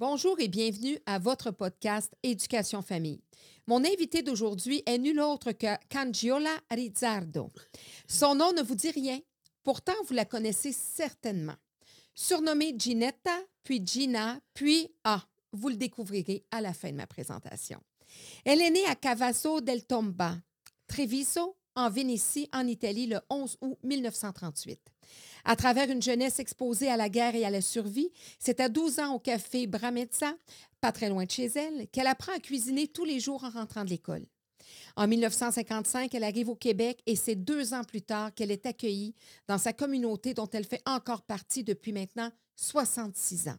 Bonjour 0.00 0.40
et 0.40 0.48
bienvenue 0.48 0.98
à 1.04 1.18
votre 1.18 1.50
podcast 1.50 2.10
Éducation 2.22 2.80
Famille. 2.80 3.20
Mon 3.66 3.84
invité 3.84 4.22
d'aujourd'hui 4.22 4.82
est 4.86 4.96
nul 4.96 5.20
autre 5.20 5.52
que 5.52 5.66
Cangiola 5.90 6.56
Rizzardo. 6.70 7.50
Son 8.08 8.34
nom 8.34 8.50
ne 8.54 8.62
vous 8.62 8.76
dit 8.76 8.92
rien, 8.92 9.20
pourtant 9.62 9.92
vous 10.06 10.14
la 10.14 10.24
connaissez 10.24 10.72
certainement. 10.72 11.56
Surnommée 12.14 12.74
Ginetta, 12.78 13.38
puis 13.62 13.82
Gina, 13.84 14.40
puis 14.54 14.88
Ah, 15.04 15.22
vous 15.52 15.68
le 15.68 15.76
découvrirez 15.76 16.46
à 16.50 16.62
la 16.62 16.72
fin 16.72 16.90
de 16.92 16.96
ma 16.96 17.06
présentation. 17.06 17.82
Elle 18.46 18.62
est 18.62 18.70
née 18.70 18.86
à 18.86 18.94
Cavasso 18.94 19.60
del 19.60 19.84
Tomba, 19.84 20.38
Treviso, 20.86 21.58
en 21.74 21.90
Vénétie, 21.90 22.48
en 22.54 22.66
Italie, 22.66 23.06
le 23.06 23.20
11 23.28 23.58
août 23.60 23.78
1938. 23.82 24.80
À 25.44 25.56
travers 25.56 25.90
une 25.90 26.02
jeunesse 26.02 26.38
exposée 26.38 26.90
à 26.90 26.96
la 26.96 27.08
guerre 27.08 27.34
et 27.34 27.44
à 27.44 27.50
la 27.50 27.60
survie, 27.60 28.10
c'est 28.38 28.60
à 28.60 28.68
12 28.68 28.98
ans 29.00 29.14
au 29.14 29.18
café 29.18 29.66
Bramezza, 29.66 30.34
pas 30.80 30.92
très 30.92 31.08
loin 31.08 31.24
de 31.24 31.30
chez 31.30 31.46
elle, 31.46 31.88
qu'elle 31.88 32.06
apprend 32.06 32.32
à 32.32 32.40
cuisiner 32.40 32.88
tous 32.88 33.04
les 33.04 33.20
jours 33.20 33.44
en 33.44 33.50
rentrant 33.50 33.84
de 33.84 33.90
l'école. 33.90 34.26
En 34.96 35.06
1955, 35.06 36.14
elle 36.14 36.24
arrive 36.24 36.48
au 36.48 36.54
Québec 36.54 37.00
et 37.06 37.16
c'est 37.16 37.34
deux 37.34 37.74
ans 37.74 37.84
plus 37.84 38.02
tard 38.02 38.34
qu'elle 38.34 38.50
est 38.50 38.66
accueillie 38.66 39.14
dans 39.48 39.58
sa 39.58 39.72
communauté 39.72 40.34
dont 40.34 40.48
elle 40.52 40.64
fait 40.64 40.82
encore 40.86 41.22
partie 41.22 41.64
depuis 41.64 41.92
maintenant 41.92 42.30
66 42.56 43.48
ans. 43.48 43.58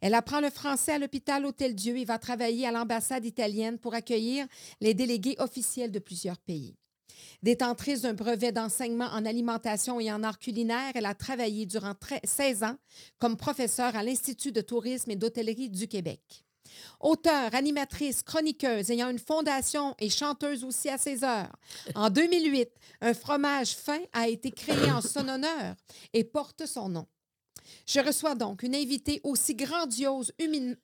Elle 0.00 0.14
apprend 0.14 0.40
le 0.40 0.50
français 0.50 0.92
à 0.92 0.98
l'hôpital 0.98 1.46
Hôtel-Dieu 1.46 1.96
et 1.96 2.04
va 2.04 2.18
travailler 2.18 2.66
à 2.66 2.72
l'ambassade 2.72 3.24
italienne 3.24 3.78
pour 3.78 3.94
accueillir 3.94 4.46
les 4.80 4.94
délégués 4.94 5.36
officiels 5.38 5.92
de 5.92 6.00
plusieurs 6.00 6.38
pays. 6.38 6.74
Détentrice 7.42 8.02
d'un 8.02 8.14
brevet 8.14 8.52
d'enseignement 8.52 9.06
en 9.06 9.24
alimentation 9.24 9.98
et 9.98 10.12
en 10.12 10.22
art 10.22 10.38
culinaire, 10.38 10.92
elle 10.94 11.06
a 11.06 11.14
travaillé 11.14 11.66
durant 11.66 11.94
16 12.22 12.62
ans 12.62 12.76
comme 13.18 13.36
professeure 13.36 13.96
à 13.96 14.02
l'Institut 14.02 14.52
de 14.52 14.60
tourisme 14.60 15.10
et 15.10 15.16
d'hôtellerie 15.16 15.70
du 15.70 15.88
Québec. 15.88 16.44
Auteure, 17.00 17.54
animatrice, 17.54 18.22
chroniqueuse, 18.22 18.90
ayant 18.90 19.10
une 19.10 19.18
fondation 19.18 19.94
et 19.98 20.08
chanteuse 20.08 20.64
aussi 20.64 20.88
à 20.88 20.98
ses 20.98 21.24
heures. 21.24 21.54
En 21.94 22.10
2008, 22.10 22.70
un 23.00 23.14
fromage 23.14 23.74
fin 23.74 24.00
a 24.12 24.28
été 24.28 24.50
créé 24.50 24.90
en 24.90 25.00
son 25.00 25.28
honneur 25.28 25.74
et 26.12 26.24
porte 26.24 26.66
son 26.66 26.88
nom. 26.88 27.06
Je 27.86 28.00
reçois 28.00 28.34
donc 28.34 28.62
une 28.62 28.74
invitée 28.74 29.20
aussi 29.24 29.54
grandiose 29.54 30.32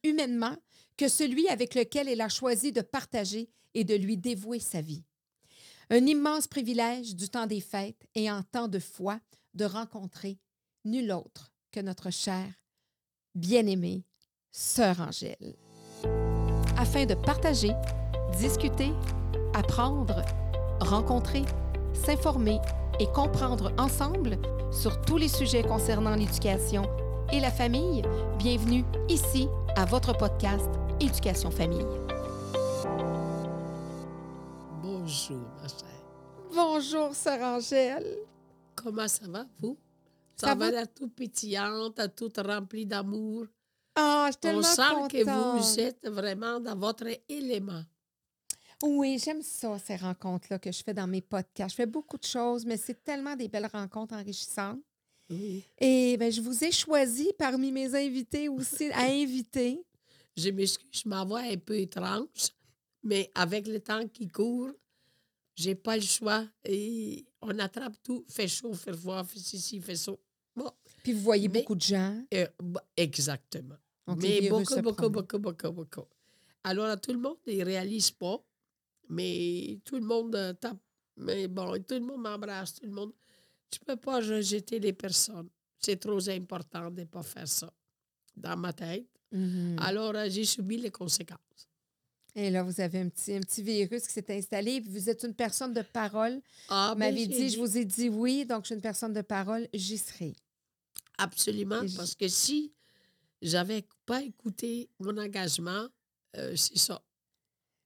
humainement 0.03 0.57
que 0.97 1.09
celui 1.09 1.49
avec 1.49 1.75
lequel 1.75 2.09
elle 2.09 2.21
a 2.21 2.29
choisi 2.29 2.73
de 2.73 2.81
partager 2.81 3.51
et 3.75 3.85
de 3.85 3.95
lui 3.95 4.17
dévouer 4.17 4.61
sa 4.61 4.81
vie. 4.81 5.05
Un 5.91 6.05
immense 6.07 6.47
privilège 6.47 7.17
du 7.17 7.31
temps 7.31 7.47
des 7.47 7.63
fêtes 7.63 8.07
et 8.15 8.31
en 8.31 8.43
temps 8.43 8.69
de 8.69 8.79
foi 8.79 9.19
de 9.55 9.65
rencontrer 9.65 10.39
nul 10.85 11.11
autre 11.13 11.51
que 11.73 11.81
notre 11.81 12.11
chère, 12.11 12.53
bien-aimée 13.35 14.05
Sœur 14.51 15.01
Angèle. 15.01 15.57
Afin 16.77 17.07
de 17.07 17.15
partager, 17.15 17.71
discuter, 18.39 18.93
apprendre, 19.55 20.23
rencontrer, 20.81 21.45
s'informer 21.95 22.59
et 23.01 23.07
comprendre 23.07 23.73
ensemble 23.79 24.37
sur 24.71 25.01
tous 25.01 25.17
les 25.17 25.29
sujets 25.29 25.63
concernant 25.63 26.17
l'éducation 26.17 26.83
et 27.33 27.41
la 27.41 27.51
famille, 27.51 28.03
bienvenue 28.39 28.85
ici 29.09 29.49
à 29.75 29.87
votre 29.87 30.15
podcast 30.15 30.69
Éducation 31.01 31.51
Famille. 31.51 31.87
Bonjour. 34.83 35.48
Bonjour, 36.61 37.15
Sœur 37.15 37.41
Angèle. 37.41 38.19
Comment 38.75 39.07
ça 39.07 39.29
va, 39.29 39.47
vous? 39.61 39.79
Ça, 40.35 40.57
va, 40.57 40.73
va? 40.73 40.87
toute 40.89 41.15
pétillante, 41.15 42.01
toute 42.17 42.39
remplie 42.39 42.85
d'amour. 42.85 43.47
Ah, 43.95 44.25
je 44.27 44.33
suis 44.33 44.41
tellement 44.41 44.59
On 44.59 44.63
sent 44.65 44.83
contente. 44.93 45.13
que 45.13 45.57
vous 45.57 45.79
êtes 45.79 46.09
vraiment 46.09 46.59
dans 46.59 46.77
votre 46.77 47.07
élément. 47.29 47.85
Oui, 48.83 49.21
j'aime 49.25 49.41
ça, 49.41 49.79
ces 49.79 49.95
rencontres-là 49.95 50.59
que 50.59 50.73
je 50.73 50.83
fais 50.83 50.93
dans 50.93 51.07
mes 51.07 51.21
podcasts. 51.21 51.71
Je 51.71 51.77
fais 51.77 51.87
beaucoup 51.87 52.19
de 52.19 52.25
choses, 52.25 52.67
mais 52.67 52.77
c'est 52.77 53.05
tellement 53.05 53.37
des 53.37 53.47
belles 53.47 53.71
rencontres 53.73 54.15
enrichissantes. 54.15 54.81
Oui. 55.31 55.65
Et 55.79 56.17
ben, 56.17 56.33
je 56.33 56.41
vous 56.41 56.65
ai 56.65 56.73
choisi 56.73 57.31
parmi 57.39 57.71
mes 57.71 57.95
invités 57.95 58.49
aussi 58.49 58.91
à 58.91 59.03
inviter. 59.13 59.81
Je 60.37 60.51
m'excuse, 60.51 61.07
ma 61.07 61.25
voix 61.25 61.47
est 61.47 61.55
un 61.55 61.59
peu 61.59 61.79
étrange, 61.79 62.51
mais 63.05 63.31
avec 63.37 63.69
le 63.69 63.79
temps 63.79 64.09
qui 64.09 64.27
court, 64.27 64.73
j'ai 65.59 65.75
pas 65.75 65.97
le 65.97 66.03
choix. 66.03 66.47
Et 66.65 67.27
on 67.43 67.59
attrape 67.59 67.97
tout. 68.03 68.25
Fait 68.29 68.47
chaud, 68.49 68.73
fait 68.75 68.93
froid, 68.97 69.25
fait 69.25 69.39
ceci, 69.41 69.81
fait 69.81 69.97
ça. 69.97 70.13
Bon, 70.55 70.71
Puis 71.03 71.13
vous 71.13 71.21
voyez 71.21 71.49
Mais- 71.49 71.61
beaucoup 71.61 71.75
de 71.75 71.81
gens. 71.81 72.25
euh, 72.35 72.47
bah, 72.63 72.85
exactement. 72.97 73.77
Donc, 74.07 74.21
mais 74.23 74.49
beaucoup, 74.49 74.81
beaucoup, 74.81 75.09
beaucoup, 75.11 75.39
beaucoup, 75.39 75.71
beaucoup. 75.73 76.05
Alors, 76.65 77.01
tout 77.01 77.13
le 77.13 77.19
monde 77.19 77.37
ne 77.47 77.65
réalise 77.65 78.11
pas, 78.13 78.43
mais 79.09 79.79
tout 79.85 79.97
le 79.97 80.03
monde 80.05 80.35
euh, 80.35 80.53
tape. 80.55 80.79
Mais 81.17 81.49
bon, 81.49 81.73
tout 81.83 81.95
le 81.95 82.01
monde 82.01 82.23
m'embrasse, 82.23 82.75
tout 82.75 82.87
le 82.87 82.93
monde. 82.93 83.13
Tu 83.71 83.81
peux 83.81 83.97
pas 83.97 84.17
rejeter 84.17 84.79
les 84.79 84.93
personnes. 84.93 85.49
C'est 85.79 85.97
trop 85.99 86.29
important 86.29 86.91
de 86.91 87.01
ne 87.03 87.07
pas 87.07 87.23
faire 87.23 87.47
ça 87.49 87.73
dans 88.37 88.57
ma 88.57 88.73
tête. 88.73 89.07
Mhm. 89.33 89.77
Alors, 89.81 90.15
euh, 90.15 90.27
j'ai 90.29 90.45
subi 90.45 90.77
les 90.79 90.91
conséquences. 90.91 91.68
Et 92.35 92.51
là, 92.51 92.63
vous 92.63 92.81
avez 92.81 93.01
un 93.01 93.09
petit, 93.09 93.35
un 93.35 93.41
petit 93.41 93.63
virus 93.63 94.07
qui 94.07 94.13
s'est 94.13 94.37
installé. 94.37 94.81
Puis 94.81 94.91
vous 94.91 95.09
êtes 95.11 95.23
une 95.25 95.35
personne 95.35 95.73
de 95.75 95.83
parole. 95.83 96.41
Ah, 96.69 96.91
Vous 96.93 97.01
ben, 97.01 97.13
m'avez 97.13 97.27
dit, 97.27 97.51
je 97.51 97.59
vous 97.59 97.77
ai 97.77 97.85
dit 97.85 98.09
oui, 98.09 98.45
donc 98.47 98.63
je 98.65 98.67
suis 98.67 98.75
une 98.75 98.81
personne 98.81 99.13
de 99.13 99.23
parole, 99.23 99.69
j'y 99.75 99.99
serai. 99.99 100.35
Absolument, 101.17 101.81
parce 101.97 102.15
que 102.15 102.29
si 102.29 102.73
j'avais 103.43 103.85
pas 104.07 104.23
écouté 104.23 104.89
mon 105.01 105.17
engagement, 105.19 105.89
euh, 106.37 106.55
c'est 106.55 106.79
ça. 106.79 107.03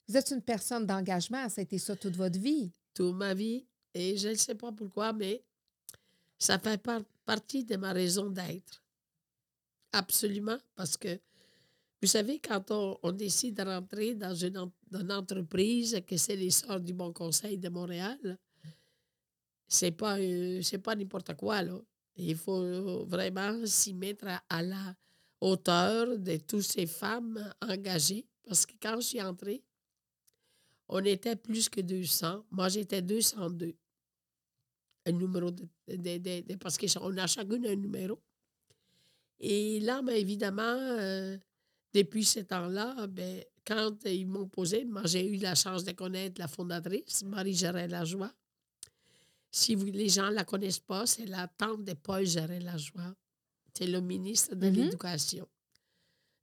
Vous 0.09 0.17
êtes 0.17 0.31
une 0.33 0.43
personne 0.43 0.85
d'engagement, 0.87 1.49
ça 1.49 1.61
a 1.61 1.65
été 1.65 1.79
ça 1.79 1.97
toute 1.97 2.17
votre 2.17 2.39
vie. 2.39 2.71
toute 2.93 3.15
ma 3.15 3.33
vie 3.33 3.65
et 3.95 4.19
je 4.19 4.29
ne 4.29 4.35
sais 4.35 4.55
pas 4.55 4.71
pourquoi, 4.73 5.15
mais 5.15 5.43
ça 6.39 6.59
fait 6.59 6.77
par- 6.77 7.03
partie 7.25 7.65
de 7.65 7.77
ma 7.77 7.93
raison 7.95 8.29
d'être. 8.29 8.83
Absolument, 9.93 10.59
parce 10.75 10.97
que 10.97 11.19
vous 12.03 12.09
savez, 12.09 12.41
quand 12.41 12.73
on, 12.73 13.13
décide 13.13 13.55
de 13.55 13.63
rentrer 13.63 14.17
dans 14.17 14.35
une, 14.35 14.59
entreprise, 15.13 16.03
que 16.05 16.17
c'est 16.17 16.35
les 16.35 16.51
Sœurs 16.51 16.81
du 16.81 16.93
Bon 16.93 17.13
Conseil 17.13 17.59
de 17.59 17.69
Montréal, 17.69 18.37
c'est 19.69 19.93
pas, 19.93 20.19
euh, 20.19 20.61
c'est 20.63 20.79
pas 20.79 20.97
n'importe 20.97 21.35
quoi. 21.37 21.61
Il 22.17 22.37
faut 22.37 23.05
vraiment 23.05 23.65
s'y 23.67 23.95
mettre 23.95 24.27
à, 24.49 24.63
la 24.63 24.97
hauteur 25.41 26.19
de 26.19 26.39
toutes 26.39 26.63
ces 26.63 26.87
femmes 26.87 27.39
engagées, 27.61 28.27
parce 28.43 28.67
que 28.67 28.73
quand 28.83 28.97
je 28.97 29.07
suis 29.07 29.23
entrée, 29.23 29.63
on 30.89 31.05
était 31.05 31.37
plus 31.37 31.69
que 31.69 31.81
200. 31.81 32.45
Moi, 32.51 32.69
j'étais 32.69 33.01
202. 33.01 33.77
Un 35.07 35.13
numéro 35.13 35.53
de, 35.53 36.55
parce 36.57 36.77
qu'on 36.77 37.17
a 37.17 37.29
chacune 37.29 37.65
un 37.65 37.77
numéro. 37.77 38.19
Et 39.39 39.79
là, 39.81 40.03
évidemment, 40.09 40.63
euh, 40.63 41.37
depuis 41.95 42.25
ce 42.25 42.41
temps-là, 42.41 43.07
ben, 43.07 43.43
quand 43.67 44.05
ils 44.07 44.27
m'ont 44.27 44.49
posé, 44.49 44.85
moi, 44.85 45.03
j'ai 45.05 45.27
eu 45.27 45.37
la 45.37 45.55
chance 45.55 45.85
de 45.85 45.93
connaître 45.93 46.41
la 46.41 46.49
fondatrice, 46.49 47.23
Marie-Gérard 47.25 47.89
Lajoie. 47.89 48.33
Si 49.51 49.75
vous, 49.75 49.87
les 49.87 50.09
gens 50.09 50.29
ne 50.31 50.35
la 50.35 50.45
connaissent 50.45 50.79
pas, 50.81 51.07
c'est 51.07 51.27
la 51.27 51.47
tante 51.49 51.85
de 51.85 51.93
Paul 51.93 52.25
Gérard 52.27 52.61
Lajoie. 52.61 53.15
C'est 53.75 53.87
le 53.87 54.01
ministre 54.01 54.55
de 54.55 54.67
Mhm. 54.69 54.75
l'Éducation. 54.75 55.49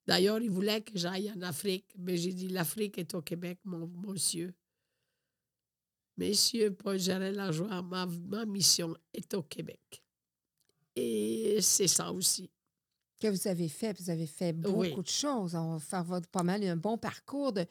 D'ailleurs, 0.07 0.39
il 0.41 0.49
voulait 0.49 0.81
que 0.81 0.97
j'aille 0.97 1.31
en 1.31 1.41
Afrique, 1.41 1.85
mais 1.97 2.17
j'ai 2.17 2.33
dit 2.33 2.47
l'Afrique 2.47 2.97
est 2.97 3.13
au 3.13 3.21
Québec, 3.21 3.59
mon 3.63 3.87
monsieur. 3.87 4.53
Monsieur 6.17 6.73
Paul 6.73 6.99
Gérard 6.99 7.31
Lajoie, 7.31 7.81
ma, 7.81 8.05
ma 8.05 8.45
mission 8.45 8.95
est 9.13 9.33
au 9.33 9.43
Québec. 9.43 10.03
Et 10.95 11.59
c'est 11.61 11.87
ça 11.87 12.11
aussi. 12.11 12.49
Que 13.19 13.27
vous 13.27 13.47
avez 13.47 13.67
fait. 13.67 13.99
Vous 13.99 14.09
avez 14.09 14.25
fait 14.25 14.53
beaucoup 14.53 14.79
Oui. 14.79 14.95
de 14.95 15.07
choses. 15.07 15.55
On 15.55 15.73
va 15.73 15.79
faire 15.79 16.03
votre, 16.03 16.27
pas 16.27 16.43
mal 16.43 16.63
un 16.63 16.75
bon 16.75 16.97
parcours 16.97 17.51
de, 17.51 17.65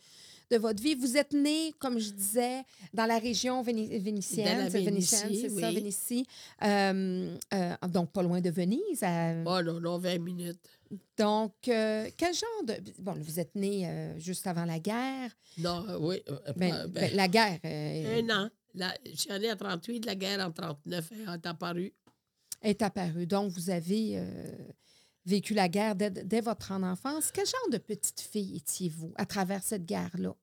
de 0.50 0.56
votre 0.56 0.82
vie. 0.82 0.94
Vous 0.94 1.16
êtes 1.16 1.32
né, 1.32 1.72
comme 1.78 1.98
je 1.98 2.10
disais, 2.10 2.62
dans 2.94 3.06
la 3.06 3.18
région 3.18 3.62
véni- 3.62 3.98
vénitienne. 3.98 4.68
c'est 4.70 4.82
vénitienne, 4.82 5.30
c'est 5.34 5.48
ça, 5.48 5.68
oui. 5.68 5.74
Vénétie. 5.74 6.26
Euh, 6.62 7.36
euh, 7.54 7.74
donc, 7.88 8.12
pas 8.12 8.22
loin 8.22 8.40
de 8.40 8.50
Venise. 8.50 9.02
à- 9.02 9.34
Oh 9.46 9.62
non, 9.62 9.80
non, 9.80 9.98
20 9.98 10.18
minutes. 10.18 10.60
Donc, 11.18 11.52
euh, 11.68 12.08
quel 12.16 12.32
genre 12.34 12.64
de... 12.66 12.74
Bon, 12.98 13.12
vous 13.18 13.38
êtes 13.40 13.54
né 13.54 14.14
juste 14.18 14.46
avant 14.46 14.64
la 14.64 14.78
guerre. 14.78 15.30
Non, 15.58 15.84
oui. 16.00 16.22
Ben, 16.56 16.86
ben, 16.86 16.86
ben, 16.88 17.14
la 17.16 17.28
guerre 17.28 17.58
un 17.64 18.30
an. 18.30 18.48
Je 19.04 19.16
suis 19.16 19.30
allée 19.30 19.48
à 19.48 19.56
38, 19.56 20.04
la 20.06 20.14
guerre 20.14 20.46
en 20.46 20.52
39 20.52 21.10
est 21.12 21.46
apparue. 21.46 21.92
est 22.62 22.80
apparue. 22.80 23.26
Donc, 23.26 23.50
vous 23.52 23.68
avez 23.70 24.22
vécu 25.28 25.54
la 25.54 25.68
guerre 25.68 25.94
dès, 25.94 26.40
votre 26.40 26.72
enfance. 26.72 27.30
Quel 27.30 27.46
genre 27.46 27.70
de 27.70 27.78
petite 27.78 28.20
fille 28.20 28.56
étiez-vous 28.56 29.12
à 29.16 29.26
travers 29.26 29.62
cette 29.62 29.84
guerre-là? 29.84 30.34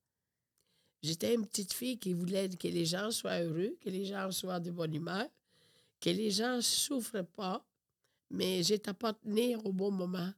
J'étais 1.02 1.34
une 1.34 1.46
petite 1.46 1.74
fille 1.74 1.98
qui 1.98 2.14
voulait 2.14 2.50
que 2.50 2.68
les 2.68 2.86
gens 2.86 3.12
soient 3.12 3.42
heureux, 3.42 3.76
que 3.82 3.90
les 3.90 4.06
gens 4.06 4.32
soient 4.32 4.60
de 4.60 4.72
bonne 4.72 4.94
humeur, 4.94 5.28
que 6.00 6.10
les 6.10 6.32
gens 6.32 6.58
ne 6.58 6.62
souffrent 6.62 7.26
pas, 7.36 7.66
mais 8.30 8.64
j'étais 8.64 8.94
pas 8.94 9.18
née 9.24 9.56
au 9.56 9.74
bon 9.74 9.92
moment. 9.92 10.32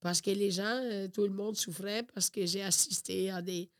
Parce 0.00 0.20
que 0.20 0.30
les 0.30 0.50
gens, 0.50 0.80
euh, 0.82 1.06
tout 1.08 1.22
le 1.22 1.32
monde 1.32 1.56
souffrait 1.56 2.02
parce 2.02 2.28
que 2.30 2.44
j'ai 2.44 2.62
assisté 2.62 3.30
à 3.30 3.40
des 3.40 3.70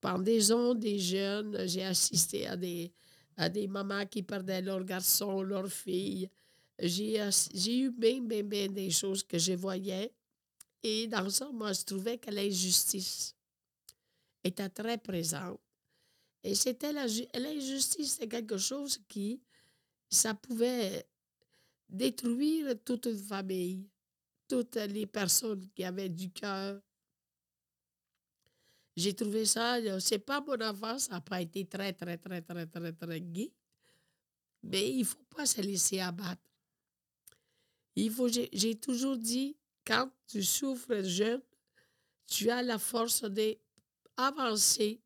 pendaisons 0.00 0.74
des 0.74 0.98
jeunes, 0.98 1.68
j'ai 1.68 1.84
assisté 1.84 2.48
à 2.48 2.56
des, 2.56 2.92
à 3.36 3.48
des 3.48 3.68
mamans 3.68 4.06
qui 4.06 4.24
perdaient 4.24 4.62
leurs 4.62 4.84
garçons, 4.84 5.42
leurs 5.42 5.70
filles. 5.70 6.28
J'ai 6.78 7.78
eu 7.78 7.90
bien, 7.90 8.20
bien, 8.20 8.42
bien 8.42 8.68
des 8.68 8.90
choses 8.90 9.22
que 9.22 9.38
je 9.38 9.52
voyais. 9.52 10.12
Et 10.82 11.06
dans 11.06 11.30
ça, 11.30 11.50
moi, 11.52 11.72
je 11.72 11.82
trouvais 11.82 12.18
que 12.18 12.30
l'injustice 12.30 13.36
était 14.42 14.68
très 14.68 14.98
présente. 14.98 15.60
Et 16.42 16.54
c'était 16.54 16.92
l'injustice, 16.92 18.16
c'est 18.18 18.28
quelque 18.28 18.58
chose 18.58 18.98
qui, 19.08 19.40
ça 20.10 20.34
pouvait 20.34 21.06
détruire 21.88 22.74
toute 22.84 23.06
une 23.06 23.18
famille, 23.18 23.88
toutes 24.48 24.74
les 24.74 25.06
personnes 25.06 25.68
qui 25.74 25.84
avaient 25.84 26.08
du 26.08 26.30
cœur. 26.32 26.80
J'ai 28.96 29.14
trouvé 29.14 29.44
ça, 29.46 29.78
là, 29.80 30.00
c'est 30.00 30.18
pas 30.18 30.40
mon 30.40 30.60
enfance, 30.60 31.04
ça 31.04 31.12
n'a 31.12 31.20
pas 31.20 31.40
été 31.40 31.64
très, 31.64 31.92
très, 31.92 32.18
très, 32.18 32.42
très, 32.42 32.66
très, 32.66 32.92
très 32.92 33.20
gai. 33.20 33.52
Mais 34.64 34.90
il 34.90 35.00
ne 35.00 35.04
faut 35.04 35.24
pas 35.34 35.46
se 35.46 35.60
laisser 35.60 36.00
abattre. 36.00 36.51
Il 37.96 38.10
faut, 38.10 38.28
j'ai 38.28 38.74
toujours 38.76 39.16
dit, 39.16 39.56
quand 39.86 40.08
tu 40.28 40.42
souffres 40.42 41.02
jeune, 41.02 41.40
tu 42.26 42.50
as 42.50 42.62
la 42.62 42.78
force 42.78 43.24
d'avancer 44.16 45.00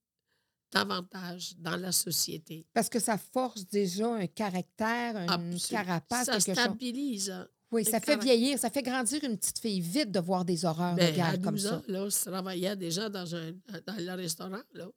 davantage 0.73 1.55
dans 1.59 1.77
la 1.77 1.93
société. 1.93 2.67
Parce 2.75 2.88
que 2.88 2.99
ça 2.99 3.17
force 3.17 3.67
déjà 3.67 4.09
un 4.15 4.27
caractère, 4.27 5.17
une 5.17 5.59
carapace, 5.61 6.27
Ça 6.27 6.33
chose. 6.35 6.43
stabilise. 6.43 7.33
Oui, 7.73 7.85
ça 7.85 7.99
fait 8.00 8.17
vieillir, 8.23 8.59
ça 8.59 8.71
fait 8.71 8.83
grandir 8.83 9.23
une 9.25 9.37
petite 9.37 9.59
fille 9.59 9.81
vite 9.81 10.11
de 10.12 10.21
voir 10.21 10.44
des 10.44 10.65
horreurs 10.65 10.94
de 10.94 11.00
Ben, 11.00 11.09
à 11.09 11.17
guerre 11.17 11.41
comme 11.43 11.55
12 11.56 11.62
ça. 11.65 11.77
ans, 11.77 11.83
là, 11.88 12.09
je 12.09 12.17
travaillais 12.31 12.77
déjà 12.77 13.09
dans, 13.09 13.35
un, 13.35 13.53
dans 13.87 13.97
le 13.99 14.12
restaurant, 14.15 14.62
là. 14.73 14.88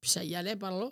Puis 0.00 0.10
ça 0.10 0.22
y 0.24 0.34
allait 0.34 0.56
par 0.56 0.78
là. 0.78 0.90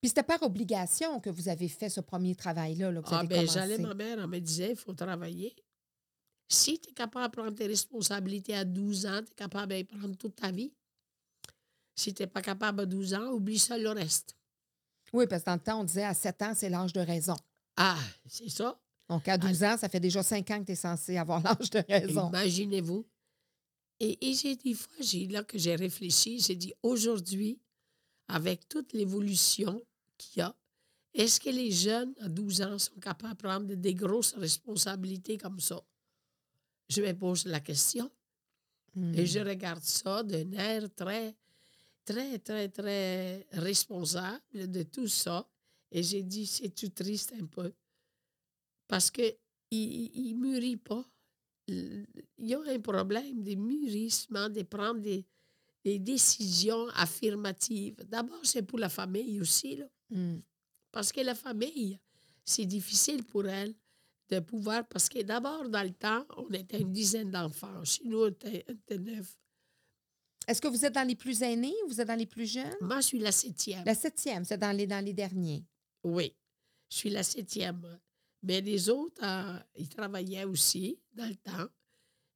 Puis 0.00 0.08
c'était 0.10 0.22
par 0.22 0.42
obligation 0.42 1.18
que 1.20 1.28
vous 1.30 1.48
avez 1.48 1.68
fait 1.68 1.88
ce 1.88 2.00
premier 2.00 2.34
travail-là, 2.36 2.92
là, 2.92 3.00
Ah, 3.06 3.24
ben, 3.24 3.28
commencé. 3.40 3.54
j'allais, 3.54 3.78
ma 3.78 3.94
mère, 3.94 4.18
elle 4.20 4.26
me 4.28 4.38
disait, 4.38 4.70
il 4.70 4.76
faut 4.76 4.92
travailler. 4.94 5.54
Si 6.48 6.78
tu 6.78 6.90
es 6.90 6.92
capable 6.92 7.34
de 7.34 7.40
prendre 7.40 7.54
tes 7.56 7.66
responsabilités 7.66 8.54
à 8.54 8.64
12 8.64 9.06
ans, 9.06 9.20
tu 9.24 9.32
es 9.32 9.34
capable 9.34 9.74
de 9.76 9.82
prendre 9.82 10.16
toute 10.16 10.36
ta 10.36 10.50
vie. 10.52 10.72
Si 11.96 12.14
tu 12.14 12.22
n'es 12.22 12.26
pas 12.28 12.42
capable 12.42 12.80
à 12.80 12.86
12 12.86 13.14
ans, 13.14 13.32
oublie 13.32 13.58
ça 13.58 13.76
le 13.76 13.90
reste. 13.90 14.36
Oui, 15.12 15.26
parce 15.26 15.42
que 15.42 15.46
dans 15.46 15.54
le 15.54 15.60
temps, 15.60 15.80
on 15.80 15.84
disait 15.84 16.04
à 16.04 16.14
7 16.14 16.42
ans, 16.42 16.52
c'est 16.54 16.68
l'âge 16.68 16.92
de 16.92 17.00
raison. 17.00 17.36
Ah, 17.76 17.98
c'est 18.26 18.48
ça. 18.50 18.80
Donc, 19.08 19.26
à 19.26 19.36
12 19.36 19.64
ans, 19.64 19.76
ça 19.78 19.88
fait 19.88 20.00
déjà 20.00 20.22
5 20.22 20.50
ans 20.52 20.60
que 20.60 20.66
tu 20.66 20.72
es 20.72 20.76
censé 20.76 21.16
avoir 21.16 21.42
l'âge 21.42 21.70
de 21.70 21.82
raison. 21.88 22.28
Imaginez-vous. 22.28 23.04
Et, 24.00 24.28
et 24.30 24.34
j'ai 24.34 24.54
des 24.54 24.74
fois, 24.74 24.94
j'ai, 25.00 25.26
là 25.26 25.42
que 25.42 25.58
j'ai 25.58 25.74
réfléchi, 25.74 26.38
j'ai 26.40 26.54
dit 26.54 26.72
aujourd'hui, 26.84 27.58
avec 28.28 28.68
toute 28.68 28.92
l'évolution 28.92 29.82
qu'il 30.16 30.40
y 30.40 30.42
a, 30.42 30.54
est-ce 31.14 31.40
que 31.40 31.50
les 31.50 31.70
jeunes 31.70 32.14
à 32.20 32.28
12 32.28 32.62
ans 32.62 32.78
sont 32.78 33.00
capables 33.00 33.36
de 33.36 33.42
prendre 33.42 33.74
des 33.74 33.94
grosses 33.94 34.34
responsabilités 34.34 35.38
comme 35.38 35.58
ça? 35.58 35.82
Je 36.88 37.02
me 37.02 37.12
pose 37.12 37.44
la 37.46 37.60
question 37.60 38.10
Hmm. 38.98 39.14
et 39.14 39.26
je 39.26 39.38
regarde 39.38 39.82
ça 39.82 40.22
d'un 40.22 40.50
air 40.52 40.92
très, 40.94 41.34
très, 42.04 42.38
très, 42.38 42.68
très 42.68 43.46
responsable 43.52 44.70
de 44.70 44.82
tout 44.82 45.06
ça. 45.06 45.48
Et 45.90 46.02
j'ai 46.02 46.22
dit, 46.22 46.46
c'est 46.46 46.74
tout 46.74 46.88
triste 46.88 47.32
un 47.38 47.46
peu. 47.46 47.72
Parce 48.86 49.10
que 49.10 49.22
il 49.70 50.34
ne 50.34 50.40
mûrit 50.40 50.78
pas. 50.78 51.04
Il 51.66 52.06
y 52.38 52.54
a 52.54 52.60
un 52.60 52.80
problème 52.80 53.42
de 53.42 53.54
mûrissement, 53.54 54.48
de 54.48 54.62
prendre 54.62 55.00
des, 55.00 55.26
des 55.84 55.98
décisions 55.98 56.88
affirmatives. 56.94 57.96
D'abord, 58.06 58.40
c'est 58.42 58.62
pour 58.62 58.78
la 58.78 58.88
famille 58.88 59.40
aussi, 59.40 59.76
là. 59.76 59.86
Hmm. 60.10 60.40
Parce 60.90 61.12
que 61.12 61.20
la 61.20 61.34
famille, 61.34 61.98
c'est 62.44 62.64
difficile 62.64 63.24
pour 63.24 63.46
elle 63.46 63.74
de 64.30 64.40
pouvoir. 64.40 64.86
Parce 64.88 65.08
que 65.08 65.22
d'abord, 65.22 65.68
dans 65.68 65.82
le 65.82 65.92
temps, 65.92 66.24
on 66.36 66.50
était 66.50 66.80
une 66.80 66.92
dizaine 66.92 67.30
d'enfants. 67.30 67.84
Chez 67.84 68.04
nous, 68.04 68.22
on 68.24 68.28
était, 68.28 68.64
on 68.68 68.72
était 68.72 68.98
neuf. 68.98 69.38
Est-ce 70.46 70.62
que 70.62 70.68
vous 70.68 70.84
êtes 70.84 70.94
dans 70.94 71.06
les 71.06 71.14
plus 71.14 71.42
aînés 71.42 71.74
ou 71.84 71.88
vous 71.88 72.00
êtes 72.00 72.08
dans 72.08 72.18
les 72.18 72.26
plus 72.26 72.50
jeunes? 72.50 72.74
Moi, 72.80 73.00
je 73.00 73.06
suis 73.06 73.18
la 73.18 73.32
septième. 73.32 73.84
La 73.84 73.94
septième, 73.94 74.44
c'est 74.44 74.56
dans 74.56 74.74
les, 74.74 74.86
dans 74.86 75.04
les 75.04 75.12
derniers. 75.12 75.64
Oui, 76.02 76.34
je 76.90 76.96
suis 76.96 77.10
la 77.10 77.22
septième. 77.22 77.82
Mais 78.42 78.60
les 78.62 78.88
autres, 78.88 79.22
euh, 79.22 79.58
ils 79.76 79.88
travaillaient 79.88 80.44
aussi 80.44 80.98
dans 81.12 81.26
le 81.26 81.36
temps, 81.36 81.68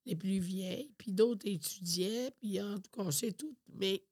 les 0.04 0.16
plus 0.16 0.38
vieilles, 0.38 0.92
puis 0.98 1.12
d'autres 1.12 1.46
étudiaient, 1.46 2.30
puis 2.38 2.60
en 2.60 2.78
tout 2.78 2.90
cas, 2.90 3.10
c'est 3.10 3.32
tout. 3.32 3.56
Mais 3.68 4.04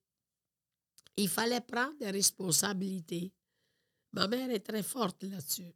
il 1.17 1.29
fallait 1.29 1.61
prendre 1.61 1.97
des 1.99 2.11
responsabilités. 2.11 3.33
Ma 4.13 4.27
mère 4.27 4.51
est 4.51 4.61
très 4.61 4.83
forte 4.83 5.23
là-dessus. 5.25 5.73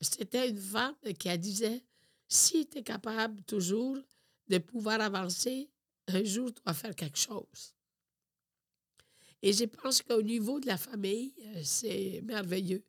C'était 0.00 0.48
une 0.50 0.58
femme 0.58 0.96
qui 1.18 1.38
disait, 1.38 1.82
si 2.28 2.66
tu 2.66 2.78
es 2.78 2.82
capable 2.82 3.42
toujours 3.44 3.98
de 4.48 4.58
pouvoir 4.58 5.00
avancer, 5.00 5.70
un 6.08 6.22
jour, 6.24 6.52
tu 6.52 6.60
vas 6.64 6.74
faire 6.74 6.94
quelque 6.94 7.18
chose. 7.18 7.74
Et 9.40 9.52
je 9.52 9.64
pense 9.64 10.02
qu'au 10.02 10.22
niveau 10.22 10.58
de 10.60 10.66
la 10.66 10.76
famille, 10.76 11.34
euh, 11.38 11.60
c'est 11.62 12.20
merveilleux. 12.24 12.84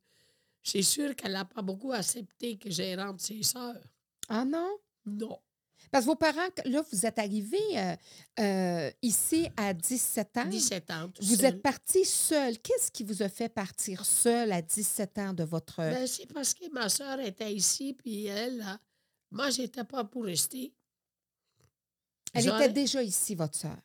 C'est 0.64 0.82
sûr 0.82 1.16
qu'elle 1.16 1.34
n'a 1.34 1.46
pas 1.46 1.62
beaucoup 1.62 1.92
accepté 1.92 2.58
que 2.58 2.70
j'ai 2.70 2.96
rentre 2.96 3.22
ses 3.22 3.44
sœurs. 3.44 3.84
Ah 4.30 4.46
non? 4.46 4.80
Non. 5.06 5.40
Parce 5.92 6.06
que 6.06 6.10
vos 6.10 6.16
parents, 6.16 6.50
là, 6.66 6.84
vous 6.92 7.06
êtes 7.06 7.20
arrivés 7.20 7.58
euh, 7.78 7.96
euh, 8.40 8.92
ici 9.02 9.48
à 9.58 9.74
17 9.74 10.38
ans. 10.38 10.46
17 10.46 10.92
ans. 10.92 11.10
tout. 11.10 11.24
Vous 11.24 11.36
seul. 11.36 11.46
êtes 11.46 11.62
parti 11.62 12.06
seul. 12.06 12.58
Qu'est-ce 12.60 12.92
qui 12.92 13.04
vous 13.04 13.22
a 13.22 13.30
fait 13.30 13.50
partir 13.50 14.06
seul 14.06 14.52
à 14.52 14.62
17 14.62 15.18
ans 15.20 15.34
de 15.34 15.44
votre... 15.44 15.78
Ben, 15.78 16.08
c'est 16.08 16.32
parce 16.32 16.54
que 16.54 16.70
ma 16.72 16.90
soeur 16.90 17.20
était 17.20 17.54
ici, 17.54 17.94
puis 17.94 18.26
elle, 18.26 18.58
là, 18.58 18.80
moi, 19.32 19.50
j'étais 19.50 19.84
pas 19.84 20.04
pour 20.04 20.26
rester. 20.26 20.74
Elle 22.34 22.48
était 22.48 22.70
déjà 22.70 23.02
ici, 23.02 23.36
votre 23.36 23.58
sœur. 23.58 23.78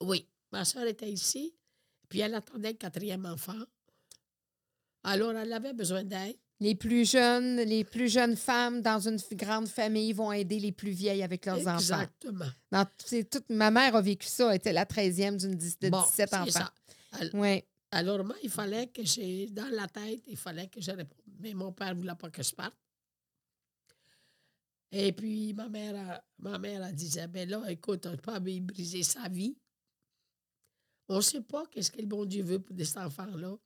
Oui, 0.00 0.28
ma 0.52 0.64
soeur 0.64 0.86
était 0.86 1.10
ici, 1.10 1.54
puis 2.08 2.20
elle 2.20 2.34
attendait 2.34 2.72
le 2.72 2.76
quatrième 2.76 3.26
enfant. 3.26 3.58
Alors, 5.02 5.32
elle 5.32 5.52
avait 5.52 5.72
besoin 5.72 6.02
d'aide. 6.04 6.36
Les 6.60 6.74
plus 6.74 7.08
jeunes, 7.10 7.56
les 7.56 7.84
plus 7.84 8.08
jeunes 8.08 8.34
femmes 8.36 8.80
dans 8.80 8.98
une 8.98 9.18
grande 9.32 9.68
famille 9.68 10.12
vont 10.14 10.32
aider 10.32 10.58
les 10.58 10.72
plus 10.72 10.90
vieilles 10.90 11.22
avec 11.22 11.44
leurs 11.44 11.58
enfants. 11.66 11.74
Exactement. 11.76 12.46
C'est 13.04 13.28
toute, 13.28 13.50
ma 13.50 13.70
mère 13.70 13.94
a 13.94 14.00
vécu 14.00 14.26
ça, 14.26 14.48
elle 14.50 14.56
était 14.56 14.72
la 14.72 14.86
13e 14.86 15.36
d'une 15.36 15.54
de 15.56 15.88
Bon, 15.90 16.02
17 16.02 16.28
c'est 16.30 16.34
enfants. 16.36 16.50
ça. 16.50 16.72
Elle- 17.20 17.30
Oui. 17.34 17.62
Alors, 17.90 18.24
moi, 18.24 18.36
il 18.42 18.50
fallait 18.50 18.86
que 18.88 19.04
j'ai, 19.04 19.48
dans 19.50 19.68
la 19.68 19.86
tête, 19.86 20.22
il 20.26 20.36
fallait 20.36 20.66
que 20.68 20.80
je 20.80 20.90
réponde. 20.90 21.20
Mais 21.40 21.52
mon 21.54 21.72
père 21.72 21.94
ne 21.94 22.00
voulait 22.00 22.14
pas 22.14 22.30
que 22.30 22.42
je 22.42 22.54
parte. 22.54 22.74
Et 24.92 25.12
puis, 25.12 25.52
ma 25.52 25.68
mère, 25.68 25.94
a- 25.96 26.24
ma 26.38 26.58
mère 26.58 26.82
elle 26.84 26.94
disait, 26.94 27.26
ben 27.28 27.48
là, 27.48 27.62
écoute, 27.68 28.06
on 28.06 28.12
ne 28.12 28.16
peut 28.16 28.22
pas 28.32 28.40
briser 28.40 29.02
sa 29.02 29.28
vie. 29.28 29.56
On 31.08 31.16
ne 31.16 31.20
sait 31.20 31.42
pas 31.42 31.66
qu'est-ce 31.70 31.90
que 31.90 32.00
le 32.00 32.06
bon 32.06 32.24
Dieu 32.24 32.42
veut 32.42 32.58
pour 32.60 32.76
cet 32.78 32.96
enfant-là. 32.96 33.56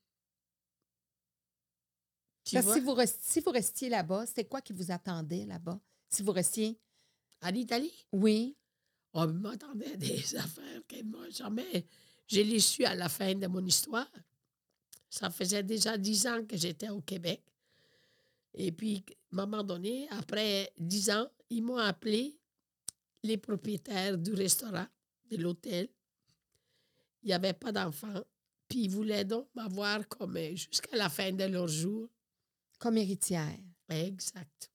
Parce 2.53 2.73
si 2.75 2.81
vous, 2.81 2.95
rest- 2.95 3.21
si 3.23 3.41
vous 3.41 3.51
restiez 3.51 3.89
là-bas, 3.89 4.27
c'était 4.27 4.45
quoi 4.45 4.61
qui 4.61 4.73
vous 4.73 4.91
attendait 4.91 5.45
là-bas? 5.47 5.79
Si 6.09 6.23
vous 6.23 6.33
restiez? 6.33 6.79
en 7.43 7.55
Italie, 7.55 7.93
Oui. 8.13 8.55
on 9.15 9.27
m'attendait 9.29 9.97
des 9.97 10.37
affaires 10.37 10.83
que 10.87 11.03
moi, 11.05 11.29
jamais, 11.31 11.87
je 12.27 12.41
l'ai 12.43 12.61
su 12.61 12.85
à 12.85 12.95
la 12.95 13.09
fin 13.09 13.35
de 13.35 13.47
mon 13.47 13.65
histoire. 13.65 14.11
Ça 15.09 15.31
faisait 15.31 15.63
déjà 15.63 15.97
dix 15.97 16.27
ans 16.27 16.45
que 16.45 16.57
j'étais 16.59 16.91
au 16.91 17.01
Québec. 17.01 17.43
Et 18.55 18.71
puis, 18.73 19.03
à 19.09 19.41
un 19.41 19.47
moment 19.47 19.63
donné, 19.65 20.07
après 20.11 20.71
dix 20.79 21.09
ans, 21.11 21.29
ils 21.49 21.63
m'ont 21.63 21.79
appelé, 21.79 22.37
les 23.23 23.39
propriétaires 23.39 24.19
du 24.19 24.35
restaurant, 24.35 24.87
de 25.31 25.37
l'hôtel. 25.39 25.89
Il 27.23 27.29
n'y 27.29 27.33
avait 27.33 27.53
pas 27.55 27.73
d'enfants. 27.73 28.23
Puis, 28.69 28.83
ils 28.85 28.91
voulaient 28.91 29.25
donc 29.25 29.49
m'avoir 29.55 30.07
comme 30.09 30.37
euh, 30.37 30.55
jusqu'à 30.55 30.97
la 30.97 31.09
fin 31.09 31.33
de 31.33 31.45
leur 31.45 31.69
jour. 31.69 32.09
Comme 32.81 32.97
héritière. 32.97 33.47
Exact. 33.89 34.71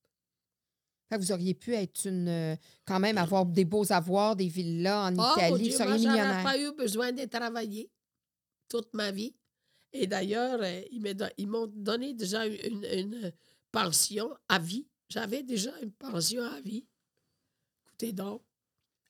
Fait 1.10 1.18
que 1.18 1.22
vous 1.22 1.32
auriez 1.34 1.54
pu 1.54 1.74
être 1.74 2.06
une. 2.08 2.28
euh, 2.30 2.56
quand 2.86 3.00
même 3.00 3.18
avoir 3.18 3.46
des 3.46 3.66
beaux 3.66 3.92
avoirs, 3.92 4.36
des 4.38 4.48
villas 4.48 5.12
en 5.12 5.16
Oh, 5.20 5.34
Italie. 5.38 5.64
Dieu, 5.64 5.72
vous 5.72 5.78
seriez 5.78 5.98
millionnaire. 6.08 6.44
pas 6.44 6.58
eu 6.58 6.72
besoin 6.74 7.12
de 7.12 7.26
travailler 7.26 7.92
toute 8.70 8.94
ma 8.94 9.12
vie. 9.12 9.36
Et 9.94 10.08
d'ailleurs, 10.08 10.60
euh, 10.62 10.82
ils 11.38 11.48
m'ont 11.48 11.68
donné 11.68 12.14
déjà 12.14 12.46
une, 12.48 12.84
une 12.86 13.34
pension 13.72 14.36
à 14.50 14.60
vie. 14.60 14.88
J'avais 15.10 15.44
déjà 15.44 15.72
une 15.82 15.92
pension 15.92 16.44
à 16.44 16.60
vie. 16.62 16.86
Écoutez 17.86 18.12
donc. 18.14 18.42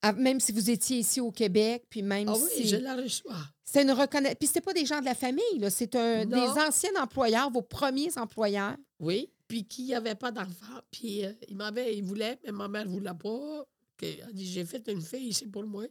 Ah, 0.08 0.14
même 0.14 0.40
si 0.40 0.52
vous 0.52 0.70
étiez 0.70 1.00
ici 1.00 1.20
au 1.20 1.32
Québec, 1.32 1.88
puis 1.90 2.04
même 2.04 2.30
Ah 2.30 2.36
oui, 2.36 2.50
si. 2.54 2.68
je 2.68 2.76
la 2.76 2.96
reçois. 2.96 3.40
C'est 3.64 3.82
une 3.82 3.92
reconnaissance. 3.92 4.38
Puis 4.40 4.48
c'était 4.48 4.62
pas 4.62 4.74
des 4.74 4.86
gens 4.86 5.00
de 5.00 5.06
la 5.06 5.16
famille, 5.16 5.58
là. 5.58 5.72
C'est 5.72 5.96
un, 5.96 6.28
des 6.28 6.36
anciens 6.38 6.96
employeurs, 7.02 7.50
vos 7.50 7.64
premiers 7.64 8.16
employeurs. 8.16 8.78
Oui. 9.00 9.32
Puis 9.48 9.66
qui 9.66 9.88
n'avait 9.88 10.14
pas 10.14 10.30
d'enfant. 10.30 10.80
Puis 10.92 11.26
euh, 11.26 11.34
il 11.48 11.58
m'avait, 11.58 11.98
il 11.98 12.04
voulait, 12.04 12.40
mais 12.44 12.52
ma 12.52 12.68
mère 12.68 12.86
ne 12.86 12.92
voulait 12.92 13.16
pas. 13.20 13.66
Elle 14.00 14.32
dit, 14.34 14.46
j'ai 14.46 14.64
fait 14.64 14.88
une 14.90 15.02
fille, 15.02 15.34
c'est 15.34 15.48
pour 15.48 15.64
moi. 15.64 15.86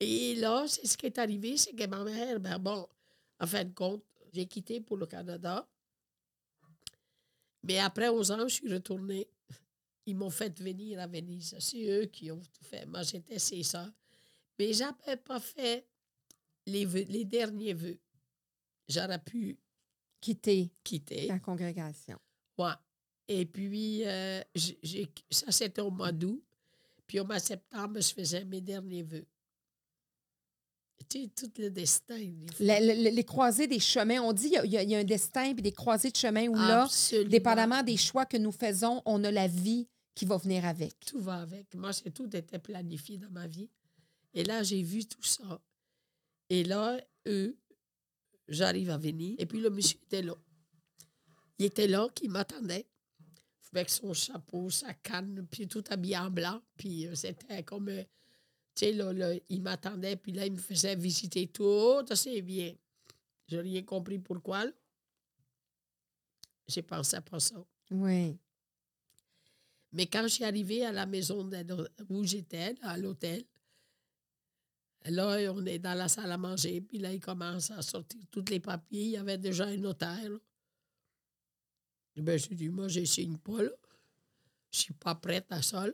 Et 0.00 0.34
là, 0.34 0.66
c'est 0.68 0.86
ce 0.86 0.98
qui 0.98 1.06
est 1.06 1.18
arrivé, 1.18 1.56
c'est 1.56 1.72
que 1.72 1.86
ma 1.86 2.04
mère, 2.04 2.40
ben 2.40 2.58
bon, 2.58 2.86
en 3.40 3.46
fin 3.46 3.64
de 3.64 3.72
compte, 3.72 4.04
j'ai 4.34 4.44
quitté 4.44 4.82
pour 4.82 4.98
le 4.98 5.06
Canada. 5.06 5.66
Mais 7.62 7.78
après 7.78 8.10
11 8.10 8.30
ans, 8.32 8.48
je 8.48 8.54
suis 8.56 8.70
retournée. 8.70 9.28
Ils 10.06 10.16
m'ont 10.16 10.30
fait 10.30 10.58
venir 10.60 11.00
à 11.00 11.06
Venise. 11.06 11.56
C'est 11.58 11.86
eux 11.88 12.06
qui 12.06 12.30
ont 12.30 12.40
tout 12.40 12.64
fait. 12.64 12.84
Moi, 12.86 13.02
j'étais 13.02 13.38
ses 13.38 13.62
sœurs. 13.62 13.90
Mais 14.58 14.72
j'avais 14.72 15.16
pas 15.16 15.40
fait 15.40 15.86
les, 16.66 16.84
vœux- 16.84 17.06
les 17.08 17.24
derniers 17.24 17.74
vœux. 17.74 17.98
J'aurais 18.88 19.18
pu 19.18 19.58
Quitter 20.20 20.70
quitter. 20.82 21.26
la 21.26 21.38
congrégation. 21.38 22.18
Ouais. 22.58 22.72
Et 23.28 23.44
puis, 23.46 24.02
euh, 24.06 24.42
ça, 25.30 25.50
c'était 25.50 25.80
au 25.82 25.90
mois 25.90 26.12
d'août. 26.12 26.42
Puis 27.06 27.20
au 27.20 27.24
mois 27.24 27.38
de 27.38 27.44
septembre, 27.44 28.00
je 28.00 28.12
faisais 28.14 28.44
mes 28.44 28.60
derniers 28.60 29.02
vœux. 29.02 29.26
Tu 31.08 31.22
sais, 31.24 31.28
tout 31.36 31.50
le 31.58 31.68
destin. 31.70 32.16
Le- 32.16 32.86
le- 32.86 33.04
le- 33.04 33.10
les 33.14 33.24
croisées 33.24 33.66
des 33.66 33.80
chemins, 33.80 34.20
on 34.22 34.32
dit 34.32 34.44
qu'il 34.44 34.52
y 34.52 34.56
a- 34.58 34.64
il 34.64 34.70
y, 34.72 34.76
a- 34.78 34.82
il 34.82 34.90
y 34.90 34.94
a 34.94 34.98
un 35.00 35.04
destin 35.04 35.52
puis 35.52 35.62
des 35.62 35.72
croisées 35.72 36.10
de 36.10 36.16
chemins 36.16 36.46
où 36.48 36.54
là, 36.54 36.88
dépendamment 37.28 37.82
des 37.82 37.96
choix 37.98 38.24
que 38.24 38.36
nous 38.38 38.52
faisons, 38.52 39.02
on 39.04 39.22
a 39.24 39.30
la 39.30 39.46
vie 39.46 39.86
qui 40.14 40.24
va 40.24 40.36
venir 40.36 40.64
avec. 40.64 40.98
Tout 41.00 41.20
va 41.20 41.40
avec. 41.42 41.74
Moi, 41.74 41.92
c'est 41.92 42.10
tout 42.10 42.34
était 42.36 42.58
planifié 42.58 43.18
dans 43.18 43.30
ma 43.30 43.46
vie. 43.46 43.68
Et 44.32 44.44
là, 44.44 44.62
j'ai 44.62 44.82
vu 44.82 45.06
tout 45.06 45.22
ça. 45.22 45.60
Et 46.48 46.64
là, 46.64 47.00
eux, 47.26 47.56
j'arrive 48.48 48.90
à 48.90 48.98
venir. 48.98 49.34
Et 49.38 49.46
puis 49.46 49.60
le 49.60 49.70
monsieur 49.70 49.98
était 50.02 50.22
là. 50.22 50.34
Il 51.58 51.66
était 51.66 51.88
là, 51.88 52.08
qui 52.14 52.28
m'attendait. 52.28 52.86
Avec 53.72 53.90
son 53.90 54.12
chapeau, 54.12 54.70
sa 54.70 54.94
canne, 54.94 55.48
puis 55.50 55.66
tout 55.66 55.82
habillé 55.90 56.16
en 56.16 56.30
blanc. 56.30 56.62
Puis 56.76 57.08
euh, 57.08 57.14
c'était 57.16 57.64
comme... 57.64 57.88
euh, 57.88 58.04
tu 58.76 58.86
sais, 58.86 58.92
là, 58.92 59.12
là, 59.12 59.34
il 59.48 59.62
m'attendait, 59.62 60.16
puis 60.16 60.32
là, 60.32 60.46
il 60.46 60.52
me 60.52 60.58
faisait 60.58 60.96
visiter 60.96 61.46
tout. 61.48 62.04
C'est 62.14 62.42
bien. 62.42 62.74
Je 63.48 63.56
n'ai 63.56 63.62
rien 63.62 63.82
compris 63.82 64.18
pourquoi. 64.18 64.64
J'ai 66.66 66.82
pensé 66.82 67.20
pas 67.20 67.40
ça. 67.40 67.64
Oui. 67.90 68.38
Mais 69.94 70.06
quand 70.06 70.22
je 70.24 70.28
suis 70.28 70.44
arrivée 70.44 70.84
à 70.84 70.90
la 70.90 71.06
maison 71.06 71.48
où 72.08 72.24
j'étais, 72.24 72.74
à 72.82 72.98
l'hôtel, 72.98 73.44
là, 75.04 75.52
on 75.52 75.64
est 75.66 75.78
dans 75.78 75.94
la 75.94 76.08
salle 76.08 76.32
à 76.32 76.36
manger, 76.36 76.80
puis 76.80 76.98
là, 76.98 77.12
il 77.12 77.20
commence 77.20 77.70
à 77.70 77.80
sortir 77.80 78.20
tous 78.32 78.44
les 78.50 78.58
papiers. 78.58 79.04
Il 79.04 79.10
y 79.10 79.16
avait 79.16 79.38
déjà 79.38 79.66
un 79.66 79.76
notaire. 79.76 80.28
là. 80.28 80.38
Ben, 82.16 82.36
j'ai 82.36 82.56
dit, 82.56 82.68
moi, 82.68 82.88
je 82.88 83.00
ne 83.00 83.04
signe 83.04 83.38
pas, 83.38 83.62
là. 83.62 83.70
Je 84.72 84.80
suis 84.80 84.94
pas 84.94 85.14
prête 85.14 85.46
à 85.52 85.62
ça. 85.62 85.86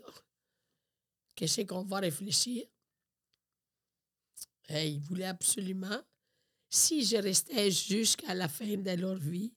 Qu'est-ce 1.35 1.61
qu'on 1.62 1.85
va 1.85 1.99
réfléchir? 1.99 2.64
Et 4.71 4.88
il 4.88 5.00
voulait 5.00 5.26
absolument, 5.26 6.00
si 6.71 7.04
je 7.04 7.16
restais 7.16 7.71
jusqu'à 7.71 8.33
la 8.33 8.49
fin 8.49 8.78
de 8.78 8.90
leur 8.92 9.16
vie, 9.16 9.52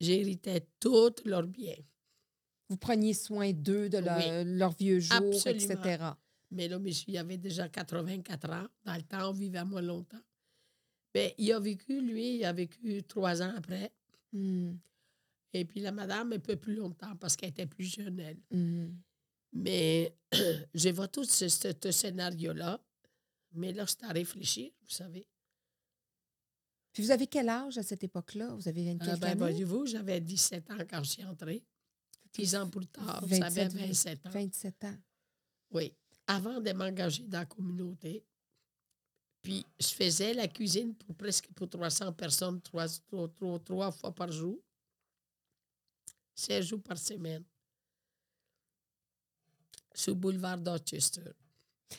j'héritais 0.00 0.66
tous 0.80 1.14
leurs 1.24 1.46
biens. 1.46 1.76
Vous 2.72 2.78
preniez 2.78 3.12
soin 3.12 3.52
d'eux, 3.52 3.90
de 3.90 3.98
leur- 3.98 4.44
leurs 4.46 4.72
vieux 4.74 4.98
jours, 4.98 5.12
Absolument. 5.14 5.74
etc. 5.82 6.04
Mais 6.50 6.68
là, 6.68 6.78
monsieur, 6.78 7.04
il 7.08 7.18
avait 7.18 7.36
déjà 7.36 7.68
84 7.68 8.48
ans. 8.50 8.66
Dans 8.84 8.94
le 8.94 9.02
temps, 9.02 9.28
on 9.28 9.32
vivait 9.32 9.62
moins 9.64 9.82
longtemps. 9.82 10.22
Mais 11.14 11.34
il 11.36 11.52
a 11.52 11.60
vécu, 11.60 12.00
lui, 12.00 12.36
il 12.36 12.44
a 12.46 12.52
vécu 12.54 13.02
trois 13.02 13.42
ans 13.42 13.52
après. 13.58 13.92
Hmm, 14.32 14.72
Et 15.52 15.66
puis 15.66 15.80
la 15.80 15.92
madame, 15.92 16.32
un 16.32 16.38
peu 16.38 16.56
plus 16.56 16.74
longtemps 16.76 17.14
parce 17.16 17.36
qu'elle 17.36 17.50
était 17.50 17.66
plus 17.66 17.84
jeune, 17.94 18.18
elle. 18.18 18.38
hmm. 18.50 18.94
Mais 19.52 20.16
je 20.74 20.88
vois 20.88 21.08
tout 21.08 21.24
ce, 21.24 21.48
ce- 21.50 21.74
ce 21.82 21.90
scénario-là. 21.90 22.80
Mais 23.52 23.74
là, 23.74 23.84
c'est 23.86 24.02
à 24.04 24.08
réfléchir, 24.12 24.70
vous 24.82 24.88
savez. 24.90 25.28
Puis 26.94 27.02
vous 27.02 27.10
avez 27.10 27.26
quel 27.26 27.50
âge 27.50 27.76
à 27.76 27.82
cette 27.82 28.02
époque-là? 28.04 28.54
Vous 28.54 28.66
avez 28.66 28.84
24 28.84 29.10
Ah, 29.12 29.16
ben, 29.16 29.26
années? 29.28 29.38
voyez-vous, 29.38 29.84
j'avais 29.84 30.20
17 30.22 30.70
ans 30.70 30.78
quand 30.88 31.02
je 31.04 31.10
suis 31.10 31.24
entrée. 31.24 31.62
10 32.32 32.56
ans 32.56 32.68
plus 32.68 32.86
tard, 32.86 33.22
ça 33.28 33.46
avait 33.46 33.68
27, 33.68 34.22
27 34.22 34.26
ans. 34.26 34.30
27 34.30 34.84
ans. 34.84 34.96
Oui. 35.72 35.94
Avant 36.26 36.60
de 36.60 36.72
m'engager 36.72 37.24
dans 37.24 37.40
la 37.40 37.46
communauté, 37.46 38.24
puis 39.42 39.66
je 39.78 39.88
faisais 39.88 40.34
la 40.34 40.48
cuisine 40.48 40.94
pour 40.94 41.14
presque 41.16 41.48
pour 41.52 41.68
300 41.68 42.12
personnes 42.12 42.60
trois, 42.62 42.88
trois, 42.88 43.28
trois, 43.28 43.58
trois 43.58 43.90
fois 43.90 44.14
par 44.14 44.30
jour, 44.30 44.58
16 46.34 46.66
jours 46.66 46.82
par 46.82 46.96
semaine, 46.96 47.44
sur 49.94 50.14
le 50.14 50.20
boulevard 50.20 50.58
Dorchester. 50.58 51.32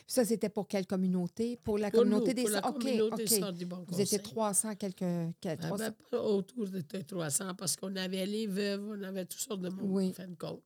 Ça, 0.06 0.24
c'était 0.24 0.48
pour 0.48 0.66
quelle 0.68 0.86
communauté? 0.86 1.56
Pour 1.56 1.78
la 1.78 1.90
Pour 1.90 2.00
communauté 2.00 2.28
nous, 2.30 2.34
des 2.34 2.42
pour 2.42 2.50
la 2.50 2.60
communauté. 2.62 3.26
Sœurs 3.26 3.52
du 3.52 3.66
Bon 3.66 3.84
Vous 3.88 4.00
étiez 4.00 4.18
Conseil. 4.18 4.32
300 4.32 4.74
quelques... 4.76 4.98
quel- 5.40 5.58
Ah 5.62 5.68
300 5.68 5.76
ben, 5.84 5.94
pas 6.10 6.22
autour 6.22 6.68
de 6.68 6.80
300 6.80 7.54
parce 7.54 7.76
qu'on 7.76 7.94
avait 7.96 8.26
les 8.26 8.46
veuves, 8.46 8.84
on 8.86 9.02
avait 9.02 9.24
toutes 9.24 9.40
sortes 9.40 9.60
de 9.62 9.68
monde, 9.70 9.90
Oui. 9.90 10.08
en 10.10 10.12
fin 10.12 10.28
de 10.28 10.34
compte. 10.36 10.62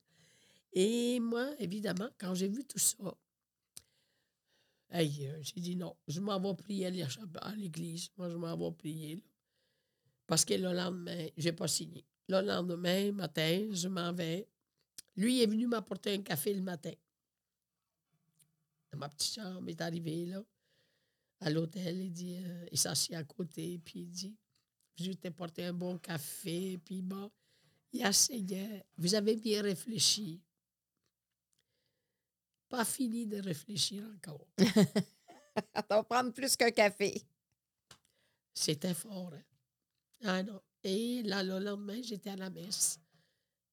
Et 0.73 1.18
moi, 1.20 1.49
évidemment, 1.58 2.08
quand 2.18 2.35
j'ai 2.35 2.49
vu 2.49 2.64
tout 2.64 2.78
ça, 2.78 2.97
hey, 4.90 5.26
euh, 5.26 5.38
j'ai 5.42 5.61
dit 5.61 5.76
non, 5.76 5.94
je 6.06 6.20
m'en 6.20 6.38
vais 6.40 6.54
prier 6.54 6.87
à 6.87 6.90
l'é- 6.90 7.06
à 7.40 7.54
l'église. 7.54 8.08
Moi, 8.16 8.30
je 8.30 8.37
m'en 8.37 8.56
vais 8.56 8.75
prier. 8.76 9.16
là. 9.16 9.23
Parce 10.26 10.44
que 10.44 10.54
le 10.54 10.73
lendemain, 10.73 11.26
j'ai 11.37 11.52
pas 11.52 11.68
signé. 11.68 12.04
Le 12.28 12.40
lendemain 12.42 13.12
matin, 13.12 13.68
je 13.73 13.88
m'en 13.88 14.12
vais. 14.12 14.47
Lui 15.16 15.42
est 15.42 15.47
venu 15.47 15.66
m'apporter 15.66 16.12
un 16.14 16.23
café 16.23 16.52
le 16.52 16.61
matin. 16.62 16.92
Dans 18.90 18.99
ma 18.99 19.09
petite 19.09 19.35
chambre, 19.35 19.68
il 19.68 19.71
est 19.73 19.80
arrivé 19.80 20.26
là, 20.26 20.42
à 21.40 21.50
l'hôtel. 21.50 21.99
Il 22.00 22.12
dit, 22.12 22.37
euh, 22.45 22.66
il 22.73 22.78
s'assit 22.78 23.14
à 23.14 23.25
côté, 23.25 23.78
puis 23.78 24.00
il 24.00 24.11
dit, 24.11 24.37
je 24.97 25.12
t'ai 25.12 25.30
porté 25.30 25.64
un 25.64 25.73
bon 25.73 25.99
café, 25.99 26.78
puis 26.78 27.02
bon, 27.02 27.30
il 27.92 28.04
asseyait. 28.04 28.85
Vous 28.97 29.14
avez 29.14 29.37
bien 29.37 29.62
réfléchi. 29.62 30.42
Pas 32.68 32.85
fini 32.85 33.26
de 33.26 33.40
réfléchir 33.40 34.04
encore. 34.14 34.47
Va 35.88 36.02
prendre 36.04 36.33
plus 36.33 36.54
qu'un 36.57 36.71
café. 36.71 37.23
C'était 38.54 38.95
fort. 38.95 39.33
hein. 39.35 39.42
Ah 40.23 40.42
non. 40.42 40.61
Et 40.83 41.23
là, 41.23 41.42
le 41.42 41.59
lendemain, 41.59 42.00
j'étais 42.02 42.30
à 42.30 42.37
la 42.37 42.50
messe 42.50 43.00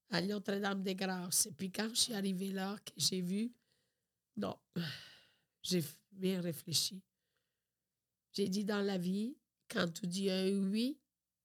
à 0.10 0.22
Notre-Dame-des-Grâces. 0.22 1.48
Et 1.48 1.52
puis 1.52 1.72
quand 1.72 1.90
je 1.90 1.96
suis 1.96 2.14
arrivée 2.14 2.52
là, 2.52 2.78
que 2.86 2.92
j'ai 2.98 3.22
vu, 3.22 3.52
non, 4.38 4.58
j'ai 5.66 5.84
bien 6.12 6.42
réfléchi. 6.42 7.02
J'ai 8.34 8.48
dit 8.50 8.66
dans 8.66 8.82
la 8.82 8.98
vie, 8.98 9.36
quand 9.70 9.92
tu 9.94 10.08
dis 10.08 10.30
un 10.30 10.50
oui, 10.70 11.00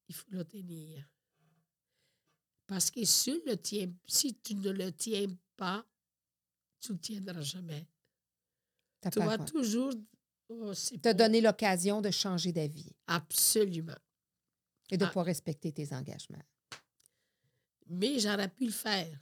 il 0.09 0.15
faut 0.15 0.27
le 0.31 0.45
tenir. 0.45 1.09
Parce 2.67 2.91
que 2.91 3.05
si, 3.05 3.41
le 3.47 3.57
tiens, 3.57 3.93
si 4.07 4.35
tu 4.41 4.55
ne 4.55 4.71
le 4.71 4.93
tiens 4.93 5.27
pas, 5.57 5.85
tu 6.81 6.93
ne 6.93 6.99
tiendras 6.99 7.41
jamais. 7.41 7.87
Ta 9.00 9.11
Tu 9.11 9.19
vas 9.19 9.39
parole. 9.39 9.47
toujours... 9.50 9.93
oh, 10.49 10.73
Te 10.75 11.12
donner 11.12 11.41
l'occasion 11.41 12.00
de 12.00 12.11
changer 12.11 12.53
d'avis 12.53 12.93
Absolument. 13.07 13.97
et 14.91 14.97
de 14.97 15.05
Ah. 15.05 15.11
pas 15.11 15.23
respecter 15.23 15.73
tes 15.73 15.93
engagements. 15.95 16.43
Mais 17.87 18.19
j'aurais 18.21 18.49
pu 18.49 18.67
le 18.67 18.73
faire 18.73 19.19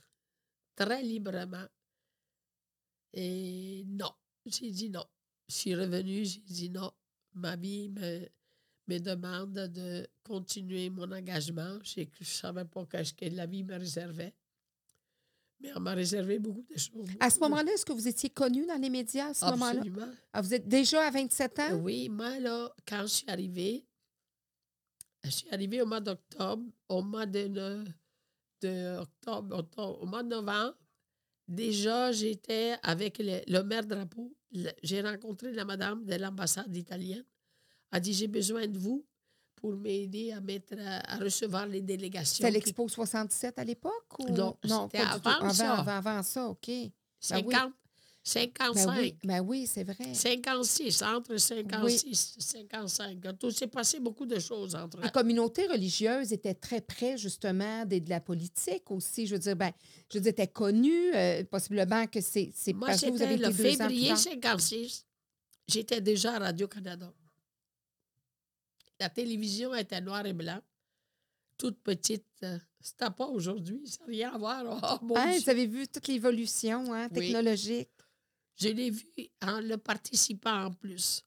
très 0.75 1.03
librement. 1.03 1.67
Et 3.15 3.85
non, 3.87 4.13
j'ai 4.51 4.71
dit 4.71 4.91
non. 4.91 5.05
Je 5.49 5.55
suis 5.55 5.75
revenue, 5.75 6.25
j'ai 6.25 6.41
dit 6.41 6.71
non. 6.71 6.91
Ma 7.35 7.57
vie 7.57 7.89
me, 7.89 8.29
me 8.89 8.99
demande 8.99 9.53
de 9.55 10.07
continuer 10.25 10.91
mon 10.91 11.11
engagement. 11.13 11.79
Je 11.83 12.01
ne 12.01 12.07
savais 12.25 12.65
pas 12.65 12.85
qu'est-ce 12.87 13.15
que 13.15 13.27
la 13.27 13.47
vie 13.47 13.65
me 13.65 13.77
réservait. 13.79 14.35
Mais 15.61 15.71
on 15.75 15.81
m'a 15.81 15.93
réservé 15.95 16.39
beaucoup 16.39 16.63
de 16.71 16.79
choses. 16.79 17.09
À 17.19 17.31
ce 17.31 17.41
moment-là, 17.41 17.73
est-ce 17.73 17.85
que 17.85 17.93
vous 17.93 18.07
étiez 18.07 18.31
connu 18.31 18.65
dans 18.67 18.81
les 18.81 18.91
médias 18.91 19.29
à 19.31 19.35
ce 19.35 19.45
moment-là? 19.47 19.81
Absolument. 19.81 20.09
Ah, 20.33 20.41
vous 20.41 20.55
êtes 20.55 20.69
déjà 20.69 21.05
à 21.07 21.11
27 21.11 21.59
ans? 21.59 21.75
Oui, 21.83 22.09
moi, 22.09 22.39
là, 22.39 22.73
quand 22.87 23.03
je 23.03 23.07
suis 23.09 23.29
arrivée, 23.31 23.85
je 25.25 25.31
suis 25.31 25.51
arrivée 25.51 25.83
au 25.83 25.87
mois 25.87 26.01
d'octobre, 26.01 26.63
au 26.89 27.03
mois 27.03 27.27
de, 27.27 27.49
de 28.63 28.97
octobre, 28.99 29.59
octobre, 29.59 30.01
au 30.01 30.07
mois 30.07 30.23
de 30.23 30.29
novembre, 30.29 30.77
déjà, 31.49 32.13
j'étais 32.13 32.77
avec 32.85 33.19
le, 33.19 33.41
le 33.49 33.63
maire 33.65 33.85
drapeau. 33.85 34.33
J'ai 34.83 35.01
rencontré 35.03 35.53
la 35.53 35.65
madame 35.65 36.05
de 36.05 36.15
l'ambassade 36.15 36.75
italienne. 36.75 37.25
Elle 37.91 37.97
a 37.97 38.01
dit, 38.01 38.13
j'ai 38.13 38.29
besoin 38.29 38.67
de 38.67 38.79
vous 38.79 39.05
pour 39.55 39.77
m'aider 39.77 40.33
à 40.33 40.41
mettre, 40.41 40.75
à, 40.79 41.15
à 41.15 41.17
recevoir 41.17 41.67
les 41.67 41.81
délégations. 41.81 42.37
C'était 42.37 42.51
l'Expo 42.51 42.89
67 42.89 43.59
à 43.59 43.65
l'époque? 43.65 44.19
Ou... 44.21 44.29
Non, 44.31 44.57
non 44.65 44.89
c'était 44.91 45.05
avant 45.05 45.51
ça. 45.51 45.75
Avant, 45.75 45.93
avant 45.93 46.23
ça, 46.23 46.47
OK. 46.47 46.67
Ben 46.69 47.43
oui. 47.45 47.55
50, 48.29 48.77
55. 48.77 48.87
Ben 48.87 49.01
oui, 49.01 49.15
ben 49.25 49.41
oui 49.41 49.67
c'est 49.67 49.85
vrai. 49.85 50.13
56, 50.15 51.03
entre 51.03 51.37
56 51.37 52.37
et 52.39 52.41
55. 52.43 53.19
Il 53.43 53.53
s'est 53.53 53.67
passé 53.67 54.01
beaucoup 54.01 54.27
de 54.27 54.39
choses 54.39 54.75
entre 54.75 55.01
Les 55.01 55.11
communautés 55.11 55.67
religieuses 55.67 56.33
étaient 56.33 56.55
très 56.55 56.81
près, 56.81 57.17
justement, 57.17 57.85
de, 57.87 57.99
de 57.99 58.11
la 58.11 58.21
politique 58.21 58.91
aussi. 58.91 59.27
Je 59.27 59.35
veux 59.35 59.39
dire, 59.41 59.57
ben, 59.57 59.73
je 60.13 60.19
veux 60.19 60.31
dire, 60.33 60.53
connues, 60.53 61.15
euh, 61.15 61.43
possiblement 61.45 62.07
que 62.07 62.21
c'est 62.21 62.53
parce 62.79 63.01
que 63.01 63.11
vous 63.11 63.23
avez 63.23 63.35
été 63.35 63.43
le 63.47 63.53
deux 63.53 63.63
février 63.71 64.09
tard. 64.09 64.19
56. 64.19 65.07
J'étais 65.67 66.01
déjà 66.01 66.35
à 66.35 66.39
Radio-Canada. 66.39 67.13
La 69.01 69.09
télévision 69.09 69.75
était 69.75 70.01
noir 70.01 70.27
et 70.27 70.33
blanc, 70.33 70.61
toute 71.57 71.79
petite. 71.83 72.25
euh, 72.43 72.59
C'était 72.81 73.11
pas 73.11 73.27
aujourd'hui, 73.27 73.81
ça 73.87 74.01
n'a 74.01 74.07
rien 74.07 74.33
à 74.35 74.39
voir. 74.39 74.65
Oh, 75.03 75.15
Hein, 75.17 75.31
Dieu. 75.33 75.41
vous 75.41 75.51
avez 75.51 75.67
vu 75.67 75.87
toute 75.89 76.07
l'évolution 76.09 76.93
hein, 76.93 77.09
Oui. 77.15 77.33
Je 78.59 78.69
l'ai 78.69 78.91
vu 78.91 79.07
en 79.43 79.61
le 79.61 79.77
participant 79.77 80.65
en 80.65 80.73
plus. 80.73 81.25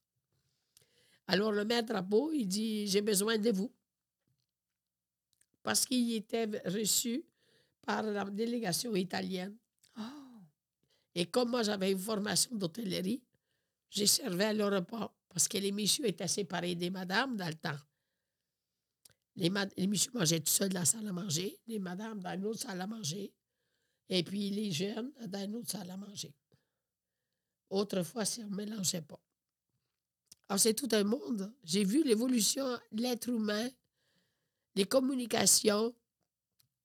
Alors, 1.27 1.51
le 1.51 1.63
maître 1.63 1.93
Drapeau, 1.93 2.31
il 2.33 2.45
dit 2.47 2.87
J'ai 2.87 3.01
besoin 3.01 3.37
de 3.37 3.51
vous. 3.51 3.71
Parce 5.63 5.85
qu'il 5.85 6.13
était 6.13 6.45
reçu 6.65 7.23
par 7.81 8.03
la 8.03 8.25
délégation 8.25 8.95
italienne. 8.95 9.55
Oh. 9.97 10.01
Et 11.15 11.25
comme 11.25 11.51
moi, 11.51 11.63
j'avais 11.63 11.91
une 11.91 11.99
formation 11.99 12.55
d'hôtellerie, 12.55 13.21
j'ai 13.89 14.07
servi 14.07 14.43
à 14.43 14.53
le 14.53 14.65
repas 14.65 15.13
parce 15.29 15.47
que 15.47 15.57
les 15.57 15.71
messieurs 15.71 16.07
étaient 16.07 16.27
séparés 16.27 16.75
des 16.75 16.89
madames 16.89 17.37
dans 17.37 17.47
le 17.47 17.53
temps. 17.53 17.77
Les 19.35 19.49
messieurs 19.87 20.11
mangeaient 20.13 20.41
tout 20.41 20.51
seuls 20.51 20.69
dans 20.69 20.79
la 20.79 20.85
salle 20.85 21.07
à 21.07 21.13
manger, 21.13 21.57
les 21.67 21.79
madames 21.79 22.19
dans 22.19 22.33
une 22.33 22.45
autre 22.45 22.59
salle 22.59 22.81
à 22.81 22.87
manger, 22.87 23.31
et 24.09 24.23
puis 24.23 24.49
les 24.49 24.71
jeunes 24.71 25.11
dans 25.27 25.43
une 25.43 25.55
autre 25.55 25.71
salle 25.71 25.89
à 25.89 25.95
manger. 25.95 26.33
Autrefois, 27.71 28.25
ça 28.25 28.43
ne 28.43 28.53
mélangeait 28.53 29.01
pas. 29.01 29.19
Alors, 30.49 30.59
c'est 30.59 30.73
tout 30.73 30.89
un 30.91 31.05
monde. 31.05 31.51
J'ai 31.63 31.85
vu 31.85 32.03
l'évolution 32.03 32.65
de 32.91 33.01
l'être 33.01 33.29
humain, 33.29 33.69
les 34.75 34.83
communications, 34.83 35.95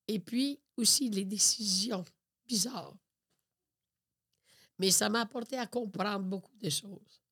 et 0.07 0.21
puis 0.21 0.61
aussi 0.77 1.11
les 1.11 1.25
décisions 1.25 2.05
bizarres. 2.47 2.97
Mais 4.79 4.93
ça 4.93 5.09
m'a 5.09 5.23
apporté 5.23 5.59
à 5.59 5.67
comprendre 5.67 6.25
beaucoup 6.25 6.57
de 6.57 6.71
choses. 6.71 7.23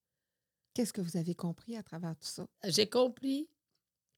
Qu'est-ce 0.73 0.93
que 0.93 1.01
vous 1.01 1.17
avez 1.17 1.37
compris 1.37 1.77
à 1.77 1.85
travers 1.85 2.17
tout 2.17 2.27
ça? 2.27 2.49
J'ai 2.65 2.89
compris 2.89 3.49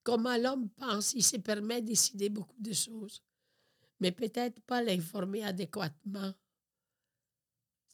comment 0.02 0.38
l'homme 0.38 0.70
pense, 0.70 1.12
il 1.12 1.22
se 1.22 1.36
permet 1.36 1.82
de 1.82 1.88
décider 1.88 2.30
beaucoup 2.30 2.58
de 2.58 2.72
choses, 2.72 3.22
mais 4.00 4.12
peut-être 4.12 4.60
pas 4.60 4.82
l'informer 4.82 5.44
adéquatement. 5.44 6.32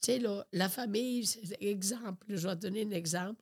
Tu 0.03 0.11
sais, 0.13 0.23
la 0.53 0.69
famille, 0.69 1.25
exemple, 1.61 2.27
je 2.29 2.49
vais 2.49 2.57
donner 2.57 2.85
un 2.85 2.91
exemple. 2.91 3.41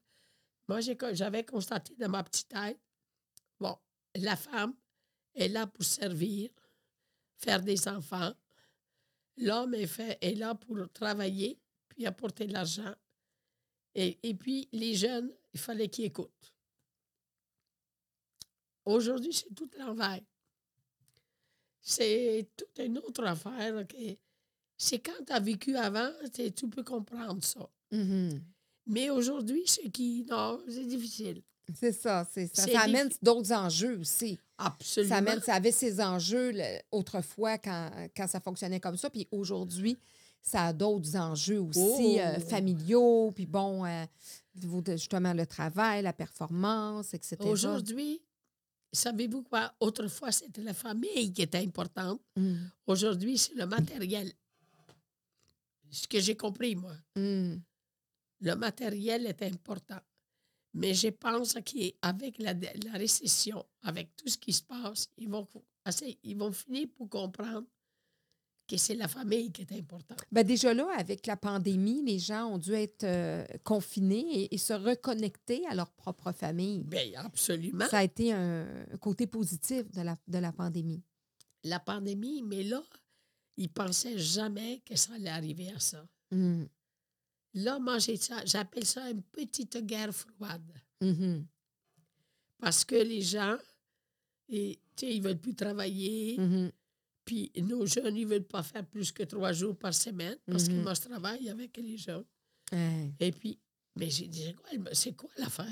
Moi, 0.68 0.80
j'avais 1.12 1.42
constaté 1.44 1.94
dans 1.96 2.10
ma 2.10 2.22
petite 2.22 2.48
tête, 2.48 2.78
bon, 3.58 3.76
la 4.14 4.36
femme 4.36 4.74
est 5.34 5.48
là 5.48 5.66
pour 5.66 5.84
servir, 5.84 6.50
faire 7.38 7.62
des 7.62 7.88
enfants. 7.88 8.34
L'homme 9.38 9.74
est, 9.74 10.36
là 10.36 10.54
pour 10.54 10.76
travailler, 10.92 11.58
puis 11.88 12.06
apporter 12.06 12.46
de 12.46 12.52
l'argent. 12.52 12.94
Et, 13.94 14.34
puis, 14.34 14.68
les 14.70 14.94
jeunes, 14.94 15.32
il 15.54 15.58
fallait 15.58 15.88
qu'ils 15.88 16.04
écoutent. 16.04 16.54
Aujourd'hui, 18.84 19.32
c'est 19.32 19.54
tout 19.54 19.70
l'envers. 19.78 20.20
C'est 21.80 22.48
toute 22.54 22.78
une 22.78 22.98
autre 22.98 23.24
affaire. 23.24 23.84
C'est 24.82 24.98
quand 24.98 25.24
tu 25.26 25.32
as 25.32 25.40
vécu 25.40 25.76
avant, 25.76 26.08
tu 26.32 26.68
peux 26.68 26.82
comprendre 26.82 27.44
ça. 27.44 27.68
Mhm. 27.92 28.40
Mais 28.86 29.10
aujourd'hui, 29.10 29.62
ce 29.66 29.86
qui. 29.88 30.24
Non, 30.30 30.58
c'est 30.66 30.86
difficile. 30.86 31.42
C'est 31.78 31.92
ça, 31.92 32.26
c'est 32.32 32.46
ça. 32.54 32.66
Ça 32.66 32.80
amène 32.80 33.10
d'autres 33.22 33.52
enjeux 33.52 33.98
aussi. 33.98 34.38
Absolument. 34.56 35.10
Ça, 35.12 35.18
amène, 35.18 35.40
ça 35.42 35.54
avait 35.54 35.70
ses 35.70 36.00
enjeux 36.00 36.52
le- 36.52 36.78
autrefois 36.92 37.58
quand, 37.58 37.90
quand 38.16 38.26
ça 38.26 38.40
fonctionnait 38.40 38.80
comme 38.80 38.96
ça. 38.96 39.10
Puis 39.10 39.28
aujourd'hui, 39.30 39.98
ça 40.42 40.68
a 40.68 40.72
d'autres 40.72 41.14
enjeux 41.14 41.60
aussi 41.60 42.18
euh, 42.18 42.38
Oh! 42.38 42.40
familiaux. 42.48 43.32
Puis 43.32 43.44
bon, 43.46 43.84
euh, 43.84 44.04
justement 44.96 45.34
le 45.34 45.44
travail, 45.46 46.02
la 46.02 46.14
performance, 46.14 47.12
etc. 47.12 47.36
Aujourd'hui, 47.40 48.22
savez-vous 48.92 49.42
quoi? 49.42 49.72
Autrefois, 49.78 50.32
c'était 50.32 50.62
la 50.62 50.74
famille 50.74 51.32
qui 51.34 51.42
était 51.42 51.58
importante. 51.58 52.20
Mm. 52.34 52.54
Aujourd'hui, 52.86 53.36
c'est 53.36 53.54
le 53.54 53.66
matériel. 53.66 54.32
Ce 55.90 56.06
que 56.08 56.20
j'ai 56.20 56.36
compris, 56.36 56.74
moi. 56.76 56.94
Mm. 57.16 57.56
Le 58.42 58.54
matériel 58.54 59.26
est 59.26 59.42
important. 59.42 60.00
Mais 60.74 60.94
je 60.94 61.08
pense 61.08 61.54
qu'avec 61.54 62.38
la, 62.38 62.54
la 62.54 62.92
récession, 62.92 63.64
avec 63.82 64.14
tout 64.16 64.28
ce 64.28 64.38
qui 64.38 64.52
se 64.52 64.62
passe, 64.62 65.08
ils 65.16 65.28
vont, 65.28 65.46
assez- 65.84 66.18
ils 66.22 66.36
vont 66.36 66.52
finir 66.52 66.86
pour 66.94 67.08
comprendre 67.08 67.66
que 68.68 68.76
c'est 68.76 68.94
la 68.94 69.08
famille 69.08 69.50
qui 69.50 69.62
est 69.62 69.72
importante. 69.72 70.20
Ben 70.30 70.44
déjà 70.46 70.72
là, 70.72 70.88
avec 70.96 71.26
la 71.26 71.36
pandémie, 71.36 72.04
les 72.04 72.20
gens 72.20 72.46
ont 72.52 72.58
dû 72.58 72.72
être 72.72 73.02
euh, 73.02 73.44
confinés 73.64 74.44
et, 74.44 74.54
et 74.54 74.58
se 74.58 74.72
reconnecter 74.72 75.66
à 75.66 75.74
leur 75.74 75.90
propre 75.90 76.30
famille. 76.30 76.84
Bien, 76.84 77.10
absolument. 77.16 77.88
Ça 77.88 77.98
a 77.98 78.04
été 78.04 78.32
un 78.32 78.84
côté 79.00 79.26
positif 79.26 79.90
de 79.90 80.02
la, 80.02 80.16
de 80.28 80.38
la 80.38 80.52
pandémie. 80.52 81.02
La 81.64 81.80
pandémie, 81.80 82.42
mais 82.42 82.62
là, 82.62 82.80
ils 83.56 83.68
pensaient 83.68 84.18
jamais 84.18 84.80
que 84.84 84.96
ça 84.96 85.14
allait 85.14 85.30
arriver 85.30 85.70
à 85.70 85.78
ça. 85.80 86.06
Mm. 86.30 86.64
Là, 87.54 87.78
moi, 87.78 87.98
j'ai 87.98 88.16
ça- 88.16 88.44
j'appelle 88.44 88.86
ça 88.86 89.10
une 89.10 89.22
petite 89.22 89.76
guerre 89.84 90.14
froide. 90.14 90.72
Mhm. 91.00 91.46
Parce 92.60 92.84
que 92.84 92.94
les 92.94 93.22
gens, 93.22 93.56
et, 94.48 94.78
tu 94.96 95.06
sais, 95.06 95.14
ils 95.16 95.22
ne 95.22 95.28
veulent 95.28 95.38
plus 95.40 95.54
travailler. 95.54 96.36
Mhm. 96.38 96.70
Puis 97.24 97.50
nos 97.62 97.86
jeunes, 97.86 98.16
ils 98.16 98.24
ne 98.26 98.30
veulent 98.30 98.44
pas 98.46 98.62
faire 98.62 98.86
plus 98.86 99.10
que 99.12 99.22
trois 99.24 99.52
jours 99.52 99.76
par 99.76 99.94
semaine 99.94 100.36
parce 100.46 100.68
que 100.68 100.72
Mhm. 100.72 100.82
moi, 100.82 100.94
je 100.94 101.00
travaille 101.00 101.48
avec 101.50 101.76
les 101.76 101.96
jeunes. 101.96 102.24
Et 103.18 103.32
puis, 103.32 103.58
mais 103.96 104.10
j'ai 104.10 104.28
dit, 104.28 104.54
c'est 104.92 105.12
quoi, 105.16 105.30
l'affaire? 105.36 105.66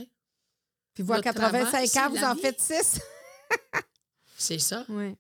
Puis 0.95 1.05
Le 1.05 1.21
85 1.21 1.89
travail, 1.91 1.99
ans, 1.99 2.11
vous 2.19 2.25
en 2.25 2.35
vie. 2.35 2.41
faites 2.41 2.61
6. 2.61 3.01
C'est 4.37 4.59
ça. 4.59 4.85
oui. 4.89 5.15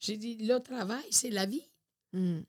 J'ai 0.00 0.16
dit, 0.16 0.36
le 0.36 0.58
travail, 0.58 1.04
c'est 1.10 1.30
la 1.30 1.46
vie. 1.46 1.68
Mm. 2.12 2.40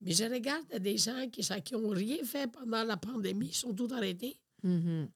Mais 0.00 0.12
je 0.12 0.24
regarde 0.24 0.66
des 0.78 0.98
gens 0.98 1.28
qui 1.30 1.74
n'ont 1.74 1.88
rien 1.88 2.22
fait 2.24 2.50
pendant 2.50 2.84
la 2.84 2.96
pandémie, 2.96 3.46
ils 3.48 3.54
sont 3.54 3.72
tous 3.74 3.90
arrêtés. 3.92 4.38
Mhm. 4.62 5.08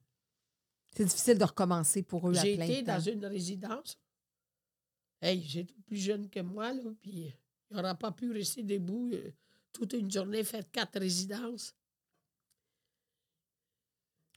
C'est 0.97 1.05
difficile 1.05 1.39
de 1.39 1.45
recommencer 1.45 2.03
pour 2.03 2.29
eux 2.29 2.37
à 2.37 2.43
J'ai 2.43 2.57
plein 2.57 2.65
été 2.65 2.85
temps. 2.85 2.95
dans 2.97 3.01
une 3.01 3.25
résidence. 3.27 3.99
Hey, 5.21 5.43
j'étais 5.43 5.75
plus 5.87 5.97
jeune 5.99 6.29
que 6.31 6.41
moi, 6.41 6.73
là, 6.73 6.83
puis 7.03 7.33
il 7.71 7.77
n'aura 7.77 7.95
pas 7.95 8.13
pu 8.13 8.33
rester 8.33 8.63
debout 8.63 9.11
euh, 9.13 9.31
toute 9.73 9.93
une 9.93 10.11
journée, 10.11 10.43
faire 10.45 10.69
quatre 10.71 10.99
résidences. 10.99 11.75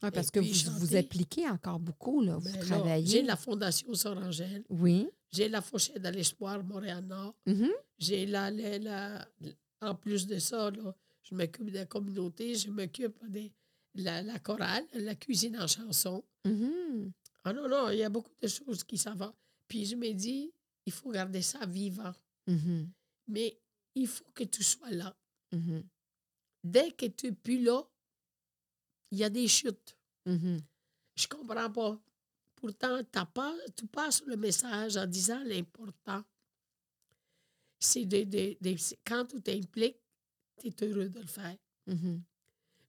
Ouais, 0.02 0.10
parce 0.10 0.28
Et 0.28 0.30
que 0.32 0.40
vous 0.40 0.78
vous 0.78 0.96
appliquez 0.96 1.48
encore 1.48 1.78
beaucoup, 1.78 2.20
là. 2.20 2.36
Vous 2.36 2.52
Ben 2.52 2.60
travaillez. 2.60 3.06
J'ai 3.06 3.22
la 3.22 3.36
Fondation 3.36 3.94
Sorangelle, 3.94 4.64
Oui. 4.68 5.08
J'ai 5.32 5.48
la 5.48 5.60
Fourchette 5.62 6.02
de 6.02 6.08
l'Espoir 6.10 6.62
Montréal-Nord, 6.62 7.34
Mhm. 7.46 7.70
j'ai 7.98 8.26
la, 8.26 8.50
la, 8.50 8.78
la- 8.78 9.28
En 9.80 9.96
plus 9.96 10.28
de 10.28 10.38
ça, 10.38 10.70
là, 10.70 10.94
je 11.24 11.34
m'occupe 11.34 11.66
de 11.70 11.74
la 11.78 11.86
communauté, 11.86 12.54
je 12.54 12.70
m'occupe 12.70 13.18
de 13.28 13.50
la, 13.94 14.22
la 14.22 14.38
chorale, 14.38 14.86
la 14.92 15.16
cuisine 15.16 15.58
en 15.58 15.66
chanson. 15.66 16.22
Mhm. 16.44 17.10
Ah 17.44 17.52
non, 17.52 17.68
non, 17.68 17.90
il 17.90 17.98
y 17.98 18.04
a 18.04 18.08
beaucoup 18.08 18.30
de 18.40 18.46
choses 18.46 18.84
qui 18.84 18.96
s'en 18.96 19.16
vont. 19.16 19.34
Puis 19.66 19.86
je 19.86 19.96
me 19.96 20.12
dis, 20.12 20.52
il 20.86 20.92
faut 20.92 21.10
garder 21.10 21.42
ça 21.42 21.66
vivant. 21.66 22.12
Mhm. 22.46 22.92
Mais 23.26 23.58
il 23.96 24.06
faut 24.06 24.30
que 24.32 24.44
tu 24.44 24.62
sois 24.62 24.90
là. 24.92 25.16
Dès 26.62 26.92
que 26.92 27.06
tu 27.06 27.26
n'es 27.26 27.32
plus 27.32 27.60
là, 27.60 27.82
il 29.10 29.18
y 29.18 29.24
a 29.24 29.30
des 29.30 29.48
chutes. 29.48 29.96
Je 30.26 31.26
comprends 31.28 31.70
pas. 31.72 32.00
Pourtant, 32.62 33.02
pas, 33.34 33.52
tu 33.76 33.88
passes 33.88 34.22
le 34.24 34.36
message 34.36 34.96
en 34.96 35.04
disant 35.04 35.42
l'important. 35.42 36.22
C'est 37.80 38.04
de, 38.04 38.22
de- 38.22 38.56
de- 38.60 38.76
c'est- 38.76 39.00
quand 39.04 39.24
tu 39.26 39.42
t'impliques, 39.42 39.98
tu 40.60 40.68
es 40.68 40.84
heureux 40.84 41.08
de 41.08 41.18
le 41.18 41.26
faire. 41.26 41.56
Mhm. 41.88 42.22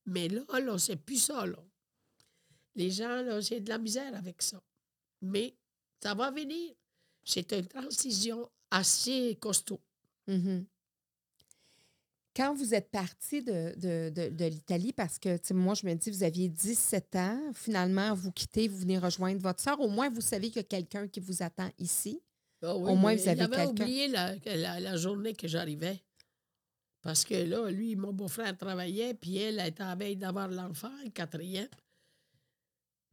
Mais 0.06 0.30
là, 0.30 0.44
là, 0.60 0.78
c'est 0.78 0.96
plus 0.96 1.18
ça, 1.18 1.48
là. 1.48 1.58
Les 2.76 2.92
gens, 2.92 3.24
là, 3.24 3.42
j'ai 3.42 3.60
de 3.62 3.70
la 3.70 3.80
misère 3.80 4.14
avec 4.16 4.44
ça. 4.44 4.62
Mais 5.24 5.56
ça 6.00 6.14
va 6.14 6.30
venir. 6.30 6.76
C'est 7.24 7.52
une 7.54 7.66
transition 7.68 8.48
assez 8.70 9.36
costaud. 9.42 9.82
Mhm. 10.28 10.68
Quand 12.36 12.56
vous 12.56 12.74
êtes 12.74 12.90
parti 12.90 13.44
de, 13.44 13.74
de, 13.78 14.10
de, 14.10 14.30
de 14.30 14.46
l'Italie, 14.46 14.92
parce 14.92 15.20
que 15.20 15.38
moi, 15.54 15.76
je 15.76 15.86
me 15.86 15.94
dis, 15.94 16.10
vous 16.10 16.24
aviez 16.24 16.50
17 16.50 17.16
ans, 17.16 17.52
finalement, 17.54 18.14
vous 18.16 18.32
quittez, 18.32 18.68
vous 18.68 18.78
venez 18.78 18.98
rejoindre 18.98 19.40
votre 19.40 19.62
soeur. 19.62 19.80
Au 19.80 19.88
moins, 19.90 20.10
vous 20.10 20.22
savez 20.22 20.48
qu'il 20.48 20.56
y 20.58 20.60
a 20.60 20.64
quelqu'un 20.64 21.08
qui 21.08 21.20
vous 21.20 21.44
attend 21.44 21.70
ici. 21.78 22.22
Ah 22.64 22.76
oui, 22.76 22.92
Au 22.92 22.96
moins, 22.96 23.14
vous 23.16 23.28
avez 23.28 23.38
quelqu'un. 23.48 23.68
oublié 23.68 24.08
la, 24.08 24.36
la- 24.46 24.80
la 24.80 24.98
journée 24.98 25.34
que 25.34 25.48
j'arrivais. 25.48 26.02
Parce 27.04 27.24
que 27.26 27.36
là, 27.36 27.70
lui, 27.70 27.96
mon 27.96 28.14
beau-frère 28.14 28.58
travaillait, 28.58 29.14
puis 29.14 29.38
elle, 29.38 29.60
elle 29.60 29.68
était 29.68 29.84
en 29.84 29.96
veille 29.96 30.16
d'avoir 30.16 30.48
l'enfant, 30.48 30.92
le 31.04 31.10
quatrième. 31.10 31.68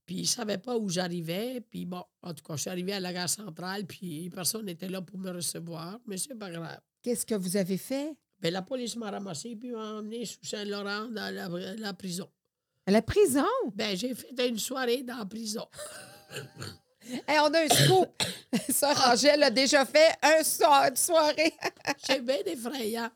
Puis 0.06 0.16
il 0.16 0.20
ne 0.22 0.26
savait 0.26 0.58
pas 0.58 0.78
où 0.78 0.88
j'arrivais. 0.88 1.60
Puis 1.60 1.84
bon, 1.86 2.02
en 2.22 2.32
tout 2.32 2.42
cas, 2.44 2.56
je 2.56 2.62
suis 2.62 2.70
arrivé 2.70 2.92
à 2.92 3.00
la 3.00 3.12
gare 3.12 3.28
centrale, 3.28 3.84
puis 3.86 4.30
personne 4.30 4.64
n'était 4.66 4.88
là 4.88 5.02
pour 5.02 5.18
me 5.18 5.30
recevoir. 5.30 5.98
Mais 6.06 6.16
c'est 6.16 6.34
pas 6.36 6.50
grave. 6.50 6.80
Qu'est-ce 7.02 7.26
que 7.26 7.34
vous 7.34 7.56
avez 7.56 7.76
fait? 7.76 8.16
Ben, 8.40 8.52
la 8.52 8.62
police 8.62 8.96
m'a 8.96 9.10
ramassé, 9.10 9.56
puis 9.56 9.70
m'a 9.70 9.98
emmené 9.98 10.24
sous 10.24 10.38
Saint-Laurent 10.42 11.08
dans 11.08 11.34
la, 11.34 11.74
la 11.76 11.92
prison. 11.92 12.28
À 12.86 12.90
la 12.90 13.02
prison? 13.02 13.44
Ben, 13.74 13.96
j'ai 13.96 14.14
fait 14.14 14.48
une 14.48 14.58
soirée 14.58 15.02
dans 15.02 15.18
la 15.18 15.26
prison. 15.26 15.66
Hey, 17.26 17.38
on 17.40 17.52
a 17.52 17.60
un 17.60 17.68
scoop. 17.68 18.22
Sœur 18.70 19.08
Angèle 19.08 19.42
a 19.42 19.50
déjà 19.50 19.84
fait 19.84 20.12
un 20.22 20.42
soir, 20.42 20.86
une 20.88 20.96
soirée. 20.96 21.54
c'est 21.98 22.24
bien 22.24 22.38
effrayant. 22.46 23.10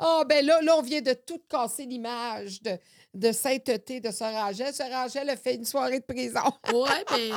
Oh, 0.00 0.24
ben 0.28 0.44
là, 0.44 0.60
là, 0.62 0.76
on 0.78 0.82
vient 0.82 1.02
de 1.02 1.12
tout 1.12 1.40
casser 1.48 1.84
l'image 1.84 2.62
de, 2.62 2.78
de 3.14 3.32
sainteté 3.32 4.00
de 4.00 4.10
Sœur 4.10 4.34
Angèle. 4.34 4.74
Sœur 4.74 4.90
Angèle 4.92 5.30
a 5.30 5.36
fait 5.36 5.54
une 5.54 5.64
soirée 5.64 6.00
de 6.00 6.04
prison. 6.04 6.40
Oui, 6.72 6.88
mais 7.12 7.30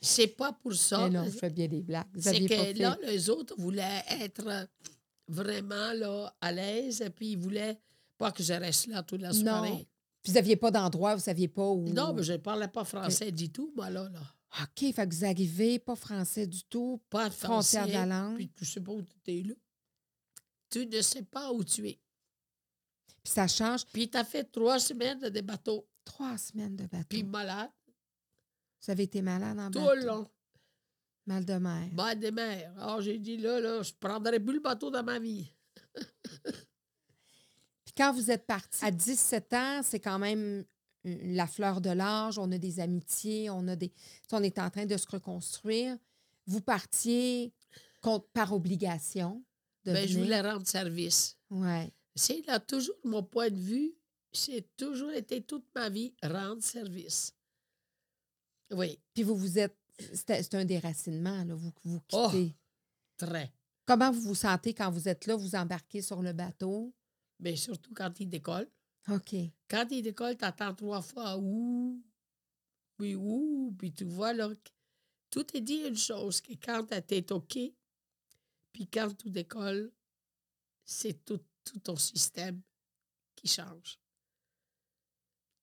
c'est 0.00 0.28
pas 0.28 0.52
pour 0.52 0.74
ça. 0.74 1.08
Mais 1.08 1.10
non, 1.10 1.24
je 1.24 1.30
fais 1.30 1.50
bien 1.50 1.68
des 1.68 1.80
blagues. 1.80 2.04
C'est 2.18 2.40
que 2.40 2.78
là, 2.78 2.98
les 3.02 3.30
autres 3.30 3.54
voulaient 3.56 4.02
être 4.20 4.68
vraiment 5.28 5.92
là, 5.94 6.34
à 6.40 6.52
l'aise, 6.52 7.00
et 7.00 7.10
puis 7.10 7.32
ils 7.32 7.38
voulaient 7.38 7.78
pas 8.18 8.32
que 8.32 8.42
je 8.42 8.52
reste 8.52 8.86
là 8.86 9.02
toute 9.02 9.20
la 9.22 9.32
soirée. 9.32 9.70
Non. 9.70 9.86
Puis 10.22 10.32
vous 10.32 10.34
n'aviez 10.34 10.56
pas 10.56 10.70
d'endroit, 10.70 11.14
vous 11.14 11.20
ne 11.20 11.24
saviez 11.24 11.48
pas 11.48 11.68
où? 11.68 11.88
Non, 11.88 12.12
mais 12.14 12.22
je 12.22 12.32
ne 12.32 12.38
parlais 12.38 12.68
pas 12.68 12.84
français 12.84 13.30
du 13.32 13.50
tout, 13.50 13.72
moi, 13.76 13.90
là. 13.90 14.08
là. 14.08 14.20
OK, 14.62 14.94
fait 14.94 15.08
que 15.08 15.14
vous 15.14 15.24
arrivez, 15.24 15.78
pas 15.80 15.96
français 15.96 16.46
du 16.46 16.62
tout, 16.64 17.00
Pas 17.10 17.28
de 17.28 17.34
frontière 17.34 17.82
français. 17.82 17.86
de 17.88 17.92
la 17.92 18.06
langue. 18.06 18.36
Puis 18.36 18.48
tu 18.50 18.64
sais 18.64 18.80
pas 18.80 18.92
où 18.92 19.02
tu 19.02 19.38
es 19.38 19.42
là. 19.42 19.54
Tu 20.70 20.86
ne 20.86 21.00
sais 21.02 21.22
pas 21.24 21.52
où 21.52 21.62
tu 21.64 21.88
es. 21.88 22.00
Puis 23.22 23.32
ça 23.32 23.48
change. 23.48 23.84
Puis 23.86 24.08
tu 24.08 24.16
as 24.16 24.24
fait 24.24 24.44
trois 24.44 24.78
semaines 24.78 25.18
de 25.18 25.28
des 25.28 25.42
bateaux. 25.42 25.86
Trois 26.04 26.38
semaines 26.38 26.76
de 26.76 26.84
bateau. 26.86 27.06
Puis 27.08 27.22
malade, 27.24 27.70
Vous 28.84 28.90
avez 28.92 29.04
été 29.04 29.22
malade 29.22 29.58
en 29.58 29.70
tout 29.70 29.80
bateau. 29.80 29.94
le 29.94 30.06
long. 30.06 30.30
Mal 31.26 31.44
de 31.44 31.54
mer. 31.54 31.88
Mal 31.92 32.18
des 32.18 32.30
mers. 32.30 32.72
Alors 32.78 33.00
j'ai 33.00 33.18
dit, 33.18 33.36
là, 33.38 33.58
là, 33.60 33.82
je 33.82 33.92
prendrai 33.98 34.38
plus 34.38 34.54
le 34.54 34.60
bateau 34.60 34.90
dans 34.90 35.02
ma 35.02 35.18
vie. 35.18 35.50
Puis 37.84 37.94
quand 37.96 38.12
vous 38.12 38.30
êtes 38.30 38.46
parti 38.46 38.84
à 38.84 38.90
17 38.90 39.52
ans, 39.54 39.80
c'est 39.82 40.00
quand 40.00 40.18
même 40.18 40.64
la 41.04 41.46
fleur 41.46 41.80
de 41.80 41.90
l'âge. 41.90 42.38
On 42.38 42.50
a 42.52 42.58
des 42.58 42.80
amitiés, 42.80 43.50
on 43.50 43.66
a 43.68 43.76
des. 43.76 43.92
On 44.32 44.42
est 44.42 44.58
en 44.58 44.70
train 44.70 44.86
de 44.86 44.96
se 44.96 45.06
reconstruire. 45.08 45.96
Vous 46.46 46.60
partiez 46.60 47.52
contre- 48.02 48.28
par 48.32 48.52
obligation. 48.52 49.44
De 49.84 49.92
Ben, 49.92 50.08
je 50.08 50.18
voulais 50.18 50.40
rendre 50.40 50.66
service. 50.66 51.36
Ouais. 51.50 51.92
C'est 52.14 52.42
là 52.46 52.58
toujours 52.58 52.96
mon 53.04 53.22
point 53.22 53.50
de 53.50 53.58
vue. 53.60 53.94
C'est 54.32 54.66
toujours 54.76 55.12
été 55.12 55.42
toute 55.42 55.66
ma 55.74 55.88
vie 55.90 56.14
rendre 56.22 56.62
service. 56.62 57.32
Oui, 58.72 58.98
Puis 59.12 59.22
vous 59.22 59.36
vous 59.36 59.58
êtes. 59.58 59.76
C'est 59.98 60.54
un 60.54 60.64
déracinement, 60.64 61.44
là. 61.44 61.54
Vous, 61.54 61.72
vous 61.84 62.00
Oh! 62.12 62.28
quittez. 62.30 62.54
très. 63.16 63.52
Comment 63.86 64.10
vous 64.10 64.20
vous 64.22 64.34
sentez 64.34 64.74
quand 64.74 64.90
vous 64.90 65.08
êtes 65.08 65.26
là, 65.26 65.36
vous 65.36 65.54
embarquez 65.54 66.02
sur 66.02 66.20
le 66.22 66.32
bateau? 66.32 66.92
Mais 67.38 67.54
surtout 67.56 67.92
quand 67.94 68.18
il 68.18 68.28
décolle. 68.28 68.68
OK. 69.08 69.34
Quand 69.68 69.86
il 69.90 70.02
décolle, 70.02 70.36
tu 70.36 70.44
attends 70.44 70.74
trois 70.74 71.02
fois 71.02 71.36
ouh, 71.38 72.02
puis 72.96 73.14
ouh, 73.14 73.74
puis 73.78 73.92
tu 73.92 74.04
vois 74.04 74.32
là. 74.32 74.48
Tout 75.30 75.44
est 75.56 75.60
dit 75.60 75.82
une 75.86 75.96
chose, 75.96 76.40
que 76.40 76.52
quand 76.54 76.86
tu 76.86 77.14
es 77.14 77.32
OK, 77.32 77.58
puis 78.72 78.86
quand 78.88 79.14
tout 79.16 79.28
décolle, 79.30 79.92
c'est 80.84 81.24
tout, 81.24 81.40
tout 81.64 81.78
ton 81.80 81.96
système 81.96 82.60
qui 83.36 83.48
change. 83.48 83.98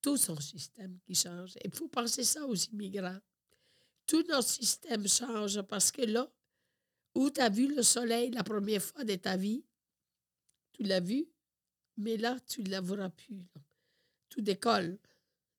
Tout 0.00 0.16
son 0.16 0.38
système 0.40 0.98
qui 1.04 1.14
change. 1.14 1.54
Il 1.64 1.72
faut 1.74 1.88
penser 1.88 2.24
ça 2.24 2.46
aux 2.46 2.54
immigrants. 2.54 3.18
Tout 4.06 4.22
notre 4.28 4.48
système 4.48 5.06
change 5.08 5.62
parce 5.62 5.90
que 5.92 6.02
là, 6.02 6.30
où 7.14 7.30
tu 7.30 7.40
as 7.40 7.48
vu 7.48 7.74
le 7.74 7.82
soleil 7.82 8.30
la 8.30 8.42
première 8.42 8.82
fois 8.82 9.04
de 9.04 9.14
ta 9.14 9.36
vie, 9.36 9.64
tu 10.72 10.82
l'as 10.82 11.00
vu, 11.00 11.26
mais 11.96 12.16
là, 12.16 12.38
tu 12.46 12.62
ne 12.62 12.70
la 12.70 12.80
verras 12.80 13.10
plus. 13.10 13.36
là. 13.36 13.60
Tout 14.28 14.40
décolle. 14.40 14.98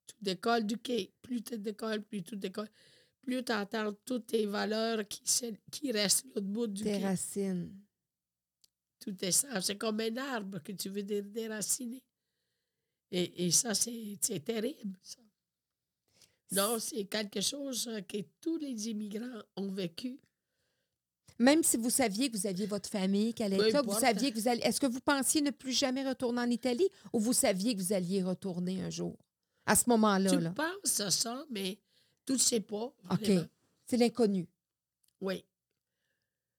Tout 0.07 0.15
décolle 0.21 0.65
du 0.65 0.77
quai. 0.77 1.13
Plus 1.21 1.41
tu 1.43 1.57
décolles, 1.57 2.03
plus 2.03 2.23
tout 2.23 2.35
décolle. 2.35 2.69
Plus 3.21 3.43
tu 3.43 3.51
entends 3.53 3.93
toutes 4.05 4.27
tes 4.27 4.45
valeurs 4.45 5.07
qui, 5.07 5.91
restent 5.91 6.25
l'autre 6.25 6.41
bout 6.41 6.67
du 6.67 6.83
Des 6.83 6.97
quai. 6.97 7.03
racines. 7.05 7.79
Tout 8.99 9.15
est 9.23 9.31
ça. 9.31 9.61
C'est 9.61 9.77
comme 9.77 9.99
un 9.99 10.17
arbre 10.17 10.59
que 10.59 10.71
tu 10.71 10.89
veux 10.89 11.03
dé- 11.03 11.21
déraciner. 11.21 12.03
Et, 13.11 13.45
et 13.45 13.51
ça, 13.51 13.73
c'est 13.75 14.17
c'est 14.21 14.39
terrible. 14.43 14.97
ça. 15.03 15.19
Non, 16.51 16.77
c'est 16.79 17.05
quelque 17.05 17.41
chose 17.41 17.87
euh, 17.87 18.01
que 18.01 18.17
tous 18.41 18.57
les 18.57 18.89
immigrants 18.89 19.41
ont 19.55 19.71
vécu. 19.71 20.19
Même 21.39 21.63
si 21.63 21.77
vous 21.77 21.89
saviez 21.89 22.29
que 22.29 22.37
vous 22.37 22.47
aviez 22.47 22.67
votre 22.67 22.89
famille, 22.89 23.33
qu'elle 23.33 23.53
était 23.53 23.71
là, 23.71 23.81
vous 23.81 23.99
saviez 23.99 24.31
que 24.31 24.39
vous 24.39 24.47
alliez. 24.47 24.61
Est-ce 24.63 24.79
que 24.79 24.85
vous 24.85 24.99
pensiez 24.99 25.41
ne 25.41 25.49
plus 25.49 25.71
jamais 25.71 26.07
retourner 26.07 26.41
en 26.41 26.49
Italie 26.49 26.87
ou 27.11 27.19
vous 27.19 27.33
saviez 27.33 27.75
que 27.75 27.81
vous 27.81 27.93
alliez 27.93 28.21
retourner 28.21 28.81
un 28.81 28.89
jour? 28.89 29.17
À 29.65 29.75
ce 29.75 29.89
moment-là, 29.89 30.29
tu 30.29 30.39
là. 30.39 30.51
penses 30.51 30.99
à 30.99 31.09
ça, 31.09 31.43
mais 31.49 31.79
tu 32.25 32.33
ne 32.33 32.37
sais 32.37 32.59
pas. 32.59 32.93
OK. 33.11 33.31
C'est 33.85 33.97
l'inconnu. 33.97 34.47
Oui. 35.21 35.43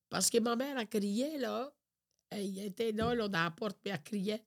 Parce 0.09 0.31
que 0.31 0.39
ma 0.39 0.57
mère, 0.57 0.79
elle 0.79 0.89
criait, 0.89 1.39
là. 1.39 1.73
Elle 2.31 2.59
était 2.59 2.93
là, 2.93 3.15
là, 3.15 3.29
dans 3.29 3.45
la 3.45 3.51
porte, 3.51 3.79
puis 3.83 3.93
elle 3.93 4.03
criait. 4.03 4.45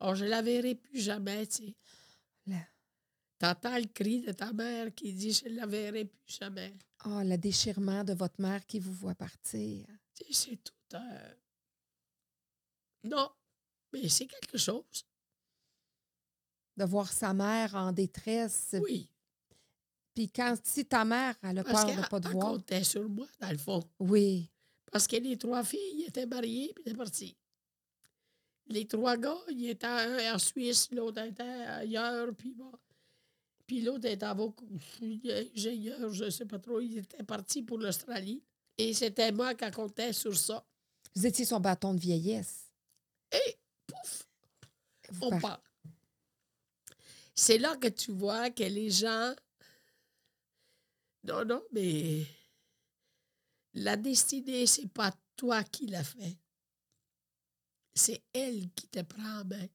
Oh, 0.00 0.14
je 0.14 0.24
la 0.24 0.42
verrai 0.42 0.74
plus 0.74 1.00
jamais, 1.00 1.46
tu 1.46 1.66
sais. 1.66 1.74
T'entends 3.38 3.76
le 3.78 3.86
cri 3.86 4.20
de 4.22 4.32
ta 4.32 4.52
mère 4.52 4.92
qui 4.94 5.12
dit 5.12 5.32
Je 5.32 5.48
ne 5.48 5.54
la 5.56 5.66
verrai 5.66 6.04
plus 6.06 6.34
jamais. 6.40 6.74
Oh, 7.06 7.20
le 7.22 7.36
déchirement 7.36 8.02
de 8.02 8.12
votre 8.12 8.40
mère 8.40 8.66
qui 8.66 8.80
vous 8.80 8.92
voit 8.92 9.14
partir. 9.14 9.86
C'est 10.30 10.56
tout. 10.62 10.72
euh, 10.94 11.34
Non, 13.04 13.30
mais 13.92 14.08
c'est 14.08 14.26
quelque 14.26 14.58
chose. 14.58 15.04
De 16.76 16.84
voir 16.84 17.10
sa 17.12 17.32
mère 17.32 17.74
en 17.76 17.92
détresse. 17.92 18.74
Oui. 18.82 19.08
Puis 20.14 20.28
quand 20.30 20.56
si 20.64 20.84
ta 20.84 21.04
mère, 21.04 21.36
elle 21.42 21.58
a 21.58 21.64
Parce 21.64 21.84
peur 21.84 21.94
de 22.02 22.08
pas 22.08 22.20
te 22.20 22.28
voir. 22.28 22.52
comptait 22.52 22.82
sur 22.84 23.08
moi, 23.08 23.26
dans 23.40 23.50
le 23.50 23.58
fond. 23.58 23.82
Oui. 24.00 24.50
Parce 24.90 25.06
que 25.06 25.16
les 25.16 25.36
trois 25.38 25.62
filles 25.62 26.04
étaient 26.08 26.26
mariées 26.26 26.72
puis 26.74 26.82
étaient 26.86 26.96
parties. 26.96 27.36
Les 28.66 28.86
trois 28.86 29.16
gars, 29.16 29.38
ils 29.50 29.70
étaient 29.70 29.86
un 29.86 30.34
en 30.34 30.38
Suisse, 30.38 30.90
l'autre 30.90 31.22
était 31.22 31.42
ailleurs, 31.42 32.34
puis 32.36 32.52
bon. 32.52 32.72
Puis 33.68 33.82
l'autre 33.82 34.06
était 34.06 34.24
avocat, 34.24 34.64
ingénieur, 35.54 36.10
je 36.12 36.24
ne 36.24 36.30
sais 36.30 36.46
pas 36.46 36.58
trop. 36.58 36.80
Ils 36.80 36.98
étaient 36.98 37.22
partis 37.22 37.62
pour 37.62 37.78
l'Australie. 37.78 38.42
Et 38.78 38.94
c'était 38.94 39.30
moi 39.30 39.54
qui 39.54 39.70
comptais 39.70 40.12
sur 40.14 40.34
ça. 40.36 40.66
Vous 41.14 41.26
étiez 41.26 41.44
son 41.44 41.60
bâton 41.60 41.92
de 41.94 42.00
vieillesse. 42.00 42.70
Et 43.30 43.58
pouf, 43.86 44.26
Vous 45.10 45.26
on 45.26 45.30
par- 45.30 45.40
part. 45.40 45.62
C'est 47.34 47.58
là 47.58 47.76
que 47.76 47.88
tu 47.88 48.10
vois 48.12 48.50
que 48.50 48.62
les 48.64 48.90
gens. 48.90 49.34
Non, 51.24 51.44
non, 51.44 51.62
mais 51.72 52.24
la 53.74 53.96
destinée, 53.96 54.66
c'est 54.66 54.88
pas 54.88 55.12
toi 55.36 55.62
qui 55.62 55.86
l'as 55.88 56.04
fait. 56.04 56.38
C'est 57.94 58.22
elle 58.32 58.70
qui 58.72 58.88
te 58.88 59.02
prend 59.02 59.40
en 59.40 59.44
main. 59.44 59.66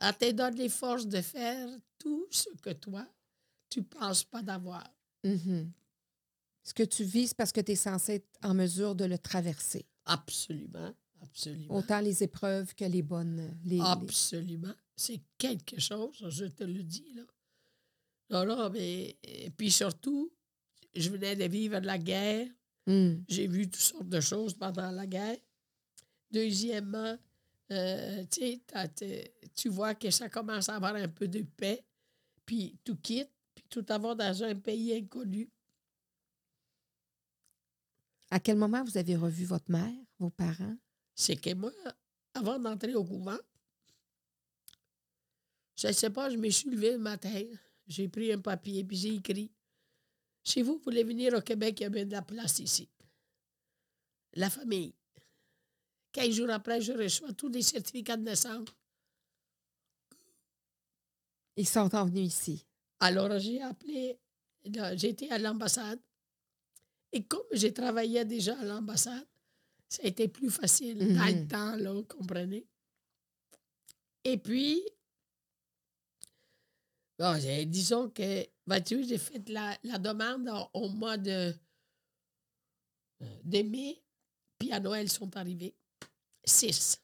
Elle 0.00 0.16
te 0.16 0.30
donne 0.32 0.54
les 0.56 0.68
forces 0.68 1.06
de 1.06 1.20
faire 1.20 1.68
tout 1.98 2.26
ce 2.30 2.48
que 2.62 2.70
toi, 2.70 3.06
tu 3.70 3.80
ne 3.80 3.84
penses 3.84 4.24
pas 4.24 4.42
d'avoir. 4.42 4.84
Mhm. 5.24 5.70
Ce 6.62 6.72
que 6.74 6.82
tu 6.82 7.04
vis, 7.04 7.28
c'est 7.28 7.36
parce 7.36 7.52
que 7.52 7.60
tu 7.60 7.72
es 7.72 7.76
censé 7.76 8.14
être 8.14 8.38
en 8.42 8.54
mesure 8.54 8.94
de 8.94 9.04
le 9.04 9.18
traverser. 9.18 9.86
Absolument, 10.06 10.94
absolument. 11.22 11.74
Autant 11.76 12.00
les 12.00 12.22
épreuves 12.22 12.74
que 12.74 12.84
les 12.84 13.02
bonnes. 13.02 13.56
Les, 13.64 13.76
les- 13.76 13.80
Absolument. 13.82 14.74
C'est 14.96 15.20
quelque 15.38 15.80
chose, 15.80 16.24
je 16.28 16.44
te 16.46 16.64
le 16.64 16.82
dis. 16.82 17.12
Là. 17.14 17.22
Non, 18.30 18.56
non, 18.56 18.70
mais. 18.70 19.18
Et 19.22 19.50
puis 19.50 19.70
surtout, 19.70 20.32
je 20.94 21.10
venais 21.10 21.36
de 21.36 21.44
vivre 21.44 21.80
de 21.80 21.86
la 21.86 21.98
guerre. 21.98 22.48
Hmm. 22.86 23.16
J'ai 23.28 23.46
vu 23.46 23.68
toutes 23.68 23.80
sortes 23.80 24.08
de 24.08 24.20
choses 24.20 24.54
pendant 24.54 24.90
la 24.90 25.06
guerre. 25.06 25.36
Deuxièmement, 26.30 27.16
euh, 27.74 28.24
tu 29.54 29.68
vois 29.68 29.94
que 29.94 30.10
ça 30.10 30.28
commence 30.28 30.68
à 30.68 30.76
avoir 30.76 30.94
un 30.94 31.08
peu 31.08 31.28
de 31.28 31.42
paix, 31.42 31.84
puis 32.46 32.78
tu 32.84 32.96
quittes, 32.96 33.32
puis 33.54 33.64
tout 33.68 33.84
avoir 33.88 34.16
dans 34.16 34.42
un 34.42 34.54
pays 34.54 34.94
inconnu. 34.94 35.50
À 38.30 38.40
quel 38.40 38.56
moment 38.56 38.82
vous 38.84 38.98
avez 38.98 39.16
revu 39.16 39.44
votre 39.44 39.70
mère, 39.70 39.92
vos 40.18 40.30
parents? 40.30 40.76
C'est 41.14 41.36
que 41.36 41.54
moi, 41.54 41.72
avant 42.34 42.58
d'entrer 42.58 42.94
au 42.94 43.04
couvent, 43.04 43.38
je 45.76 45.88
ne 45.88 45.92
sais 45.92 46.10
pas, 46.10 46.30
je 46.30 46.36
me 46.36 46.50
suis 46.50 46.70
levé 46.70 46.92
le 46.92 46.98
matin, 46.98 47.44
j'ai 47.86 48.08
pris 48.08 48.32
un 48.32 48.40
papier, 48.40 48.84
puis 48.84 48.96
j'ai 48.96 49.14
écrit 49.14 49.52
Si 50.42 50.62
vous 50.62 50.78
voulez 50.78 51.04
venir 51.04 51.34
au 51.34 51.40
Québec, 51.40 51.80
il 51.80 51.82
y 51.84 51.86
a 51.86 51.90
bien 51.90 52.06
de 52.06 52.12
la 52.12 52.22
place 52.22 52.58
ici. 52.58 52.88
La 54.34 54.50
famille. 54.50 54.94
15 56.14 56.30
jours 56.30 56.50
après, 56.50 56.80
je 56.80 56.92
reçois 56.92 57.32
tous 57.32 57.48
les 57.48 57.62
certificats 57.62 58.16
de 58.16 58.22
naissance. 58.22 58.68
Ils 61.56 61.66
sont 61.66 61.88
venus 61.88 62.26
ici. 62.28 62.64
Alors, 63.00 63.36
j'ai 63.38 63.60
appelé, 63.60 64.16
été 64.64 65.30
à 65.30 65.38
l'ambassade. 65.38 66.00
Et 67.12 67.24
comme 67.24 67.44
j'ai 67.52 67.74
travaillé 67.74 68.24
déjà 68.24 68.58
à 68.58 68.64
l'ambassade, 68.64 69.26
ça 69.88 70.02
a 70.04 70.06
été 70.06 70.28
plus 70.28 70.50
facile 70.50 70.98
dans 71.16 71.26
le 71.26 71.48
temps, 71.48 71.76
là, 71.76 71.92
vous 71.92 72.04
comprenez? 72.04 72.64
Et 74.22 74.38
puis, 74.38 74.82
bon, 77.18 77.36
disons 77.66 78.08
que, 78.10 78.46
vois-tu, 78.66 79.04
j'ai 79.04 79.18
fait 79.18 79.48
la, 79.48 79.76
la 79.82 79.98
demande 79.98 80.48
au 80.72 80.88
mois 80.88 81.18
de, 81.18 81.52
de 83.20 83.62
mai, 83.62 84.00
puis 84.58 84.72
à 84.72 84.78
Noël, 84.78 85.06
ils 85.06 85.10
sont 85.10 85.36
arrivés. 85.36 85.74
Six. 86.44 87.00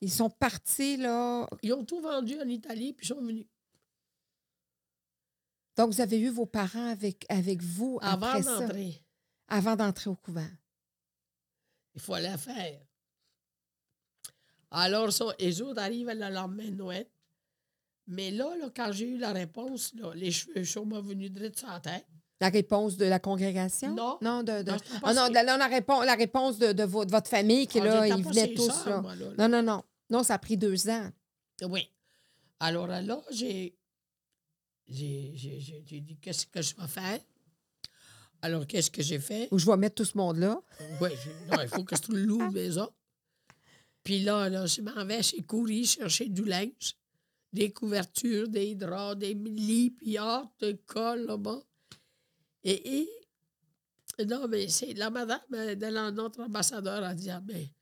Ils 0.00 0.10
sont 0.10 0.30
partis, 0.30 0.96
là. 0.96 1.48
Ils 1.62 1.72
ont 1.72 1.84
tout 1.84 2.00
vendu 2.00 2.38
en 2.40 2.48
Italie, 2.48 2.92
puis 2.92 3.06
ils 3.06 3.08
sont 3.08 3.22
venus. 3.22 3.46
Donc, 5.76 5.92
vous 5.92 6.00
avez 6.00 6.20
eu 6.20 6.28
vos 6.28 6.46
parents 6.46 6.88
avec, 6.88 7.24
avec 7.28 7.62
vous 7.62 7.98
Avant 8.02 8.26
après 8.26 8.42
ça, 8.42 8.58
d'entrer, 8.58 9.04
avant 9.48 9.76
d'entrer 9.76 10.10
au 10.10 10.16
couvent. 10.16 10.50
il 11.94 12.00
faut 12.00 12.16
la 12.16 12.36
faire. 12.36 12.80
Alors, 14.70 15.12
ça, 15.12 15.26
les 15.38 15.60
autres 15.62 15.80
arrivent 15.80 16.08
le 16.10 16.30
lendemain 16.30 16.68
de 16.68 16.76
Noël. 16.76 17.06
Mais 18.06 18.30
là, 18.30 18.56
là, 18.56 18.70
quand 18.74 18.90
j'ai 18.92 19.08
eu 19.08 19.18
la 19.18 19.32
réponse, 19.32 19.94
là, 19.94 20.12
les 20.14 20.30
cheveux 20.30 20.64
sont 20.64 20.84
venus 20.84 21.30
direct 21.30 21.58
sur 21.58 21.68
la 21.68 21.80
tête. 21.80 22.06
La 22.42 22.48
réponse 22.48 22.96
de 22.96 23.04
la 23.06 23.18
congrégation? 23.20 23.94
Non. 23.94 24.18
Non, 24.20 24.42
de, 24.42 24.62
de- 24.62 24.70
Non, 24.72 24.76
Ah 25.02 25.14
non, 25.14 25.28
la, 25.32 25.66
réponse, 25.68 26.04
la 26.04 26.14
réponse 26.14 26.58
de, 26.58 26.72
de 26.72 26.82
vo- 26.82 27.04
de 27.04 27.10
votre 27.10 27.28
famille 27.30 27.66
qui 27.68 27.78
Ah, 27.80 27.84
là, 27.84 28.06
ils 28.08 28.22
venaient 28.24 28.52
tous 28.54 28.66
sœurs, 28.70 28.88
là. 28.88 29.00
moi, 29.00 29.14
là, 29.14 29.26
là. 29.36 29.48
Non, 29.48 29.48
non, 29.48 29.62
non. 29.62 29.82
Non, 30.10 30.22
ça 30.24 30.34
a 30.34 30.38
pris 30.38 30.56
deux 30.56 30.88
ans. 30.90 31.10
Oui. 31.62 31.88
Alors 32.60 32.86
là, 32.88 33.22
j'ai, 33.30 33.74
dit 34.88 36.18
qu'est-ce 36.20 36.46
que 36.46 36.60
je 36.62 36.74
vais 36.76 36.88
faire? 36.88 37.20
Alors, 38.42 38.66
qu'est-ce 38.66 38.90
que 38.90 39.02
j'ai 39.02 39.20
fait? 39.20 39.48
Où 39.52 39.58
je 39.58 39.66
vais 39.66 39.76
mettre 39.76 39.94
tout 39.94 40.04
ce 40.04 40.18
monde-là. 40.18 40.60
Oui, 41.00 41.10
il 41.62 41.68
faut 41.68 41.84
que 41.84 41.94
je 41.96 42.12
loue 42.12 42.40
une 42.42 42.52
maison. 42.52 42.88
Puis 44.02 44.18
là, 44.20 44.48
là, 44.48 44.66
je 44.66 44.80
m'en 44.80 45.04
vais 45.04 45.22
chez 45.22 45.42
Coury 45.44 45.86
chercher 45.86 46.28
du 46.28 46.44
linge, 46.44 46.96
des 47.52 47.70
couvertures, 47.72 48.48
des 48.48 48.74
draps, 48.74 49.16
des 49.16 49.34
lits, 49.34 49.90
puis 49.92 50.18
hâte 50.18 50.48
de 50.60 50.72
colle 50.86 51.24
là-bas. 51.26 51.62
Et, 52.64 53.00
et- 53.00 54.24
non, 54.26 54.46
mais 54.46 54.68
c'est 54.68 54.92
la 54.94 55.10
madame 55.10 55.40
euh, 55.54 55.74
de 55.74 55.86
notre 56.10 56.40
ambassadeur 56.42 57.02
a 57.02 57.14
dit 57.14 57.30
Ah, 57.30 57.42
mais 57.46 57.74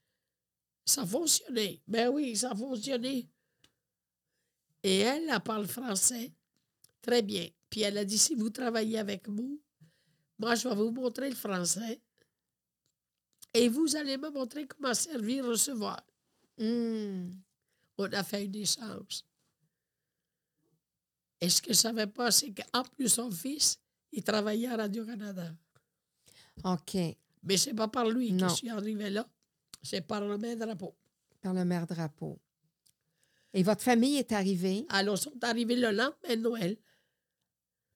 ça 0.85 1.03
a 1.03 1.07
fonctionné. 1.07 1.83
Ben 1.87 2.09
oui, 2.09 2.37
ça 2.37 2.53
a 2.53 2.55
fonctionné. 2.57 3.29
Et 4.83 4.99
elle, 5.01 5.29
elle 5.29 5.41
parle 5.41 5.67
français 5.67 6.33
très 7.03 7.23
bien. 7.23 7.49
Puis 7.69 7.83
elle 7.83 7.99
a 7.99 8.05
dit 8.05 8.19
si 8.19 8.35
vous 8.35 8.51
travaillez 8.51 8.99
avec 8.99 9.29
nous, 9.29 9.61
moi, 10.39 10.55
je 10.55 10.69
vais 10.69 10.75
vous 10.75 10.91
montrer 10.91 11.29
le 11.29 11.37
français. 11.37 12.01
Et 13.53 13.69
vous 13.69 13.95
allez 13.97 14.17
me 14.17 14.31
montrer 14.31 14.67
comment 14.67 14.95
servir, 14.95 15.45
recevoir. 15.45 16.01
Hmm. 16.57 17.31
On 17.99 18.11
a 18.13 18.23
fait 18.25 18.45
une 18.45 18.55
échange. 18.55 19.23
Et 21.41 21.51
ce 21.51 21.61
que 21.61 21.67
je 21.69 21.71
ne 21.71 21.75
savais 21.75 22.07
pas, 22.07 22.31
c'est 22.31 22.53
qu'en 22.55 22.83
plus, 22.85 23.09
son 23.09 23.31
fils, 23.31 23.79
il 24.13 24.23
travaillait 24.23 24.69
à 24.69 24.77
Radio-Canada. 24.77 25.53
OK. 26.65 26.97
Mais 27.43 27.57
c'est 27.57 27.75
pas 27.75 27.89
par 27.89 28.09
lui 28.09 28.29
que 28.31 28.35
Non. 28.35 28.49
je 28.49 28.55
suis 28.55 28.69
arrivé 28.71 29.09
là. 29.11 29.27
C'est 29.83 30.01
par 30.03 30.21
le 30.21 30.37
même 30.37 30.59
drapeau. 30.59 30.95
Par 31.41 31.55
le 31.55 31.65
maire 31.65 31.87
drapeau. 31.87 32.39
Et 33.55 33.63
votre 33.63 33.83
famille 33.83 34.17
est 34.19 34.31
arrivée? 34.33 34.85
Alors, 34.91 35.17
ils 35.17 35.23
sont 35.23 35.43
arrivés 35.43 35.75
le 35.77 35.91
lendemain 35.91 36.13
de 36.29 36.35
Noël. 36.37 36.77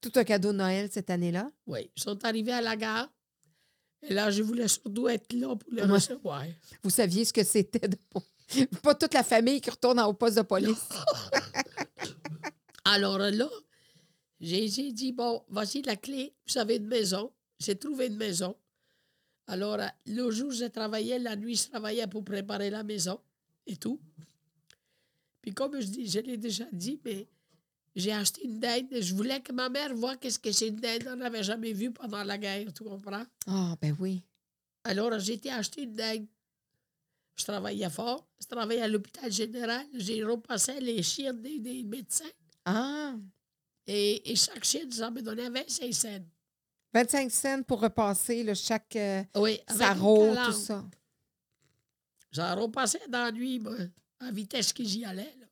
Tout 0.00 0.12
un 0.16 0.24
cadeau 0.24 0.52
de 0.52 0.56
Noël 0.58 0.88
cette 0.90 1.10
année-là? 1.10 1.50
Oui, 1.66 1.90
ils 1.96 2.02
sont 2.02 2.24
arrivés 2.24 2.52
à 2.52 2.60
la 2.60 2.74
gare. 2.76 3.08
Et 4.02 4.12
là, 4.14 4.30
je 4.30 4.42
voulais 4.42 4.68
surtout 4.68 5.08
être 5.08 5.32
là 5.32 5.54
pour 5.56 5.70
les 5.72 5.82
Ouais. 5.82 5.88
recevoir. 5.88 6.44
Vous 6.82 6.90
saviez 6.90 7.24
ce 7.24 7.32
que 7.32 7.44
c'était 7.44 7.88
de 7.88 7.96
pas 8.82 8.94
toute 8.94 9.14
la 9.14 9.22
famille 9.22 9.60
qui 9.60 9.70
retourne 9.70 10.00
au 10.00 10.12
poste 10.14 10.36
de 10.36 10.42
police. 10.42 10.88
Alors 12.84 13.18
là, 13.18 13.48
j'ai 14.44 14.92
dit, 14.92 15.12
bon, 15.12 15.42
voici 15.48 15.82
la 15.82 15.96
clé, 15.96 16.34
vous 16.46 16.58
avez 16.58 16.76
une 16.76 16.86
maison. 16.86 17.32
J'ai 17.58 17.76
trouvé 17.76 18.06
une 18.08 18.16
maison. 18.16 18.54
Alors, 19.46 19.74
euh, 19.74 19.86
le 20.06 20.30
jour, 20.30 20.50
je 20.50 20.66
travaillais, 20.66 21.18
la 21.18 21.36
nuit, 21.36 21.56
je 21.56 21.68
travaillais 21.70 22.06
pour 22.06 22.24
préparer 22.24 22.70
la 22.70 22.82
maison 22.82 23.18
et 23.66 23.76
tout. 23.76 24.00
Puis 25.40 25.52
comme 25.52 25.80
je 25.80 25.86
dis, 25.86 26.06
je 26.08 26.20
l'ai 26.20 26.36
déjà 26.36 26.64
dit, 26.72 26.98
mais 27.04 27.26
j'ai 27.94 28.12
acheté 28.12 28.44
une 28.44 28.58
dinde. 28.58 28.86
Je 29.00 29.14
voulais 29.14 29.40
que 29.40 29.52
ma 29.52 29.68
mère 29.68 29.94
voie 29.94 30.16
qu'est-ce 30.16 30.38
que 30.38 30.50
c'est 30.52 30.68
une 30.68 30.76
dinde. 30.76 31.04
On 31.08 31.16
n'avait 31.16 31.42
jamais 31.42 31.72
vu 31.72 31.90
pendant 31.90 32.24
la 32.24 32.38
guerre, 32.38 32.72
tu 32.72 32.84
comprends? 32.84 33.24
Ah, 33.46 33.76
ben 33.80 33.96
oui. 34.00 34.22
Alors, 34.84 35.18
j'ai 35.18 35.34
été 35.34 35.50
acheter 35.50 35.82
une 35.82 35.94
dinde. 35.94 36.26
Je 37.36 37.44
travaillais 37.44 37.90
fort. 37.90 38.26
Je 38.40 38.46
travaillais 38.46 38.82
à 38.82 38.88
l'hôpital 38.88 39.30
général. 39.30 39.86
J'ai 39.94 40.22
repassé 40.24 40.80
les 40.80 41.02
chiens 41.02 41.32
des, 41.34 41.58
des 41.58 41.82
médecins. 41.82 42.24
Ah, 42.64 43.14
Et, 43.86 44.30
et 44.30 44.36
chaque 44.36 44.64
chien, 44.64 44.82
ça 44.90 45.10
me 45.10 45.20
donnait 45.20 45.50
25 45.50 45.92
cents. 45.92 46.24
25 46.94 47.30
cents 47.30 47.62
pour 47.64 47.80
repasser 47.80 48.42
là, 48.44 48.54
chaque 48.54 48.96
euh, 48.96 49.22
Oui, 49.36 49.60
avec 49.66 49.98
tout 49.98 50.52
ça. 50.52 50.84
J'en 52.32 52.56
repassais 52.56 53.00
dans 53.08 53.24
la 53.24 53.32
nuit, 53.32 53.58
moi, 53.58 53.76
à 54.20 54.30
vitesse 54.30 54.72
que 54.72 54.82
j'y 54.84 55.04
allais. 55.04 55.34
là. 55.38 55.46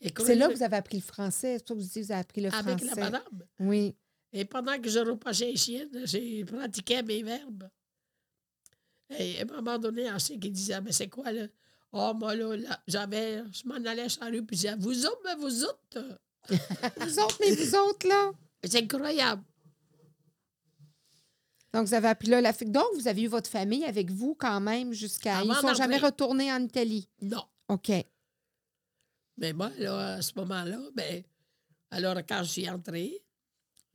Et 0.00 0.10
comme 0.10 0.26
C'est 0.26 0.34
là 0.34 0.46
je- 0.46 0.52
que 0.52 0.56
vous 0.58 0.62
avez 0.62 0.76
appris 0.76 0.98
le 0.98 1.02
français. 1.02 1.56
C'est 1.58 1.66
que 1.68 1.72
vous 1.74 1.80
dites, 1.80 1.96
vous 1.98 2.12
avez 2.12 2.20
appris 2.20 2.40
le 2.42 2.52
Avec 2.52 2.78
français. 2.78 2.86
la 3.00 3.10
madame. 3.10 3.44
Oui. 3.60 3.94
Et 4.32 4.44
pendant 4.44 4.78
que 4.80 4.88
je 4.90 4.98
repassais 4.98 5.46
les 5.46 5.56
chiennes, 5.56 6.02
j'ai 6.06 6.44
pratiqué 6.44 7.02
mes 7.02 7.22
verbes. 7.22 7.68
Et 9.16 9.40
à 9.40 9.42
un 9.42 9.44
moment 9.46 9.78
donné, 9.78 10.10
on 10.12 10.18
sait 10.18 10.38
qu'il 10.38 10.52
disait, 10.52 10.80
mais 10.80 10.92
c'est 10.92 11.08
quoi, 11.08 11.30
là? 11.32 11.46
Oh, 11.92 12.12
moi, 12.14 12.34
là, 12.34 12.56
là, 12.56 12.82
j'avais, 12.88 13.42
je 13.52 13.66
m'en 13.68 13.74
allais 13.76 14.08
sur 14.08 14.24
la 14.24 14.30
rue, 14.30 14.44
puis 14.44 14.56
je 14.56 14.62
disais, 14.62 14.76
vous 14.76 15.06
autres, 15.06 15.20
mais 15.24 15.36
vous 15.36 15.64
autres. 15.64 16.20
Vous 17.00 17.18
autres, 17.20 17.36
mais 17.40 17.54
vous 17.54 17.74
autres, 17.74 18.06
là. 18.08 18.32
C'est 18.64 18.82
incroyable. 18.82 19.42
Donc, 21.72 21.86
vous 21.88 21.94
avez 21.94 22.08
appris 22.08 22.28
là 22.28 22.40
la 22.40 22.52
Donc, 22.52 22.84
vous 22.94 23.08
avez 23.08 23.22
eu 23.22 23.26
votre 23.26 23.50
famille 23.50 23.84
avec 23.84 24.10
vous 24.10 24.34
quand 24.38 24.60
même 24.60 24.92
jusqu'à. 24.92 25.42
Ils 25.42 25.48
ne 25.48 25.54
sont 25.54 25.74
jamais 25.74 25.98
retournés 25.98 26.52
en 26.52 26.62
Italie? 26.62 27.08
Non. 27.20 27.42
OK. 27.68 27.90
Mais 29.38 29.52
moi, 29.52 29.70
là, 29.78 30.14
à 30.14 30.22
ce 30.22 30.32
moment-là, 30.36 30.78
ben, 30.94 31.22
alors 31.90 32.16
quand 32.28 32.44
je 32.44 32.50
suis 32.50 32.70
entrée, 32.70 33.20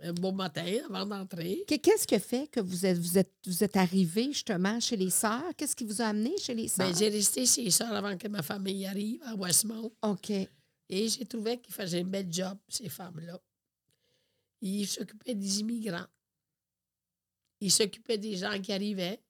un 0.01 0.11
beau 0.11 0.33
matin, 0.33 0.65
avant 0.89 1.05
d'entrer, 1.05 1.63
Qu- 1.67 1.79
Qu'est-ce 1.79 2.05
qui 2.05 2.15
a 2.15 2.19
fait 2.19 2.47
que 2.47 2.59
vous 2.59 2.85
êtes, 2.85 2.97
vous 2.97 3.17
êtes, 3.17 3.31
vous 3.45 3.63
êtes 3.63 3.77
arrivé 3.77 4.25
justement 4.33 4.77
chez 4.81 4.97
les 4.97 5.09
sœurs? 5.09 5.43
Qu'est-ce 5.55 5.75
qui 5.75 5.85
vous 5.85 6.01
a 6.01 6.05
amené 6.07 6.37
chez 6.37 6.53
les 6.53 6.67
sœurs? 6.67 6.89
ben, 6.89 6.95
j'ai 6.97 7.07
resté 7.09 7.45
chez 7.45 7.63
les 7.63 7.71
sœurs 7.71 7.93
avant 7.93 8.17
que 8.17 8.27
ma 8.27 8.41
famille 8.41 8.85
arrive 8.85 9.21
à 9.23 9.35
Westmount. 9.35 9.91
OK. 10.01 10.31
Et 10.89 11.07
j'ai 11.07 11.25
trouvé 11.25 11.59
qu'ils 11.59 11.73
faisaient 11.73 12.01
un 12.01 12.05
bel 12.05 12.31
job, 12.31 12.57
ces 12.67 12.89
femmes-là. 12.89 13.39
Ils 14.61 14.87
s'occupaient 14.87 15.35
des 15.35 15.59
immigrants. 15.59 16.07
Ils 17.61 17.71
s'occupaient 17.71 18.17
des 18.17 18.35
gens 18.37 18.59
qui 18.59 18.71
arrivaient. 18.73 19.21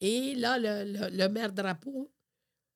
Et 0.00 0.34
là, 0.34 0.58
le, 0.58 0.92
le- 0.92 1.16
le 1.16 1.28
maire 1.28 1.52
Drapeau, 1.52 2.12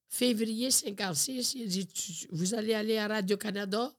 février 0.09 0.71
56, 0.71 1.55
il 1.55 1.63
a 1.63 1.67
dit 1.67 1.87
Tu- 1.87 2.29
Vous 2.31 2.55
allez 2.55 2.73
aller 2.75 2.97
à 2.99 3.09
Radio-Canada 3.09 3.93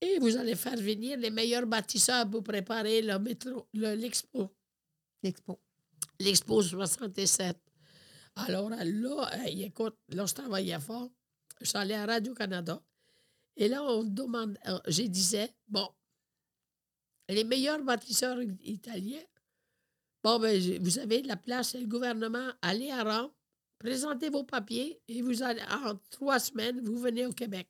et 0.00 0.18
vous 0.20 0.36
allez 0.36 0.54
faire 0.54 0.76
venir 0.76 1.18
les 1.18 1.30
meilleurs 1.30 1.66
bâtisseurs 1.66 2.30
pour 2.30 2.44
préparer 2.44 3.02
le 3.02 3.18
métro, 3.18 3.66
le- 3.74 3.94
l'expo. 3.94 4.54
L'expo. 5.22 5.58
L'expo 6.20 6.62
67. 6.62 7.56
Alors 8.36 8.70
là, 8.70 8.84
écoute, 9.48 9.96
là, 10.10 10.26
je 10.26 10.34
travaillais 10.34 10.78
fort. 10.78 11.10
Je 11.60 11.66
suis 11.66 11.78
allé 11.78 11.94
à 11.94 12.06
Radio-Canada. 12.06 12.82
Et 13.56 13.68
là, 13.68 13.82
on 13.82 14.04
demande, 14.04 14.58
euh, 14.66 14.78
je 14.86 15.02
disais, 15.02 15.52
bon, 15.66 15.88
les 17.28 17.44
meilleurs 17.44 17.82
bâtisseurs 17.82 18.38
italiens, 18.62 19.24
bon, 20.22 20.38
ben, 20.38 20.80
vous 20.80 20.98
avez 20.98 21.22
la 21.22 21.36
place 21.36 21.74
et 21.74 21.80
le 21.80 21.86
gouvernement, 21.86 22.50
allez 22.62 22.90
à 22.90 23.02
Rome, 23.02 23.32
présentez 23.78 24.30
vos 24.30 24.44
papiers 24.44 25.00
et 25.08 25.22
vous 25.22 25.42
allez, 25.42 25.62
en 25.70 25.96
trois 26.10 26.38
semaines, 26.38 26.80
vous 26.80 26.98
venez 26.98 27.26
au 27.26 27.32
Québec. 27.32 27.68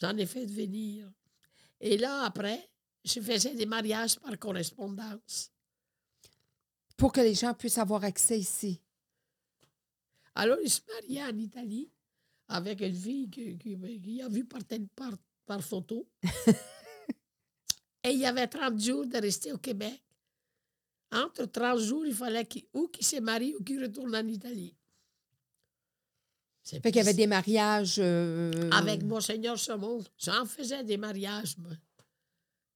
J'en 0.00 0.16
ai 0.16 0.26
fait 0.26 0.46
venir. 0.46 1.10
Et 1.80 1.96
là, 1.96 2.24
après, 2.24 2.68
je 3.04 3.20
faisais 3.20 3.54
des 3.54 3.66
mariages 3.66 4.18
par 4.18 4.36
correspondance. 4.38 5.52
Pour 6.96 7.12
que 7.12 7.20
les 7.20 7.34
gens 7.34 7.54
puissent 7.54 7.78
avoir 7.78 8.04
accès 8.04 8.38
ici. 8.38 8.80
Alors, 10.38 10.58
il 10.62 10.70
se 10.70 10.80
mariait 10.86 11.24
en 11.24 11.36
Italie 11.36 11.90
avec 12.48 12.80
une 12.80 12.94
fille 12.94 13.28
qui, 13.28 13.58
qui- 13.58 14.00
qui 14.00 14.22
a 14.22 14.28
vu 14.28 14.44
par, 14.44 14.60
par, 14.94 15.12
par 15.44 15.62
photo. 15.62 16.08
Et 18.04 18.10
il 18.10 18.18
y 18.20 18.26
avait 18.26 18.46
30 18.46 18.80
jours 18.80 19.06
de 19.06 19.18
rester 19.18 19.52
au 19.52 19.58
Québec. 19.58 20.00
entre 21.10 21.44
30 21.46 21.80
jours, 21.80 22.06
il 22.06 22.14
fallait 22.14 22.44
qu'il 22.46 22.64
ou 22.72 22.86
qu'il 22.88 23.04
se 23.04 23.16
marie 23.20 23.54
ou 23.58 23.64
qu'il 23.64 23.82
retourne 23.82 24.14
en 24.14 24.26
Italie. 24.28 24.74
C'est 26.62 26.80
Fait 26.82 26.90
qu'il 26.92 26.98
y 26.98 27.00
avait 27.00 27.14
des 27.14 27.26
mariages. 27.26 27.96
euh, 27.98 28.70
Avec 28.72 29.02
Monseigneur 29.02 29.58
Saumon, 29.58 30.04
j'en 30.18 30.44
faisais 30.44 30.84
des 30.84 30.98
mariages, 30.98 31.56
moi. 31.58 31.72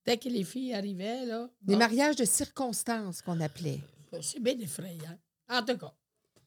Dès 0.05 0.17
que 0.19 0.29
les 0.29 0.45
filles 0.45 0.73
arrivaient, 0.75 1.27
là. 1.27 1.49
Des 1.61 1.75
bon, 1.75 1.79
mariages 1.79 2.17
de 2.17 2.25
circonstances 2.25 3.23
qu'on 3.23 3.39
appelait. 3.41 3.81
C'est 4.21 4.41
bien 4.41 4.59
effrayant. 4.59 5.19
En 5.49 5.63
tout 5.63 5.77
cas. 5.79 5.95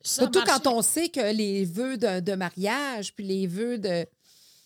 Surtout 0.07 0.41
quand 0.45 0.67
on 0.67 0.81
sait 0.81 1.09
que 1.09 1.33
les 1.33 1.65
vœux 1.65 1.97
de, 1.97 2.19
de 2.19 2.33
mariage, 2.35 3.13
puis 3.15 3.25
les 3.25 3.47
vœux 3.47 3.77
de. 3.77 4.05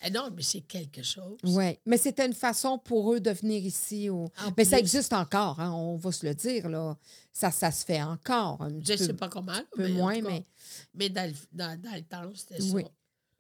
Eh 0.02 0.10
non, 0.12 0.30
mais 0.34 0.44
c'est 0.44 0.62
quelque 0.62 1.04
chose. 1.04 1.38
Oui. 1.44 1.78
Mais 1.86 1.98
c'était 1.98 2.26
une 2.26 2.34
façon 2.34 2.78
pour 2.78 3.14
eux 3.14 3.20
de 3.20 3.32
venir 3.32 3.62
ici. 3.66 4.10
Au... 4.10 4.30
Mais 4.56 4.64
ça 4.64 4.80
existe 4.80 5.12
encore, 5.12 5.60
hein, 5.60 5.72
on 5.74 5.98
va 5.98 6.12
se 6.14 6.26
le 6.26 6.34
dire. 6.34 6.70
Là. 6.70 6.98
Ça, 7.34 7.52
ça 7.52 7.70
se 7.72 7.84
fait 7.84 8.02
encore. 8.02 8.66
Je 8.82 8.94
ne 8.94 8.98
sais 8.98 9.14
pas 9.14 9.28
comment. 9.28 9.52
un 9.52 9.66
peu 9.76 9.84
mais 9.84 9.90
moins, 9.90 10.16
cas, 10.22 10.30
mais 10.30 10.46
Mais 10.94 11.10
dans, 11.10 11.30
le- 11.30 11.36
dans- 11.52 11.82
dans 11.82 11.96
le 11.96 12.02
temps, 12.04 12.32
c'était 12.34 12.62
Oui. 12.72 12.84
ça. 12.84 12.90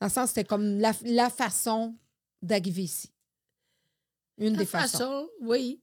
dans 0.01 0.07
le 0.07 0.11
sens, 0.11 0.27
c'était 0.29 0.43
comme 0.43 0.79
la, 0.79 0.93
la 1.05 1.29
façon 1.29 1.95
d'arriver 2.41 2.83
ici. 2.83 3.09
Une 4.37 4.53
De 4.53 4.59
des 4.59 4.65
façons. 4.65 4.97
façon, 4.97 5.29
oui. 5.41 5.81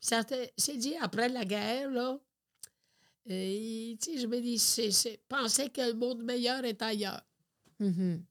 C'est 0.00 0.76
dit 0.76 0.94
après 1.00 1.28
la 1.30 1.44
guerre, 1.44 1.90
là. 1.90 2.18
Et, 3.26 3.96
tu 4.02 4.12
sais, 4.14 4.18
je 4.18 4.26
me 4.26 4.40
dis, 4.40 4.58
c'est, 4.58 4.90
c'est 4.90 5.20
penser 5.28 5.70
que 5.70 5.80
le 5.80 5.94
monde 5.94 6.22
meilleur 6.24 6.64
est 6.64 6.80
ailleurs. 6.82 7.22
Mhm. 7.78 8.24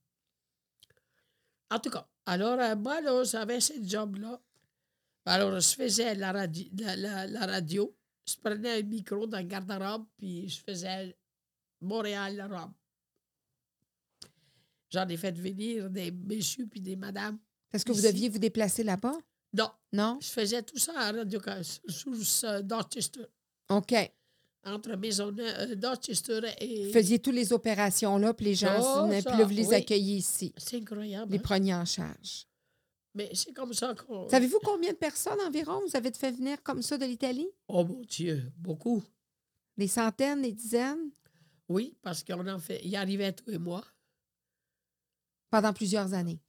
En 1.69 1.80
tout 1.80 1.89
cas, 1.89 2.08
alors, 2.25 2.60
euh, 2.60 2.75
moi, 2.75 2.99
là, 3.01 3.23
j'avais 3.23 3.60
ce 3.62 3.73
job-là. 3.82 4.41
Alors, 5.25 5.60
je 5.60 5.75
faisais 5.75 6.13
la, 6.15 6.34
radi- 6.34 6.71
la, 6.77 6.95
la- 6.95 7.27
la 7.27 7.45
radio. 7.45 7.95
Je 8.27 8.36
prenais 8.36 8.80
un 8.80 8.84
micro 8.84 9.25
dans 9.27 9.38
le 9.39 9.45
garde-robe, 9.45 10.06
puis 10.17 10.49
je 10.49 10.62
faisais 10.62 11.15
Montréal, 11.80 12.36
la 12.36 12.47
robe. 12.47 12.71
J'en 14.89 15.08
ai 15.08 15.15
fait 15.17 15.32
venir 15.32 15.89
des 15.89 16.12
messieurs 16.12 16.67
puis 16.69 16.82
des 16.82 16.95
madames. 16.97 17.39
Est-ce 17.71 17.86
que 17.86 17.93
vous 17.93 18.01
deviez 18.01 18.27
vous 18.30 18.39
déplacer 18.39 18.84
là-bas? 18.84 19.17
Non, 19.54 19.71
Non? 19.93 20.19
je 20.21 20.27
faisais 20.27 20.62
tout 20.63 20.77
ça 20.77 20.93
à 20.97 21.12
Radio 21.12 21.39
sous 21.88 22.45
euh, 22.45 22.62
Dorchester, 22.62 23.25
OK. 23.69 23.93
Entre 24.63 24.95
Maisonneuve, 24.95 25.76
Dorchester 25.76 26.41
et. 26.60 26.88
Vous 26.88 26.93
faisiez 26.93 27.19
toutes 27.19 27.36
les 27.36 27.52
opérations 27.54 28.17
là, 28.17 28.34
puis 28.34 28.47
les 28.47 28.56
gens 28.56 28.76
Oh, 28.80 29.04
venaient, 29.06 29.21
puis 29.21 29.38
là, 29.38 29.43
vous 29.43 29.50
les 29.54 29.67
oui. 29.67 29.86
ici. 29.97 30.54
C'est 30.58 30.78
incroyable. 30.78 31.32
Les 31.32 31.38
hein? 31.38 31.41
preniez 31.43 31.74
en 31.74 31.86
charge. 31.86 32.47
Mais 33.13 33.30
c'est 33.34 33.54
comme 33.54 33.74
ça 33.74 33.93
qu'on. 33.95 34.30
Savez-vous 34.30 34.60
combien 34.63 34.91
de 34.91 34.97
personnes 34.97 35.39
environ 35.41 35.82
vous 35.86 35.95
avez 35.95 36.12
fait 36.12 36.32
venir 36.32 36.62
comme 36.63 36.82
ça 36.82 36.97
de 36.97 37.06
l'Italie? 37.06 37.50
Oh 37.67 37.84
mon 37.84 38.02
Dieu, 38.02 38.52
beaucoup. 38.58 39.04
Des 39.78 39.88
centaines, 39.88 40.41
des 40.41 40.54
dizaines? 40.54 41.12
Oui, 41.67 41.95
parce 42.02 42.24
qu'on 42.24 42.47
en 42.47 42.60
fait. 42.60 42.82
Il 42.84 42.95
arrivait 42.95 43.34
tous 43.34 43.50
les 43.50 43.58
mois. 43.58 43.84
Pendant 45.50 45.74
plusieurs 45.74 46.13
années. 46.13 46.39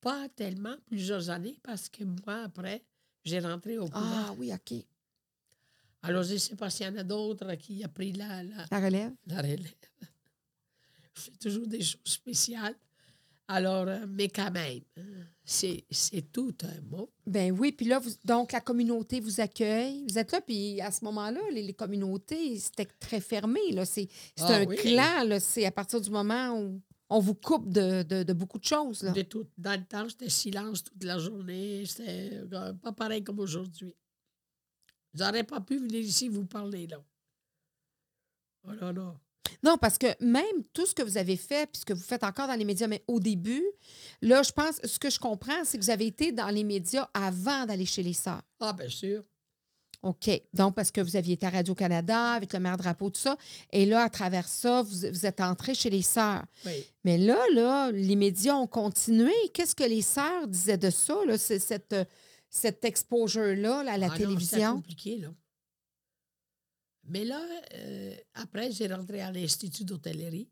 Pas 0.00 0.28
tellement, 0.28 0.76
plusieurs 0.86 1.30
années, 1.30 1.58
parce 1.62 1.88
que 1.88 2.04
moi, 2.04 2.42
après, 2.44 2.84
j'ai 3.24 3.40
rentré 3.40 3.76
au 3.78 3.86
couvent. 3.86 4.00
Ah 4.00 4.34
oui, 4.38 4.52
OK. 4.52 4.78
Alors, 6.08 6.22
je 6.22 6.34
ne 6.34 6.38
sais 6.38 6.56
pas 6.56 6.70
s'il 6.70 6.86
y 6.86 6.88
en 6.88 6.96
a 6.96 7.02
d'autres 7.02 7.54
qui 7.54 7.82
ont 7.84 7.88
pris 7.88 8.12
la, 8.12 8.42
la, 8.42 8.64
La 8.70 8.80
relève? 8.80 9.12
la 9.26 9.36
relève. 9.42 9.60
Je 11.14 11.20
fais 11.22 11.30
toujours 11.40 11.66
des 11.66 11.80
choses 11.82 12.00
spéciales. 12.04 12.74
Alors, 13.48 13.86
euh, 13.86 14.04
mais 14.08 14.28
quand 14.28 14.50
même, 14.50 14.80
euh, 14.98 15.22
c'est 15.44 15.84
c'est 15.90 16.32
tout 16.32 16.54
un 16.64 16.80
mot. 16.90 17.10
Ben 17.26 17.52
oui, 17.52 17.70
puis 17.72 17.86
là, 17.86 18.00
vous, 18.00 18.10
donc 18.24 18.50
la 18.52 18.60
communauté 18.60 19.20
vous 19.20 19.40
accueille. 19.40 20.04
Vous 20.08 20.18
êtes 20.18 20.32
là, 20.32 20.40
puis 20.40 20.80
à 20.80 20.90
ce 20.90 21.04
moment-là, 21.04 21.40
les, 21.52 21.62
les 21.62 21.72
communautés, 21.72 22.58
c'était 22.58 22.88
très 22.98 23.20
fermé. 23.20 23.60
là. 23.70 23.84
C'est 23.86 24.08
c'est 24.34 24.44
Ah 24.44 24.56
un 24.56 24.66
oui. 24.66 24.76
clan, 24.76 25.24
là. 25.24 25.38
C'est 25.40 25.64
à 25.64 25.70
partir 25.70 26.00
du 26.00 26.10
moment 26.10 26.60
où 26.60 26.82
on 27.08 27.20
vous 27.20 27.34
coupe 27.34 27.70
de, 27.72 28.02
de- 28.02 28.24
de 28.24 28.32
beaucoup 28.32 28.58
de 28.58 28.64
choses. 28.64 29.04
Là. 29.04 29.12
De 29.12 29.22
tout. 29.22 29.46
Dans 29.56 29.78
le 29.78 29.86
temps, 29.86 30.08
c'était 30.08 30.28
silence 30.28 30.82
toute 30.82 31.04
la 31.04 31.18
journée. 31.18 31.84
C'était 31.86 32.30
euh, 32.52 32.72
pas 32.74 32.92
pareil 32.92 33.22
comme 33.22 33.38
aujourd'hui. 33.38 33.94
J'aurais 35.16 35.44
pas 35.44 35.60
pu 35.60 35.78
venir 35.78 36.00
ici 36.00 36.28
vous 36.28 36.44
parler, 36.44 36.86
là. 36.86 37.02
Oh 38.64 38.72
là 38.72 38.92
là. 38.92 39.14
Non, 39.62 39.78
parce 39.78 39.96
que 39.96 40.06
même 40.22 40.64
tout 40.72 40.86
ce 40.86 40.94
que 40.94 41.02
vous 41.02 41.16
avez 41.16 41.36
fait, 41.36 41.70
puis 41.70 41.80
ce 41.80 41.84
que 41.84 41.92
vous 41.92 42.02
faites 42.02 42.24
encore 42.24 42.48
dans 42.48 42.54
les 42.54 42.64
médias, 42.64 42.86
mais 42.86 43.02
au 43.06 43.20
début, 43.20 43.64
là, 44.20 44.42
je 44.42 44.52
pense, 44.52 44.80
ce 44.84 44.98
que 44.98 45.10
je 45.10 45.18
comprends, 45.18 45.64
c'est 45.64 45.78
que 45.78 45.84
vous 45.84 45.90
avez 45.90 46.06
été 46.06 46.32
dans 46.32 46.48
les 46.48 46.64
médias 46.64 47.08
avant 47.14 47.64
d'aller 47.66 47.86
chez 47.86 48.02
les 48.02 48.12
sœurs. 48.12 48.42
Ah, 48.60 48.72
bien 48.72 48.88
sûr. 48.88 49.22
OK. 50.02 50.30
Donc, 50.52 50.74
parce 50.74 50.90
que 50.90 51.00
vous 51.00 51.16
aviez 51.16 51.34
été 51.34 51.46
à 51.46 51.50
Radio-Canada 51.50 52.32
avec 52.32 52.52
le 52.52 52.60
maire 52.60 52.76
drapeau, 52.76 53.10
tout 53.10 53.20
ça. 53.20 53.36
Et 53.72 53.86
là, 53.86 54.02
à 54.02 54.10
travers 54.10 54.46
ça, 54.46 54.82
vous, 54.82 55.08
vous 55.10 55.26
êtes 55.26 55.40
entré 55.40 55.74
chez 55.74 55.90
les 55.90 56.02
sœurs. 56.02 56.44
Oui. 56.64 56.84
Mais 57.04 57.18
là, 57.18 57.38
là, 57.54 57.90
les 57.90 58.16
médias 58.16 58.54
ont 58.54 58.66
continué. 58.66 59.32
Qu'est-ce 59.52 59.74
que 59.74 59.84
les 59.84 60.02
sœurs 60.02 60.46
disaient 60.46 60.78
de 60.78 60.90
ça, 60.90 61.16
là, 61.26 61.38
c'est 61.38 61.58
cette, 61.58 61.94
cette 62.48 62.84
exposure-là 62.84 63.82
là, 63.82 63.92
à 63.92 63.98
la 63.98 64.06
Ah 64.06 64.10
non, 64.10 64.16
télévision? 64.16 64.74
compliqué, 64.76 65.18
là. 65.18 65.34
Mais 67.04 67.24
là, 67.24 67.40
euh, 67.74 68.16
après, 68.34 68.72
j'ai 68.72 68.88
rentré 68.88 69.20
à 69.20 69.30
l'Institut 69.30 69.84
d'hôtellerie. 69.84 70.50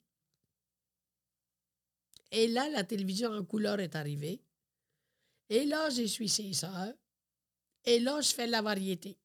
Et 2.31 2.47
là, 2.49 2.69
la 2.69 2.85
télévision 2.85 3.31
en 3.33 3.45
couleur 3.45 3.81
est 3.81 3.97
arrivée. 3.97 4.43
Et 5.49 5.65
là, 5.67 5.91
je 5.91 6.03
suis 6.05 6.29
ses 6.29 6.53
sœurs. 6.53 6.95
Et 7.85 8.01
là, 8.01 8.21
je 8.21 8.33
fais 8.33 8.47
la 8.47 8.63
variété. 8.63 9.19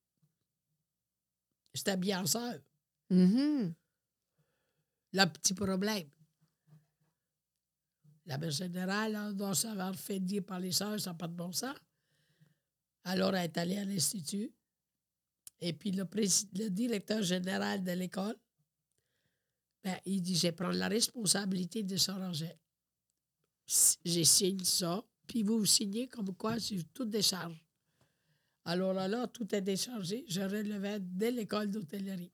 J'étais 1.74 1.98
bien 1.98 2.22
en 2.22 2.26
sœur. 2.26 2.60
Le 3.10 3.74
petit 5.26 5.54
problème. 5.54 6.10
La 8.26 8.38
mère 8.38 8.52
générale, 8.52 9.16
on 9.16 9.32
doit 9.34 9.56
savoir 9.56 9.96
fait 9.96 10.20
dire 10.20 10.44
par 10.44 10.60
les 10.60 10.72
sœurs, 10.72 11.00
ça 11.00 11.12
n'a 11.12 11.16
pas 11.16 11.28
de 11.28 11.34
bon 11.34 11.52
sens. 11.52 11.76
Alors, 13.04 13.36
elle 13.36 13.46
est 13.46 13.58
allée 13.58 13.78
à 13.78 13.86
l'Institut. 13.86 14.52
Et 15.62 15.74
puis, 15.74 15.92
le, 15.92 16.70
directeur 16.70 17.22
général 17.22 17.84
de 17.84 17.92
l'école, 17.92 18.36
ben, 19.84 19.98
il 20.06 20.22
dit 20.22 20.36
Je 20.36 20.44
vais 20.44 20.52
prendre 20.52 20.76
la 20.76 20.88
responsabilité 20.88 21.84
de 21.84 21.98
s'arranger. 21.98 22.54
J'ai 24.04 24.24
signé 24.24 24.66
ça, 24.66 25.04
puis 25.28 25.44
vous 25.44 25.66
signez 25.66 26.08
comme 26.08 26.36
quoi 26.36 26.60
c'est 26.60 26.84
tout 26.94 27.06
décharge. 27.06 27.64
Alors 28.66 28.94
là, 28.94 29.08
là, 29.08 29.28
tout 29.28 29.54
est 29.54 29.62
déchargé. 29.62 30.26
Je 30.28 30.42
relevais 30.42 31.00
dès 31.00 31.32
l'école 31.32 31.70
d'hôtellerie. 31.70 32.32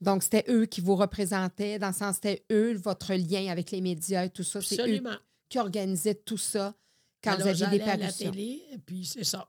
Donc, 0.00 0.22
c'était 0.22 0.44
eux 0.48 0.64
qui 0.66 0.80
vous 0.80 0.96
représentaient, 0.96 1.78
dans 1.78 1.88
le 1.88 1.92
sens, 1.92 2.16
c'était 2.16 2.44
eux, 2.50 2.74
votre 2.74 3.12
lien 3.14 3.50
avec 3.50 3.70
les 3.70 3.80
médias 3.80 4.24
et 4.24 4.30
tout 4.30 4.42
ça. 4.42 4.62
C'est 4.62 4.80
eux 4.80 5.02
qui 5.48 5.58
organisaient 5.58 6.14
tout 6.14 6.38
ça 6.38 6.74
quand 7.22 7.32
Alors, 7.32 7.42
vous 7.42 7.48
aviez 7.48 7.66
des 7.66 7.78
j'allais 7.78 7.82
à 7.90 7.96
la 7.96 8.06
parutions. 8.06 8.30
télé, 8.30 8.62
et 8.72 8.78
puis 8.78 9.04
c'est 9.04 9.24
ça. 9.24 9.48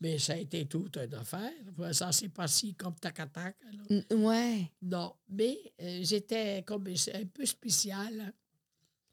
Mais 0.00 0.18
ça 0.18 0.34
a 0.34 0.36
été 0.36 0.66
toute 0.66 0.96
une 0.98 1.14
affaire. 1.14 1.52
Ça 1.92 2.12
s'est 2.12 2.28
passé 2.28 2.74
comme 2.74 2.94
tac-tac. 2.96 3.56
Ouais. 4.10 4.70
Non, 4.82 5.14
mais 5.28 5.58
euh, 5.80 6.00
j'étais 6.02 6.62
comme 6.66 6.86
un 6.86 7.24
peu 7.32 7.46
spécial. 7.46 8.32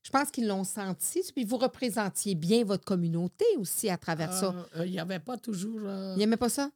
Je 0.03 0.09
pense 0.09 0.29
qu'ils 0.29 0.45
l'ont 0.47 0.65
senti. 0.65 1.21
Puis 1.33 1.45
vous 1.45 1.55
représentiez 1.57 2.35
bien 2.35 2.65
votre 2.65 2.83
communauté 2.83 3.45
aussi 3.57 3.89
à 3.89 3.97
travers 3.97 4.33
ça. 4.33 4.47
Euh, 4.75 4.79
euh, 4.81 4.85
Il 4.85 4.91
n'y 4.91 4.99
avait 4.99 5.19
pas 5.19 5.37
toujours... 5.37 5.79
euh, 5.85 6.13
Il 6.17 6.19
n'aimait 6.19 6.35
pas 6.35 6.49
ça? 6.49 6.69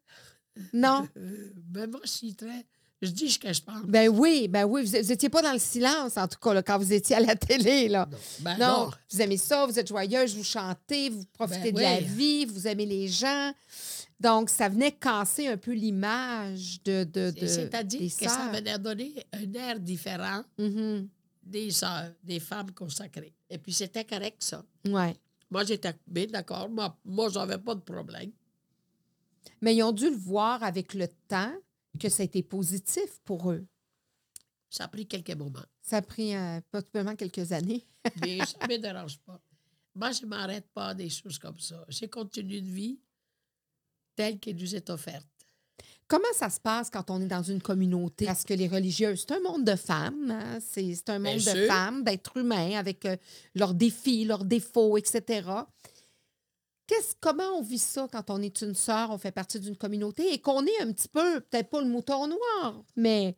Non? 0.72 1.06
ben 1.56 1.92
moi, 1.92 2.00
je 2.06 2.10
suis 2.10 2.34
très... 2.34 2.66
Je 3.02 3.12
dis 3.12 3.30
ce 3.30 3.38
que 3.38 3.54
je 3.54 3.62
pense. 3.62 3.84
Ben 3.86 4.10
oui, 4.10 4.48
ben 4.48 4.66
oui. 4.66 4.84
Vous 4.84 4.92
n'étiez 4.92 5.30
pas 5.30 5.42
dans 5.44 5.54
le 5.54 5.60
silence, 5.60 6.18
en 6.18 6.28
tout 6.28 6.40
cas, 6.42 6.54
là, 6.54 6.64
quand 6.64 6.80
vous 6.80 6.92
étiez 6.94 7.16
à 7.16 7.20
la 7.20 7.36
télé. 7.36 7.88
Là. 7.90 8.08
non, 8.12 8.18
ben 8.40 8.58
Non, 8.58 8.68
non. 8.86 8.92
vous 9.12 9.22
aimez 9.22 9.38
ça, 9.38 9.66
vous 9.68 9.78
êtes 9.78 9.88
joyeuse, 9.88 10.36
vous 10.36 10.44
chantez, 10.44 11.10
vous 11.10 11.24
profitez 11.34 11.72
Ben 11.72 11.76
de 11.76 11.82
la 11.82 12.00
vie, 12.00 12.46
vous 12.46 12.68
aimez 12.68 12.88
les 12.88 13.08
gens. 13.08 13.52
Donc, 14.20 14.50
ça 14.50 14.68
venait 14.68 14.94
casser 14.94 15.48
un 15.48 15.58
peu 15.58 15.74
l'image 15.74 16.82
de, 16.84 17.04
de, 17.04 17.30
de 17.40 17.46
C'est-à-dire 17.46 18.00
que 18.18 18.28
ça 18.28 18.50
venait 18.52 18.80
donner 18.80 19.14
un 19.32 19.54
air 19.54 19.80
différent 19.80 20.42
Mhm. 20.58 21.08
des 21.44 21.70
sœurs, 21.70 22.12
des 22.24 22.40
femmes 22.40 22.72
consacrées. 22.72 23.36
Et 23.48 23.60
puis 23.60 23.74
c'était 23.74 24.04
correct, 24.06 24.38
ça. 24.44 24.64
Ouais. 24.88 25.16
Moi, 25.52 25.64
j'étais 25.66 25.94
bien 26.08 26.26
d'accord. 26.26 26.68
Moi, 26.68 26.98
moi 27.06 27.30
j'avais 27.30 27.60
pas 27.60 27.76
de 27.76 27.80
problème. 27.82 28.32
Mais 29.62 29.76
ils 29.76 29.84
ont 29.84 29.92
dû 29.92 30.10
le 30.10 30.16
voir 30.18 30.64
avec 30.64 30.94
le 30.96 31.08
temps 31.28 31.54
que 31.98 32.10
ça 32.10 32.24
a 32.24 32.26
été 32.26 32.44
positif 32.44 33.20
pour 33.26 33.52
eux. 33.52 33.66
Ça 34.70 34.86
a 34.86 34.88
pris 34.88 35.08
quelques 35.08 35.32
moments. 35.36 35.64
Ça 35.82 35.98
a 35.98 36.02
pris 36.02 36.36
euh, 36.36 36.60
possiblement 36.72 37.16
quelques 37.16 37.52
années. 37.52 37.86
Mais 38.22 38.40
ça 38.46 38.68
ne 38.68 38.68
me 38.74 38.78
dérange 38.78 39.18
pas. 39.20 39.40
Moi, 39.96 40.12
je 40.12 40.24
ne 40.24 40.28
m'arrête 40.28 40.68
pas 40.74 40.90
à 40.90 40.94
des 40.94 41.10
choses 41.10 41.40
comme 41.40 41.60
ça. 41.60 41.84
J'ai 41.90 42.08
continué 42.10 42.58
une 42.58 42.70
vie 42.70 43.00
telle 44.16 44.40
qu'elle 44.40 44.58
nous 44.58 44.76
est 44.76 44.90
offerte. 44.90 45.26
Comment 46.08 46.32
ça 46.34 46.50
se 46.50 46.60
passe 46.60 46.90
quand 46.90 47.10
on 47.10 47.22
est 47.22 47.28
dans 47.28 47.44
une 47.44 47.62
communauté? 47.62 48.26
Parce 48.26 48.44
que 48.46 48.54
les 48.54 48.68
religieuses, 48.68 49.26
c'est 49.28 49.34
un 49.36 49.42
monde 49.42 49.66
de 49.66 49.76
femmes. 49.76 50.32
hein? 50.32 50.60
C'est 50.62 50.96
c'est 50.96 51.10
un 51.10 51.20
Bien 51.20 51.32
monde 51.34 51.40
de 51.44 51.50
sûr. 51.50 51.68
femmes, 51.68 52.04
d'êtres 52.04 52.38
humains, 52.38 52.78
avec 52.78 53.06
euh, 53.06 53.18
leurs 53.56 53.74
défis, 53.74 54.24
leurs 54.24 54.46
défauts, 54.46 54.98
etc. 54.98 55.50
comment 57.20 57.58
on 57.58 57.62
vit 57.62 57.78
ça 57.78 58.08
quand 58.12 58.30
on 58.30 58.42
est 58.42 58.62
une 58.62 58.76
sœur, 58.76 59.12
on 59.12 59.18
fait 59.18 59.32
partie 59.32 59.60
d'une 59.60 59.78
communauté 59.78 60.34
et 60.34 60.40
qu'on 60.40 60.66
est 60.66 60.80
un 60.82 60.92
petit 60.92 61.08
peu, 61.08 61.42
peut-être 61.42 61.70
pas 61.70 61.82
le 61.82 61.88
mouton 61.88 62.28
noir, 62.28 62.84
mais 62.96 63.38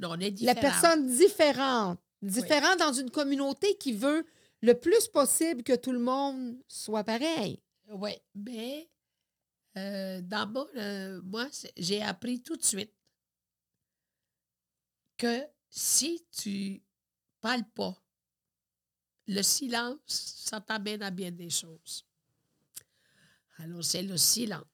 Non, 0.00 0.10
on 0.12 0.20
est 0.20 0.40
la 0.42 0.54
personne 0.54 1.06
différente, 1.06 1.98
différente 2.22 2.78
dans 2.78 2.92
une 2.92 3.10
communauté 3.10 3.76
qui 3.76 3.92
veut 3.92 4.24
le 4.60 4.74
plus 4.74 5.08
possible 5.08 5.62
que 5.62 5.74
tout 5.74 5.92
le 5.92 5.98
monde 5.98 6.56
soit 6.68 7.04
pareil. 7.04 7.60
Oui, 7.88 8.12
mais 8.34 8.88
euh, 9.76 10.20
dans 10.22 10.48
mon, 10.48 10.66
euh, 10.76 11.20
moi, 11.22 11.46
j'ai 11.76 12.02
appris 12.02 12.42
tout 12.42 12.56
de 12.56 12.62
suite 12.62 12.92
que 15.16 15.42
si 15.68 16.26
tu 16.30 16.82
parles 17.40 17.68
pas, 17.74 17.96
le 19.28 19.42
silence, 19.42 19.98
ça 20.06 20.60
t'amène 20.60 21.02
à 21.02 21.10
bien 21.10 21.30
des 21.30 21.50
choses. 21.50 22.04
Alors, 23.62 23.84
c'est 23.84 24.02
le 24.02 24.16
silence. 24.16 24.64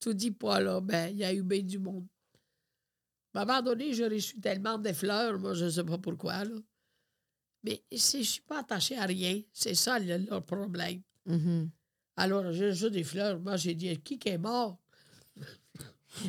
Tu 0.00 0.14
dis 0.14 0.30
pas, 0.30 0.60
là, 0.60 0.80
ben, 0.80 1.08
il 1.10 1.18
y 1.18 1.24
a 1.24 1.32
eu 1.34 1.42
bien 1.42 1.62
du 1.62 1.78
monde. 1.78 2.06
À 3.34 3.42
un 3.42 3.44
moment 3.44 3.62
donné, 3.62 3.92
j'ai 3.92 4.06
reçu 4.08 4.40
tellement 4.40 4.78
de 4.78 4.92
fleurs, 4.92 5.38
moi, 5.38 5.54
je 5.54 5.66
ne 5.66 5.70
sais 5.70 5.84
pas 5.84 5.98
pourquoi, 5.98 6.44
là. 6.44 6.56
Mais 7.62 7.82
je 7.92 8.16
ne 8.18 8.22
suis 8.22 8.40
pas 8.40 8.60
attachée 8.60 8.96
à 8.96 9.04
rien. 9.04 9.40
C'est 9.52 9.74
ça 9.74 9.98
le- 9.98 10.16
leur 10.18 10.44
problème. 10.44 11.02
Alors, 12.16 12.50
j'ai 12.52 12.72
juste 12.72 12.92
des 12.92 13.04
fleurs. 13.04 13.38
Moi, 13.38 13.56
j'ai 13.56 13.74
dit, 13.74 14.00
qui 14.00 14.18
qui 14.18 14.30
est 14.30 14.38
mort? 14.38 14.78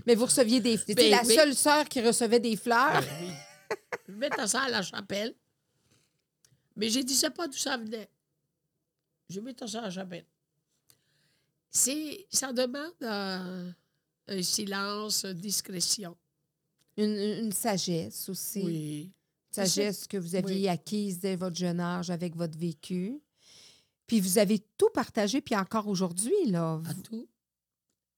Mais 0.06 0.14
vous 0.16 0.26
receviez 0.26 0.60
des 0.60 0.78
fleurs. 0.78 0.96
Ben 0.96 1.12
la 1.12 1.24
seule 1.24 1.56
sœur 1.56 1.86
qui 1.88 2.02
recevait 2.02 2.40
des 2.40 2.56
fleurs? 2.58 3.02
Ben 3.02 3.08
oui. 3.22 3.78
Je 4.08 4.14
mettais 4.14 4.48
ça 4.48 4.64
à 4.64 4.70
la 4.70 4.82
chapelle. 4.82 5.34
Mais 6.76 6.90
j'ai 6.90 7.04
dit, 7.04 7.16
c'est 7.16 7.32
pas 7.32 7.48
d'où 7.48 7.58
ça 7.58 7.78
venait. 7.78 8.10
Je 9.30 9.40
mettais 9.40 9.68
ça 9.68 9.80
à 9.80 9.84
la 9.84 9.90
chapelle. 9.90 10.26
C'est, 11.72 12.26
ça 12.30 12.52
demande 12.52 12.92
euh, 13.02 13.72
un 14.28 14.42
silence, 14.42 15.24
une 15.26 15.34
discrétion. 15.34 16.16
Une, 16.98 17.16
une 17.18 17.52
sagesse 17.54 18.28
aussi. 18.30 18.62
Oui. 18.64 19.12
sagesse 19.50 20.06
que 20.08 20.18
vous 20.18 20.36
aviez 20.36 20.56
Oui. 20.56 20.68
acquise 20.68 21.20
dès 21.20 21.36
votre 21.38 21.56
jeune 21.56 21.80
âge 21.80 22.10
avec 22.10 22.36
votre 22.36 22.58
vécu. 22.58 23.20
Puis 24.06 24.20
vous 24.20 24.38
avez 24.38 24.60
tout 24.78 24.90
partagé, 24.94 25.40
puis 25.40 25.56
encore 25.56 25.88
aujourd'hui, 25.88 26.34
là, 26.48 26.82
À 26.86 26.94
tout. 26.96 27.28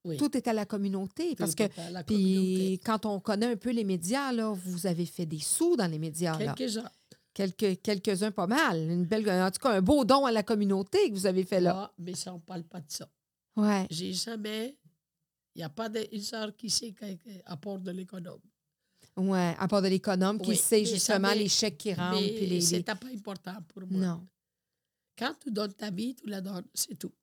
Oui. 0.05 0.17
tout 0.17 0.35
est 0.35 0.47
à 0.47 0.53
la 0.53 0.65
communauté. 0.65 1.33
parce 1.35 1.55
que, 1.55 1.63
puis 2.05 2.79
quand 2.83 3.05
on 3.05 3.19
connaît 3.21 3.45
un 3.51 3.55
peu 3.55 3.69
les 3.69 3.85
médias, 3.85 4.33
là, 4.33 4.51
vous 4.51 4.85
avez 4.87 5.05
fait 5.05 5.25
des 5.25 5.39
sous 5.39 5.77
dans 5.77 5.87
les 5.87 5.99
médias. 5.99 6.35
Quelques-uns. 6.37 6.89
Quelques, 7.33 7.81
quelques-uns 7.81 8.31
pas 8.31 8.47
mal. 8.47 8.79
Une 8.79 9.05
belle, 9.05 9.29
en 9.29 9.49
tout 9.49 9.59
cas, 9.61 9.69
un 9.71 9.81
beau 9.81 10.03
don 10.03 10.25
à 10.25 10.31
la 10.31 10.43
communauté 10.43 11.09
que 11.09 11.13
vous 11.15 11.25
avez 11.25 11.45
fait 11.45 11.61
là. 11.61 11.73
Ah, 11.85 11.93
mais 11.99 12.15
ça, 12.15 12.31
on 12.33 12.37
ne 12.37 12.41
parle 12.41 12.63
pas 12.63 12.79
de 12.81 12.91
ça. 12.91 13.07
Ouais. 13.55 13.87
J'ai 13.89 14.13
jamais. 14.13 14.77
Il 15.55 15.59
n'y 15.59 15.63
a 15.63 15.69
pas 15.69 15.87
sœur 16.19 16.55
qui 16.55 16.69
sait 16.69 16.93
à 17.45 17.55
part 17.57 17.77
de 17.79 17.91
l'économe. 17.91 18.41
Ouais. 19.15 19.55
À 19.59 19.67
part 19.67 19.81
de 19.83 19.87
l'économe 19.87 20.39
qui 20.39 20.49
Oui, 20.49 20.57
sait 20.57 20.79
mais 20.79 20.85
justement 20.85 21.33
les 21.33 21.47
chèques 21.49 21.77
qui 21.77 21.93
rentrent. 21.93 22.17
Puis 22.17 22.47
les, 22.47 22.47
les- 22.47 22.61
pas 22.95 23.07
important 23.13 23.55
pour 23.67 23.83
moi. 23.87 24.01
Non. 24.01 24.27
Quand 25.17 25.35
tu 25.39 25.51
donnes 25.51 25.73
ta 25.73 25.91
vie, 25.91 26.15
tu 26.15 26.25
la 26.27 26.41
donnes. 26.41 26.65
C'est 26.73 26.97
tout. 26.97 27.13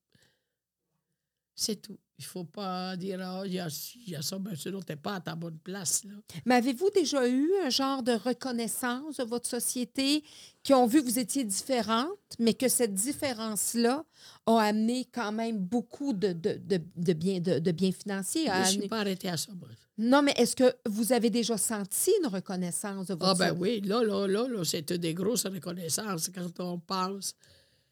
C'est 1.54 1.82
tout. 1.82 1.98
Il 2.20 2.24
ne 2.24 2.28
faut 2.28 2.44
pas 2.44 2.98
dire, 2.98 3.18
ah, 3.22 3.44
il 3.46 3.54
y, 3.54 3.58
a, 3.58 3.68
il 4.06 4.12
y 4.12 4.14
a 4.14 4.20
ça, 4.20 4.36
tu 4.60 4.70
n'es 4.70 4.96
pas 4.96 5.14
à 5.14 5.20
ta 5.20 5.34
bonne 5.34 5.56
place. 5.56 6.04
Là. 6.04 6.12
Mais 6.44 6.56
avez-vous 6.56 6.90
déjà 6.90 7.26
eu 7.26 7.50
un 7.64 7.70
genre 7.70 8.02
de 8.02 8.12
reconnaissance 8.12 9.16
de 9.16 9.24
votre 9.24 9.48
société 9.48 10.22
qui 10.62 10.74
ont 10.74 10.86
vu 10.86 11.00
que 11.02 11.06
vous 11.08 11.18
étiez 11.18 11.44
différente, 11.44 12.18
mais 12.38 12.52
que 12.52 12.68
cette 12.68 12.92
différence-là 12.92 14.04
a 14.44 14.58
amené 14.58 15.06
quand 15.10 15.32
même 15.32 15.56
beaucoup 15.56 16.12
de, 16.12 16.34
de, 16.34 16.60
de, 16.62 16.82
de 16.94 17.12
biens 17.14 17.40
de, 17.40 17.58
de 17.58 17.72
biens 17.72 17.92
financiers? 17.92 18.44
Je 18.44 18.58
ne 18.76 18.80
suis 18.80 18.88
pas 18.88 19.00
arrêtée 19.00 19.30
à 19.30 19.38
ça, 19.38 19.52
moi. 19.58 19.70
Non, 19.96 20.20
mais 20.20 20.34
est-ce 20.36 20.54
que 20.54 20.74
vous 20.86 21.14
avez 21.14 21.30
déjà 21.30 21.56
senti 21.56 22.10
une 22.22 22.28
reconnaissance 22.28 23.06
de 23.06 23.14
votre 23.14 23.30
Ah, 23.30 23.34
ben 23.34 23.56
oui, 23.58 23.80
là, 23.80 24.02
là, 24.02 24.26
là, 24.26 24.46
là 24.46 24.62
c'est 24.62 24.92
des 24.92 25.14
grosses 25.14 25.46
reconnaissances 25.46 26.28
quand 26.34 26.60
on 26.60 26.78
pense. 26.78 27.34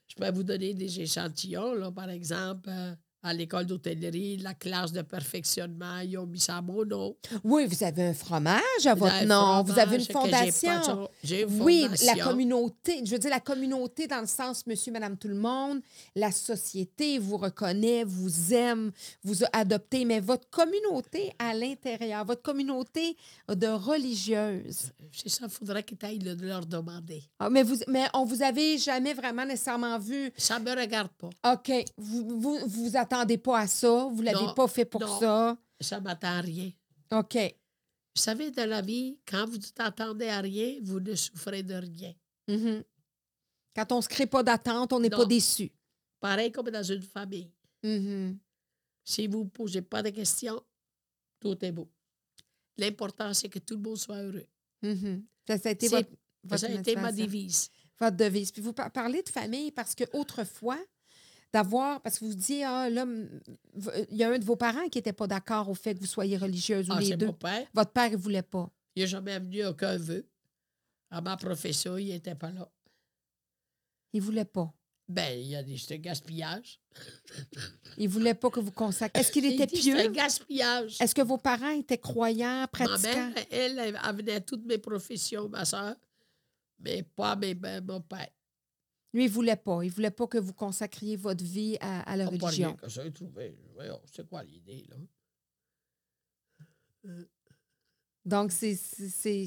Je 0.06 0.14
peux 0.16 0.30
vous 0.30 0.42
donner 0.42 0.74
des 0.74 1.00
échantillons, 1.00 1.74
là, 1.74 1.90
par 1.90 2.10
exemple, 2.10 2.68
euh, 2.68 2.94
à 3.22 3.32
l'école 3.34 3.66
d'hôtellerie, 3.66 4.36
la 4.38 4.54
classe 4.54 4.92
de 4.92 5.02
perfectionnement, 5.02 5.98
ils 6.00 6.16
ont 6.18 6.26
mis 6.26 6.38
ça 6.38 6.58
à 6.58 6.60
mon 6.62 6.84
nom. 6.84 7.16
Oui, 7.44 7.66
vous 7.66 7.82
avez 7.82 8.04
un 8.08 8.14
fromage 8.14 8.60
à 8.86 8.94
votre 8.94 9.24
nom, 9.24 9.62
vous 9.64 9.78
avez 9.78 9.96
une 9.96 10.02
j'ai 10.02 10.12
fondation. 10.12 11.08
Oui, 11.60 11.88
la 12.04 12.14
communauté, 12.24 13.00
je 13.04 13.10
veux 13.12 13.18
dire 13.18 13.30
la 13.30 13.40
communauté 13.40 14.06
dans 14.06 14.20
le 14.20 14.26
sens 14.26 14.66
monsieur, 14.66 14.92
madame, 14.92 15.16
tout 15.16 15.28
le 15.28 15.34
monde, 15.34 15.80
la 16.14 16.30
société 16.30 17.18
vous 17.18 17.36
reconnaît, 17.36 18.04
vous 18.04 18.54
aime, 18.54 18.92
vous 19.24 19.42
a 19.44 19.48
adopté, 19.52 20.04
mais 20.04 20.20
votre 20.20 20.48
communauté 20.50 21.32
à 21.38 21.54
l'intérieur, 21.54 22.24
votre 22.24 22.42
communauté 22.42 23.16
de 23.48 23.66
religieuses, 23.66 24.92
C'est 25.12 25.28
ça, 25.28 25.44
il 25.46 25.50
faudrait 25.50 25.84
ailles 26.02 26.18
le- 26.18 26.34
leur 26.34 26.66
demander. 26.66 27.22
Ah, 27.38 27.50
mais, 27.50 27.62
vous, 27.62 27.76
mais 27.88 28.06
on 28.14 28.24
vous 28.24 28.42
avait 28.42 28.78
jamais 28.78 29.14
vraiment 29.14 29.44
nécessairement 29.44 29.98
vu, 29.98 30.30
Ça 30.36 30.58
ne 30.58 30.64
me 30.64 30.78
regarde 30.80 31.08
pas. 31.18 31.30
OK, 31.52 31.72
vous 31.96 32.38
vous, 32.40 32.58
vous 32.66 32.96
attendez 33.12 33.38
pas 33.38 33.60
à 33.60 33.66
ça, 33.66 34.08
vous 34.12 34.22
l'avez 34.22 34.52
pas 34.54 34.68
fait 34.68 34.84
pour 34.84 35.00
non. 35.00 35.20
ça, 35.20 35.58
Ça 35.80 35.98
ne 35.98 36.04
m'attend 36.04 36.28
à 36.28 36.40
rien. 36.40 36.70
OK, 37.12 37.34
Vous 38.16 38.22
savez, 38.22 38.50
dans 38.50 38.68
la 38.68 38.82
vie, 38.82 39.18
quand 39.26 39.46
vous 39.48 39.58
t'attendez 39.58 40.26
à 40.28 40.40
rien, 40.40 40.78
vous 40.82 41.00
ne 41.00 41.14
souffrez 41.14 41.62
de 41.62 41.74
rien. 41.74 42.12
Mhm. 42.48 42.82
Quand 43.76 43.92
on 43.92 44.02
se 44.02 44.08
crée 44.08 44.26
pas 44.26 44.42
d'attente, 44.42 44.92
on 44.92 45.00
n'est 45.00 45.10
pas 45.10 45.24
déçu. 45.24 45.70
Pareil 46.20 46.50
comme 46.50 46.68
dans 46.70 46.82
une 46.82 47.02
famille. 47.02 47.50
Mhm. 47.82 48.38
Si 49.04 49.26
vous 49.28 49.44
ne 49.44 49.48
posez 49.48 49.82
pas 49.82 50.02
de 50.02 50.10
questions, 50.10 50.60
tout 51.40 51.56
est 51.64 51.72
beau. 51.72 51.88
L'important, 52.76 53.32
c'est 53.34 53.48
que 53.48 53.58
tout 53.60 53.74
le 53.76 53.82
monde 53.82 53.96
soit 53.98 54.16
heureux. 54.22 54.46
Mhm. 54.82 55.24
Ça, 55.46 55.58
ça 55.58 55.68
a 55.68 55.72
été 55.72 55.88
votre, 55.88 56.10
votre 56.44 56.60
ça 56.60 56.66
a 56.66 56.70
été 56.70 56.94
ma 56.96 57.12
devise. 57.12 57.70
votre 57.98 58.16
devise. 58.16 58.50
Puis 58.52 58.60
vous 58.62 58.72
par- 58.72 58.90
parlez 58.92 59.22
de 59.22 59.28
famille 59.28 59.70
parce 59.70 59.94
que 59.94 60.04
autrefois, 60.12 60.78
d'avoir, 61.52 62.00
parce 62.02 62.18
que 62.18 62.24
vous 62.26 62.34
dites, 62.34 62.62
ah, 62.66 62.90
là, 62.90 63.06
il 64.10 64.16
y 64.16 64.22
a 64.24 64.30
un 64.30 64.38
de 64.38 64.44
vos 64.44 64.56
parents 64.56 64.88
qui 64.88 64.98
n'était 64.98 65.12
pas 65.12 65.26
d'accord 65.26 65.68
au 65.68 65.74
fait 65.74 65.94
que 65.94 66.00
vous 66.00 66.06
soyez 66.06 66.36
religieuse 66.36 66.88
ou 66.90 66.92
Ah, 66.94 67.00
les 67.00 67.06
c'est 67.06 67.16
deux. 67.16 67.26
mon 67.26 67.32
père. 67.32 67.66
Votre 67.74 67.90
père 67.92 68.10
ne 68.10 68.16
voulait 68.16 68.42
pas. 68.42 68.70
Il 68.96 69.02
n'a 69.02 69.06
jamais 69.06 69.38
venu 69.38 69.64
aucun 69.64 69.96
vœu. 69.96 70.26
À 71.10 71.20
ma 71.22 71.36
profession, 71.36 71.96
il 71.96 72.08
n'était 72.08 72.34
pas 72.34 72.50
là. 72.50 72.68
Il 74.12 74.20
voulait 74.20 74.44
pas. 74.44 74.72
Ben, 75.08 75.38
il 75.40 75.46
y 75.46 75.56
a 75.56 75.62
des 75.62 75.78
gaspillage. 75.98 76.80
Il 77.96 78.10
voulait 78.10 78.34
pas 78.34 78.50
que 78.50 78.60
vous 78.60 78.72
consacriez. 78.72 79.22
Est-ce 79.24 79.32
qu'il 79.32 79.44
Il 79.46 79.54
était 79.54 79.66
dit, 79.66 79.80
C'est 79.82 79.92
un 79.92 80.02
pieux? 80.02 80.10
gaspillage. 80.10 80.96
Est-ce 81.00 81.14
que 81.14 81.22
vos 81.22 81.38
parents 81.38 81.70
étaient 81.70 81.96
croyants, 81.96 82.60
Ma 82.60 82.68
pratiquants? 82.68 83.30
mère, 83.30 83.44
elle, 83.50 83.78
elle 83.78 84.30
à 84.30 84.40
toutes 84.42 84.66
mes 84.66 84.76
professions, 84.76 85.48
ma 85.48 85.64
soeur, 85.64 85.96
mais 86.78 87.02
pas 87.02 87.36
mes, 87.36 87.54
ben, 87.54 87.82
mon 87.86 88.02
père. 88.02 88.28
Lui, 89.14 89.24
il 89.24 89.30
voulait 89.30 89.56
pas. 89.56 89.82
Il 89.82 89.90
voulait 89.90 90.10
pas 90.10 90.26
que 90.26 90.38
vous 90.38 90.52
consacriez 90.52 91.16
votre 91.16 91.42
vie 91.44 91.76
à, 91.80 92.02
à 92.02 92.16
la 92.16 92.24
pas 92.26 92.30
religion. 92.30 92.68
rien 92.68 92.76
que. 92.76 92.88
Voyons, 93.74 94.00
c'est 94.12 94.28
quoi 94.28 94.42
l'idée, 94.44 94.84
là? 94.90 94.96
Donc, 98.24 98.52
c'est- 98.52 98.74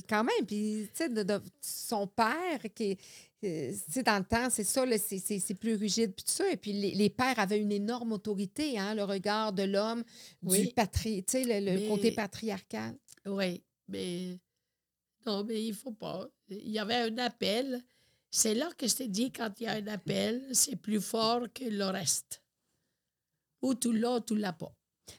quand 0.10 0.24
même. 0.24 0.46
Puis, 0.48 0.88
tu 0.92 0.98
sais, 0.98 1.10
de, 1.10 1.22
de- 1.22 1.42
son 1.62 2.08
père, 2.08 2.60
qui, 2.74 2.98
euh, 3.44 3.72
tu 3.86 3.92
sais, 3.92 4.02
dans 4.02 4.18
le 4.18 4.24
temps, 4.26 4.50
c'est 4.50 4.64
ça, 4.64 4.84
c'est- 4.98 5.54
plus 5.54 5.76
rigide, 5.76 6.14
puis 6.16 6.24
tout 6.26 6.32
ça. 6.32 6.50
Et 6.52 6.58
puis, 6.58 6.74
les, 6.74 6.96
les 6.96 7.10
pères 7.12 7.38
avaient 7.38 7.60
une 7.60 7.72
énorme 7.72 8.14
autorité, 8.14 8.80
hein, 8.80 8.96
le 8.96 9.04
regard 9.04 9.54
de 9.54 9.64
l'homme, 9.64 10.04
du 10.42 10.68
patri, 10.74 11.24
tu 11.24 11.32
sais, 11.34 11.44
le, 11.44 11.64
le 11.74 11.80
Mais- 11.82 11.88
côté 11.88 12.12
patriarcal. 12.12 12.98
Oui, 13.28 13.62
mais 13.88 14.40
non, 15.28 15.44
mais 15.44 15.64
il 15.64 15.76
faut 15.76 15.92
pas. 15.92 16.28
Il 16.50 16.72
y 16.72 16.80
avait 16.80 16.96
un 16.96 17.18
appel. 17.20 17.84
C'est 18.34 18.54
là 18.56 18.70
que 18.78 18.88
je 18.88 18.96
t'ai 18.96 19.08
dit, 19.10 19.32
quand 19.32 19.50
il 19.60 19.64
y 19.64 19.68
a 19.68 19.74
un 19.74 19.88
appel, 19.88 20.42
c'est 20.54 20.78
plus 20.78 21.02
fort 21.02 21.42
que 21.54 21.66
le 21.66 21.86
reste. 21.86 22.42
Ou 23.62 23.76
tu 23.76 23.92
l'as, 23.92 24.16
ou 24.18 24.20
tu 24.22 24.36
l'as 24.38 24.54
pas. 24.54 24.74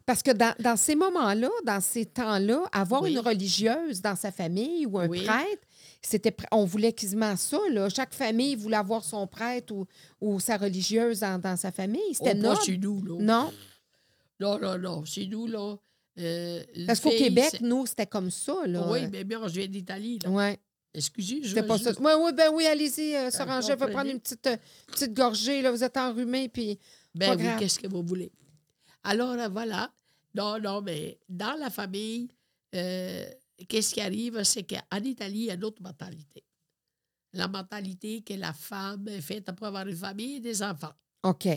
Parce 0.06 0.22
que 0.22 0.30
dans, 0.30 0.54
dans 0.58 0.76
ces 0.76 0.94
moments-là, 0.94 1.50
dans 1.66 1.80
ces 1.80 2.06
temps-là, 2.06 2.64
avoir 2.72 3.02
Oui. 3.02 3.12
une 3.12 3.18
religieuse 3.18 4.00
dans 4.00 4.16
sa 4.16 4.32
famille 4.32 4.86
ou 4.86 4.98
un 4.98 5.06
Oui. 5.08 5.24
prêtre, 5.24 5.62
c'était 6.00 6.34
on 6.50 6.64
voulait 6.64 6.92
quasiment 6.94 7.36
ça. 7.36 7.58
Là. 7.70 7.88
Chaque 7.90 8.14
famille 8.14 8.54
voulait 8.56 8.78
avoir 8.78 9.04
son 9.04 9.26
prêtre 9.26 9.74
ou, 9.74 9.86
ou 10.20 10.40
sa 10.40 10.56
religieuse 10.56 11.20
dans, 11.20 11.38
dans 11.38 11.56
sa 11.58 11.70
famille. 11.70 12.14
C'était 12.14 12.30
Oh, 12.30 12.42
pas 12.42 12.48
noble. 12.48 12.62
chez 12.64 12.78
nous, 12.78 13.04
là. 13.04 13.16
Non, 13.20 13.52
Non, 14.40 14.58
non, 14.58 14.78
non. 14.78 15.04
Chez 15.04 15.26
nous, 15.26 15.46
là. 15.46 15.76
euh, 16.18 16.64
parce 16.86 17.00
qu'au 17.00 17.10
Québec, 17.10 17.60
nous, 17.60 17.84
c'était 17.86 18.06
comme 18.06 18.30
ça. 18.30 18.66
Là. 18.66 18.90
Oui, 18.90 19.00
mais 19.12 19.24
bien, 19.24 19.46
je 19.46 19.52
viens 19.60 19.68
d'Italie. 19.68 20.18
là. 20.24 20.30
Excusez, 20.95 21.43
je 21.43 21.55
vais 21.55 21.62
pas 21.62 21.76
juste- 21.78 21.99
Oui, 22.01 22.12
oui, 22.18 22.32
ben 22.34 22.51
oui, 22.53 22.66
allez-y, 22.66 23.14
euh, 23.16 23.30
Ah, 23.32 23.59
Angèle, 23.59 23.76
va 23.78 23.86
prendre 23.88 24.11
une 24.11 24.20
petite, 24.20 24.47
euh, 24.47 24.57
petite 24.88 25.14
gorgée. 25.14 25.62
Là, 25.62 25.70
vous 25.70 25.82
êtes 25.82 25.97
enrhumé, 25.97 26.49
puis 26.49 26.78
Ben 27.14 27.30
oui, 27.36 27.45
qu'est-ce 27.59 27.78
que 27.78 27.86
vous 27.88 28.03
voulez? 28.03 28.30
Alors, 29.03 29.32
euh, 29.32 29.49
voilà. 29.49 29.90
Non, 30.34 30.59
non, 30.61 30.80
mais 30.82 31.18
dans 31.28 31.55
la 31.59 31.70
famille, 31.70 32.28
euh, 32.74 33.24
qu'est-ce 33.68 33.95
qui 33.95 34.01
arrive? 34.01 34.43
C'est 34.45 34.62
qu'en 34.64 35.03
Italie, 35.03 35.38
il 35.40 35.45
y 35.47 35.51
a 35.51 35.55
une 35.55 35.64
autre 35.64 35.82
mentalité. 35.82 36.43
La 37.34 37.49
mentalité 37.49 38.20
que 38.22 38.34
la 38.34 38.53
femme 38.53 39.09
est 39.09 39.20
faite 39.22 39.51
pour 39.53 39.66
avoir 39.66 39.86
une 39.86 39.97
famille 39.97 40.36
et 40.36 40.40
des 40.40 40.62
enfants. 40.62 40.93
OK. 41.22 41.49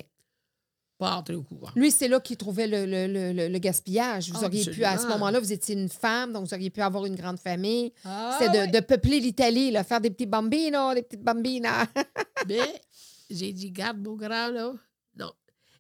Pas 0.98 1.16
entrer 1.18 1.36
au. 1.36 1.46
Lui, 1.76 1.92
c'est 1.92 2.08
là 2.08 2.20
qu'il 2.20 2.38
trouvait 2.38 2.68
le, 2.68 2.86
le- 2.86 3.34
le- 3.34 3.48
le- 3.50 3.60
gaspillage. 3.60 4.32
Vous 4.32 4.44
auriez 4.44 4.64
pu, 4.66 4.84
à 4.86 4.98
ce 4.98 5.08
moment-là, 5.08 5.40
vous 5.40 5.52
étiez 5.52 5.76
une 5.76 5.90
femme, 5.90 6.32
donc 6.34 6.48
vous 6.48 6.54
auriez 6.54 6.70
pu 6.70 6.82
avoir 6.82 7.06
une 7.06 7.16
grande 7.16 7.40
famille. 7.40 7.92
Ah, 8.06 8.38
C'est 8.40 8.50
de, 8.72 8.80
peupler 8.80 9.20
l'Italie, 9.20 9.72
là, 9.72 9.84
faire 9.84 10.00
des 10.02 10.10
petits 10.10 10.26
bambinos, 10.26 10.96
des 10.96 11.02
petites 11.04 11.24
bambinas. 11.24 11.88
Mais 12.48 12.82
j'ai 13.30 13.52
dit, 13.52 13.72
garde 13.72 13.98
mon 14.00 14.16
grand, 14.16 14.48
là. 14.50 14.74
Non. 15.18 15.32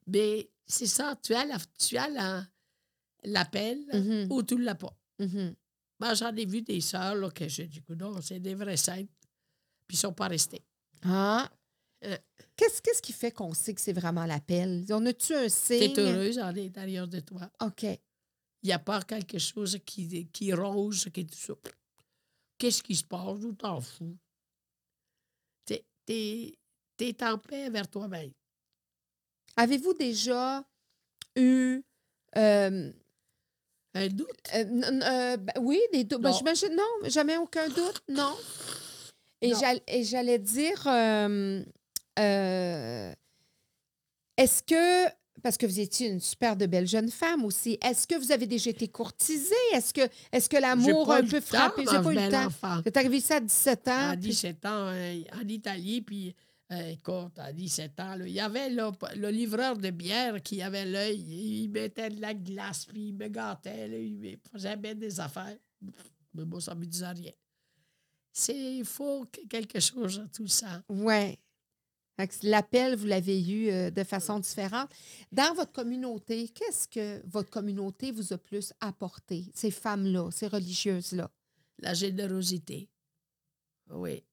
Mais 0.07 0.49
c'est 0.67 0.87
ça, 0.87 1.15
tu 1.23 1.33
as 1.33 1.45
la- 1.45 1.57
tu 1.79 1.95
as 1.97 2.09
la- 2.09 2.45
l'appel 3.23 3.79
Mhm. 3.93 4.27
ou 4.31 4.43
tu 4.43 4.55
ne 4.55 4.63
l'as 4.63 4.75
pas. 4.75 4.93
Mhm. 5.19 5.55
Moi, 5.99 6.13
j'en 6.13 6.35
ai 6.35 6.45
vu 6.45 6.61
des 6.61 6.81
sœurs 6.81 7.15
là, 7.15 7.29
que 7.29 7.47
j'ai 7.47 7.67
dit, 7.67 7.81
non, 7.97 8.19
c'est 8.21 8.39
des 8.39 8.53
vrais 8.55 8.75
saintes. 8.77 9.07
Puis 9.87 9.95
ils 9.95 9.97
ne 9.97 9.99
sont 10.01 10.13
pas 10.13 10.27
restés. 10.27 10.63
Ah. 11.05 11.49
Euh. 12.03 12.17
Qu'est-ce 12.55 12.81
qu'est-ce 12.81 13.01
qui 13.01 13.13
fait 13.13 13.31
qu'on 13.31 13.53
sait 13.53 13.73
que 13.73 13.81
c'est 13.81 13.93
vraiment 13.93 14.25
l'appel? 14.25 14.85
On 14.91 15.05
a-tu 15.05 15.33
un 15.33 15.45
Tu 15.45 15.49
signe? 15.49 15.91
es 15.91 15.99
heureuse 15.99 16.39
en 16.39 16.51
l'intérieur 16.51 17.07
de 17.07 17.19
toi. 17.19 17.49
OK. 17.61 17.83
Il 17.83 18.67
n'y 18.67 18.73
a 18.73 18.79
pas 18.79 19.01
quelque 19.01 19.37
chose 19.39 19.77
qui, 19.85 20.27
qui 20.27 20.53
ronge, 20.53 21.09
qui 21.11 21.21
est 21.21 21.23
tout 21.29 21.35
ça. 21.37 21.53
Qu'est-ce 22.57 22.81
qui 22.83 22.95
se 22.95 23.03
passe? 23.03 23.43
Où 23.43 23.53
t'en 23.53 23.79
fous? 23.81 24.17
Tu 25.65 25.75
es, 26.07 26.57
en 27.23 27.37
paix 27.37 27.69
vers 27.69 27.87
toi-même. 27.89 28.31
Avez-vous 29.57 29.93
déjà 29.93 30.63
eu. 31.35 31.81
euh, 32.37 32.91
Un 33.93 34.07
doute? 34.07 34.29
euh, 34.53 34.63
euh, 34.83 35.37
ben 35.37 35.53
oui, 35.61 35.79
des 35.93 36.03
doutes. 36.03 36.21
Ben, 36.21 36.29
Non. 36.31 36.37
j'imagine- 36.37 36.75
non, 36.75 37.09
jamais 37.09 37.37
aucun 37.37 37.67
doute, 37.69 38.01
non. 38.09 38.35
Et 39.41 40.03
j'allais 40.03 40.39
dire. 40.39 40.87
euh, 40.87 41.63
euh, 42.19 43.13
Est-ce 44.37 44.63
que. 44.63 45.11
Parce 45.43 45.57
que 45.57 45.65
vous 45.65 45.79
étiez 45.81 46.07
une 46.09 46.21
super 46.21 46.55
de 46.55 46.65
belle 46.65 46.87
jeune 46.87 47.11
femme 47.11 47.43
aussi. 47.43 47.77
Est-ce 47.83 48.07
que 48.07 48.15
vous 48.15 48.31
avez 48.31 48.47
déjà 48.47 48.69
été 48.69 48.87
courtisée? 48.87 49.53
Est-ce 49.73 49.93
que, 49.93 50.01
est 50.31 50.47
que 50.47 50.57
l'amour 50.57 51.11
a 51.11 51.17
un 51.17 51.25
peu 51.27 51.41
frappé? 51.41 51.83
N'avez 51.83 52.03
pas 52.03 52.13
eu 52.13 52.25
le 52.25 52.31
temps? 52.31 52.81
Êtes 52.85 52.97
arrivé 52.97 53.17
ici 53.17 53.33
à 53.33 53.41
17 53.41 53.87
ans. 53.89 54.09
À 54.11 54.17
puis- 54.17 54.29
17 54.29 54.65
ans, 54.65 54.87
euh, 54.87 55.21
en 55.33 55.47
Italie, 55.47 56.01
puis 56.01 56.33
euh, 56.71 56.91
écoute, 56.91 57.37
à 57.37 57.51
17 57.51 57.99
ans, 57.99 58.15
là, 58.15 58.25
il 58.25 58.33
y 58.33 58.39
avait 58.39 58.69
là, 58.69 58.91
le 59.17 59.29
livreur 59.29 59.77
de 59.77 59.89
bière 59.91 60.41
qui 60.41 60.61
avait 60.61 60.85
l'œil, 60.85 61.19
il 61.19 61.69
mettait 61.69 62.09
de 62.09 62.21
la 62.21 62.33
glace, 62.33 62.85
puis 62.85 63.09
il 63.09 63.13
me 63.13 63.27
gâtait, 63.27 63.87
là, 63.89 63.97
il 63.97 64.39
faisait 64.51 64.77
bien 64.77 64.95
des 64.95 65.19
affaires. 65.19 65.57
Mais 66.33 66.45
moi, 66.45 66.61
ça 66.61 66.73
ne 66.73 66.79
me 66.79 66.85
disait 66.85 67.07
rien. 67.11 67.31
C'est 68.31 68.55
il 68.77 68.85
faut 68.85 69.25
que 69.31 69.45
quelque 69.47 69.79
chose 69.79 70.19
à 70.25 70.27
tout 70.29 70.47
ça. 70.47 70.81
Oui. 70.89 71.37
L'appel, 72.43 72.95
vous 72.95 73.07
l'avez 73.07 73.45
eu 73.45 73.69
euh, 73.69 73.91
de 73.91 74.03
façon 74.03 74.39
différente. 74.39 74.89
Dans 75.31 75.53
votre 75.53 75.73
communauté, 75.73 76.47
qu'est-ce 76.49 76.87
que 76.87 77.21
votre 77.27 77.49
communauté 77.49 78.11
vous 78.11 78.31
a 78.31 78.37
plus 78.37 78.73
apporté, 78.79 79.51
ces 79.53 79.71
femmes-là, 79.71 80.31
ces 80.31 80.47
religieuses-là? 80.47 81.29
La 81.79 81.93
générosité. 81.93 82.89
Oui. 83.89 84.23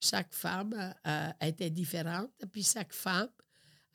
Chaque 0.00 0.34
femme 0.34 0.94
euh, 1.06 1.30
était 1.42 1.70
différente, 1.70 2.32
puis 2.50 2.62
chaque 2.62 2.92
femme, 2.92 3.28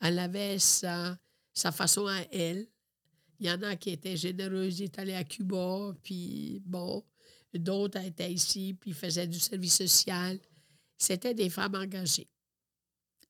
elle 0.00 0.18
avait 0.20 0.58
sa, 0.58 1.18
sa 1.52 1.72
façon 1.72 2.06
à 2.06 2.20
elle. 2.32 2.66
Il 3.40 3.46
y 3.46 3.50
en 3.50 3.62
a 3.62 3.76
qui 3.76 3.90
étaient 3.90 4.16
généreuses, 4.16 4.78
ils 4.80 4.84
étaient 4.84 5.00
allés 5.00 5.14
à 5.14 5.24
Cuba, 5.24 5.94
puis 6.02 6.62
bon, 6.64 7.04
d'autres 7.52 8.00
étaient 8.00 8.32
ici, 8.32 8.76
puis 8.80 8.92
faisaient 8.92 9.26
du 9.26 9.38
service 9.38 9.76
social. 9.76 10.38
C'était 10.96 11.34
des 11.34 11.50
femmes 11.50 11.74
engagées. 11.74 12.28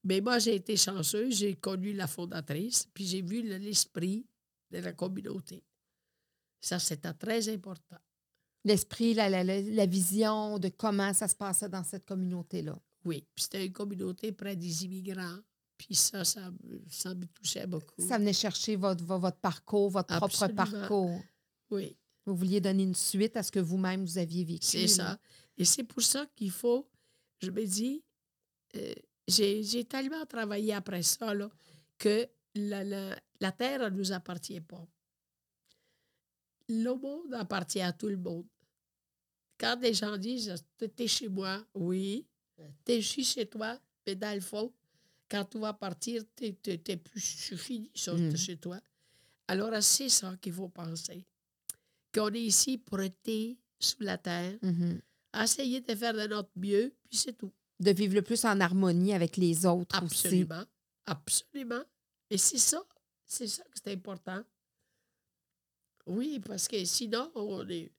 Mais 0.04 0.20
moi, 0.20 0.38
j'ai 0.38 0.54
été 0.54 0.76
chanceuse, 0.76 1.36
j'ai 1.36 1.54
connu 1.54 1.92
la 1.92 2.06
fondatrice, 2.06 2.86
puis 2.94 3.04
j'ai 3.06 3.22
vu 3.22 3.42
le- 3.42 3.56
l'esprit 3.58 4.26
de 4.70 4.78
la 4.78 4.92
communauté. 4.92 5.64
Ça, 6.60 6.78
c'était 6.78 7.12
très 7.14 7.48
important. 7.48 7.98
L'esprit, 8.64 9.14
la, 9.14 9.28
la- 9.28 9.44
la- 9.44 9.86
vision 9.86 10.58
de 10.58 10.68
comment 10.68 11.12
ça 11.14 11.28
se 11.28 11.34
passait 11.34 11.68
dans 11.68 11.84
cette 11.84 12.04
communauté-là. 12.04 12.78
Oui, 13.04 13.24
puis 13.34 13.44
c'était 13.44 13.64
une 13.66 13.72
communauté 13.72 14.32
près 14.32 14.56
des 14.56 14.84
immigrants. 14.84 15.38
Puis 15.76 15.94
ça, 15.94 16.24
ça, 16.24 16.50
me- 16.50 16.82
ça 16.90 17.14
me 17.14 17.24
touchait 17.26 17.66
beaucoup. 17.66 18.02
Ça 18.02 18.18
venait 18.18 18.32
chercher 18.32 18.74
votre, 18.76 19.04
vo- 19.04 19.18
votre 19.18 19.38
parcours, 19.38 19.90
votre 19.90 20.12
propre 20.18 20.46
parcours. 20.56 21.20
Oui, 21.70 21.96
Vous 22.26 22.34
vouliez 22.36 22.60
donner 22.60 22.82
une 22.82 22.94
suite 22.96 23.36
à 23.36 23.42
ce 23.42 23.50
que 23.52 23.60
vous-même 23.60 24.04
vous 24.04 24.18
aviez 24.18 24.44
vécu. 24.44 24.66
c'est 24.66 24.88
ça. 24.88 25.18
Et 25.56 25.64
c'est 25.64 25.84
pour 25.84 26.02
ça 26.02 26.26
qu'il 26.36 26.50
faut, 26.50 26.88
je 27.40 27.50
me 27.50 27.64
dis, 27.64 28.02
euh, 28.76 28.92
j'ai 29.28 29.84
tellement 29.84 30.24
travaillé 30.26 30.72
après 30.72 31.02
ça, 31.02 31.34
là, 31.34 31.48
que 31.98 32.26
la, 32.54 32.82
la, 32.82 33.16
la 33.40 33.52
terre 33.52 33.90
ne 33.90 33.96
nous 33.96 34.10
appartient 34.12 34.60
pas. 34.60 34.84
Le 36.68 36.94
monde 36.94 37.32
appartient 37.34 37.80
à 37.80 37.92
tout 37.92 38.08
le 38.08 38.16
monde. 38.16 38.46
Quand 39.58 39.78
les 39.80 39.94
gens 39.94 40.16
disent 40.16 40.54
T'es 40.96 41.06
chez 41.06 41.28
moi, 41.28 41.64
oui. 41.74 42.26
T'es 42.84 43.00
chez 43.02 43.46
toi, 43.46 43.78
mais 44.06 44.14
dans 44.14 44.34
le 44.34 44.40
fond, 44.40 44.72
quand 45.30 45.44
tu 45.44 45.58
vas 45.58 45.72
partir, 45.74 46.22
t'es 46.34 46.52
plus 46.96 47.20
fini 47.56 47.90
ça, 47.94 48.14
Mm. 48.14 48.36
chez 48.36 48.56
toi. 48.56 48.80
Alors, 49.46 49.72
c'est 49.82 50.08
ça 50.08 50.36
qu'il 50.40 50.52
faut 50.52 50.68
penser. 50.68 51.24
Qu'on 52.12 52.32
est 52.32 52.42
ici 52.42 52.78
pour 52.78 53.00
être 53.00 53.30
sous 53.78 54.02
la 54.02 54.18
terre, 54.18 54.58
Mhm. 54.62 55.00
essayer 55.42 55.80
de 55.80 55.94
faire 55.94 56.14
de 56.14 56.26
notre 56.26 56.50
mieux, 56.56 56.92
puis 57.08 57.16
c'est 57.18 57.34
tout. 57.36 57.52
De 57.80 57.92
vivre 57.92 58.14
le 58.14 58.22
plus 58.22 58.44
en 58.44 58.60
harmonie 58.60 59.14
avec 59.14 59.36
les 59.36 59.64
autres 59.64 60.02
aussi. 60.02 60.26
Absolument. 60.26 60.64
Absolument. 61.06 61.84
Et 62.30 62.38
c'est 62.38 62.58
ça. 62.58 62.82
C'est 63.24 63.46
ça 63.46 63.62
que 63.64 63.78
c'est 63.82 63.92
important. 63.92 64.42
Oui, 66.06 66.40
parce 66.40 66.66
que 66.66 66.84
sinon, 66.84 67.30
on 67.34 67.68
est. 67.68 67.92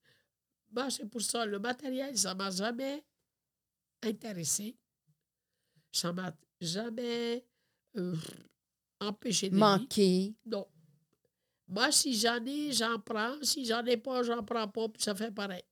Moi, 0.72 0.90
c'est 0.90 1.06
pour 1.06 1.22
ça. 1.22 1.46
Le 1.46 1.60
matériel, 1.60 2.18
ça 2.18 2.34
m'a 2.36 2.50
jamais 2.50 3.04
intéressé. 4.04 4.76
Ça 5.92 6.12
m'a 6.12 6.36
jamais 6.60 7.46
euh, 7.98 8.16
empêché 9.00 9.50
de. 9.50 9.56
Manquer. 9.56 10.34
Non. 10.46 10.68
Moi, 11.68 11.92
si 11.92 12.14
j'en 12.20 12.44
ai, 12.46 12.72
j'en 12.72 13.00
prends. 13.00 13.36
Si 13.44 13.64
j'en 13.66 13.86
ai 13.86 13.98
pas, 13.98 14.24
j'en 14.24 14.44
prends 14.44 14.68
pas, 14.68 14.90
puis 14.90 15.02
ça 15.02 15.14
fait 15.14 15.32
pareil. 15.32 15.64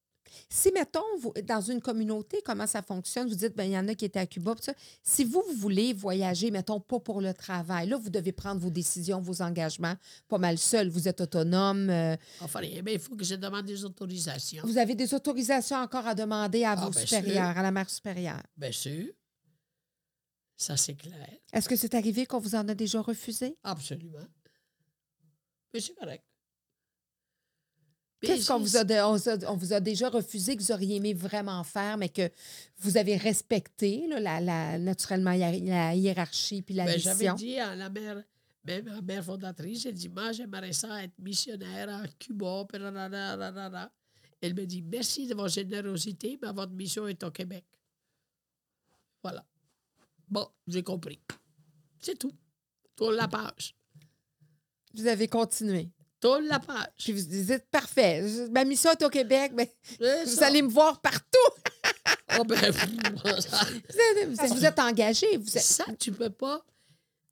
Si, 0.49 0.71
mettons, 0.71 1.01
vous, 1.19 1.33
dans 1.43 1.61
une 1.61 1.81
communauté, 1.81 2.41
comment 2.43 2.67
ça 2.67 2.81
fonctionne? 2.81 3.27
Vous 3.29 3.35
dites, 3.35 3.55
ben, 3.55 3.63
il 3.65 3.71
y 3.71 3.77
en 3.77 3.87
a 3.87 3.95
qui 3.95 4.05
étaient 4.05 4.19
à 4.19 4.25
Cuba. 4.27 4.55
ça. 4.61 4.73
Si 5.03 5.23
vous, 5.23 5.43
vous 5.47 5.55
voulez 5.55 5.93
voyager, 5.93 6.51
mettons, 6.51 6.79
pas 6.79 6.99
pour 6.99 7.21
le 7.21 7.33
travail, 7.33 7.87
là, 7.89 7.97
vous 7.97 8.09
devez 8.09 8.31
prendre 8.31 8.59
vos 8.61 8.69
décisions, 8.69 9.19
vos 9.21 9.41
engagements, 9.41 9.95
pas 10.27 10.37
mal 10.37 10.57
seul. 10.57 10.89
Vous 10.89 11.07
êtes 11.07 11.21
autonome. 11.21 11.89
euh, 11.89 12.15
Enfin, 12.41 12.61
mais 12.83 12.93
il 12.93 12.99
faut 12.99 13.15
que 13.15 13.23
je 13.25 13.35
demande 13.35 13.65
des 13.65 13.83
autorisations. 13.85 14.63
vous 14.65 14.77
avez 14.77 14.95
des 14.95 15.13
autorisations 15.13 15.77
encore 15.77 16.07
à 16.07 16.15
demander 16.15 16.63
à 16.63 16.71
Ah, 16.71 16.75
vos 16.85 16.91
supérieurs, 16.93 17.57
à 17.57 17.61
la 17.61 17.71
mère 17.71 17.89
supérieure. 17.89 18.41
Bien 18.55 18.71
sûr. 18.71 19.11
Ça, 20.59 20.75
c'est 20.75 20.95
clair. 20.95 21.13
Est-ce 21.53 21.69
que 21.69 21.75
c'est 21.75 21.93
arrivé 21.93 22.25
qu'on 22.25 22.39
vous 22.39 22.55
en 22.55 22.67
a 22.67 22.73
déjà 22.73 22.99
refusé? 23.01 23.55
Absolument. 23.63 24.25
Mais 25.73 25.79
c'est 25.79 25.93
correct. 25.93 26.23
Qu'est-ce 28.21 28.47
qu'on 28.47 28.57
vous 28.59 28.75
a, 28.77 28.83
de- 28.83 28.95
on 28.95 29.15
vous 29.15 29.29
a- 29.29 29.51
on 29.51 29.55
vous 29.55 29.73
a 29.73 29.79
déjà 29.79 30.09
refusé 30.09 30.55
que 30.55 30.61
vous 30.63 30.71
auriez 30.71 30.95
aimé 30.95 31.13
vraiment 31.13 31.63
faire, 31.63 31.97
mais 31.97 32.09
que 32.09 32.29
vous 32.79 32.97
avez 32.97 33.15
respecté, 33.15 34.07
là, 34.07 34.19
la, 34.19 34.41
la- 34.41 34.79
naturellement, 34.79 35.33
la, 35.33 35.93
hiérarchie 35.93 36.63
puis 36.63 36.73
la 36.73 36.85
Ben, 36.85 36.97
J'avais 36.99 37.25
mission? 37.31 37.35
dit 37.35 37.59
à 37.59 37.75
la 37.75 37.89
mère, 37.89 38.23
même 38.65 38.87
à 38.87 38.95
la 38.95 39.01
mère 39.01 39.23
fondatrice, 39.23 39.83
j'ai 39.83 39.93
dit, 39.93 40.09
moi, 40.09 40.31
j'aimerais 40.31 40.73
ça 40.73 41.03
être 41.03 41.13
missionnaire 41.19 41.89
à 41.89 42.07
Cuba. 42.19 42.65
Elle 44.41 44.53
me 44.55 44.65
dit, 44.65 44.81
merci 44.81 45.27
de 45.27 45.35
votre 45.35 45.53
générosité, 45.53 46.39
mais 46.41 46.51
votre 46.51 46.73
mission 46.73 47.07
est 47.07 47.21
au 47.23 47.29
Québec. 47.31 47.65
Voilà. 49.21 49.45
Bon, 50.27 50.47
j'ai 50.67 50.83
compris. 50.83 51.19
C'est 51.99 52.17
tout. 52.17 52.33
Tourne 52.95 53.15
la 53.15 53.27
page. 53.27 53.75
Vous 54.95 55.05
avez 55.05 55.27
continué. 55.27 55.89
Tourne 56.19 56.45
la 56.47 56.59
page. 56.59 56.87
Puis 56.97 57.13
vous 57.13 57.21
dites, 57.21 57.65
parfait, 57.69 58.23
ma 58.49 58.63
mission 58.65 58.91
est 58.91 59.03
au 59.03 59.09
Québec, 59.09 59.51
mais 59.53 59.71
vous 59.99 60.43
allez 60.43 60.61
me 60.63 60.67
voir 60.69 60.99
partout. 60.99 61.23
Oh, 62.39 62.43
ben, 62.43 62.55
Vous 62.71 63.29
êtes, 63.29 64.51
vous 64.51 64.65
êtes- 64.65 64.79
engagé. 64.79 65.37
Vous 65.37 65.57
êtes- 65.57 65.63
Ça, 65.63 65.85
tu 65.99 66.11
peux 66.11 66.29
pas. 66.29 66.65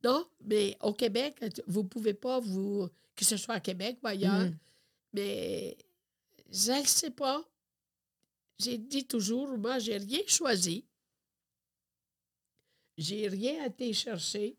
Non, 0.03 0.27
mais 0.43 0.77
au 0.81 0.93
Québec, 0.93 1.35
vous 1.67 1.83
pouvez 1.83 2.13
pas, 2.13 2.39
vous, 2.39 2.87
que 3.15 3.25
ce 3.25 3.37
soit 3.37 3.55
à 3.55 3.59
Québec 3.59 3.97
ou 4.03 4.07
ailleurs, 4.07 4.33
Mhm. 4.41 4.57
mais 5.13 5.77
je 6.51 6.71
ne 6.71 6.85
sais 6.85 7.09
pas. 7.11 7.43
J'ai 8.59 8.77
dit 8.77 9.05
toujours, 9.05 9.57
moi, 9.57 9.79
j'ai 9.79 9.97
rien 9.97 10.21
choisi. 10.27 10.85
J'ai 12.97 13.27
rien 13.27 13.65
été 13.65 13.91
chercher. 13.93 14.55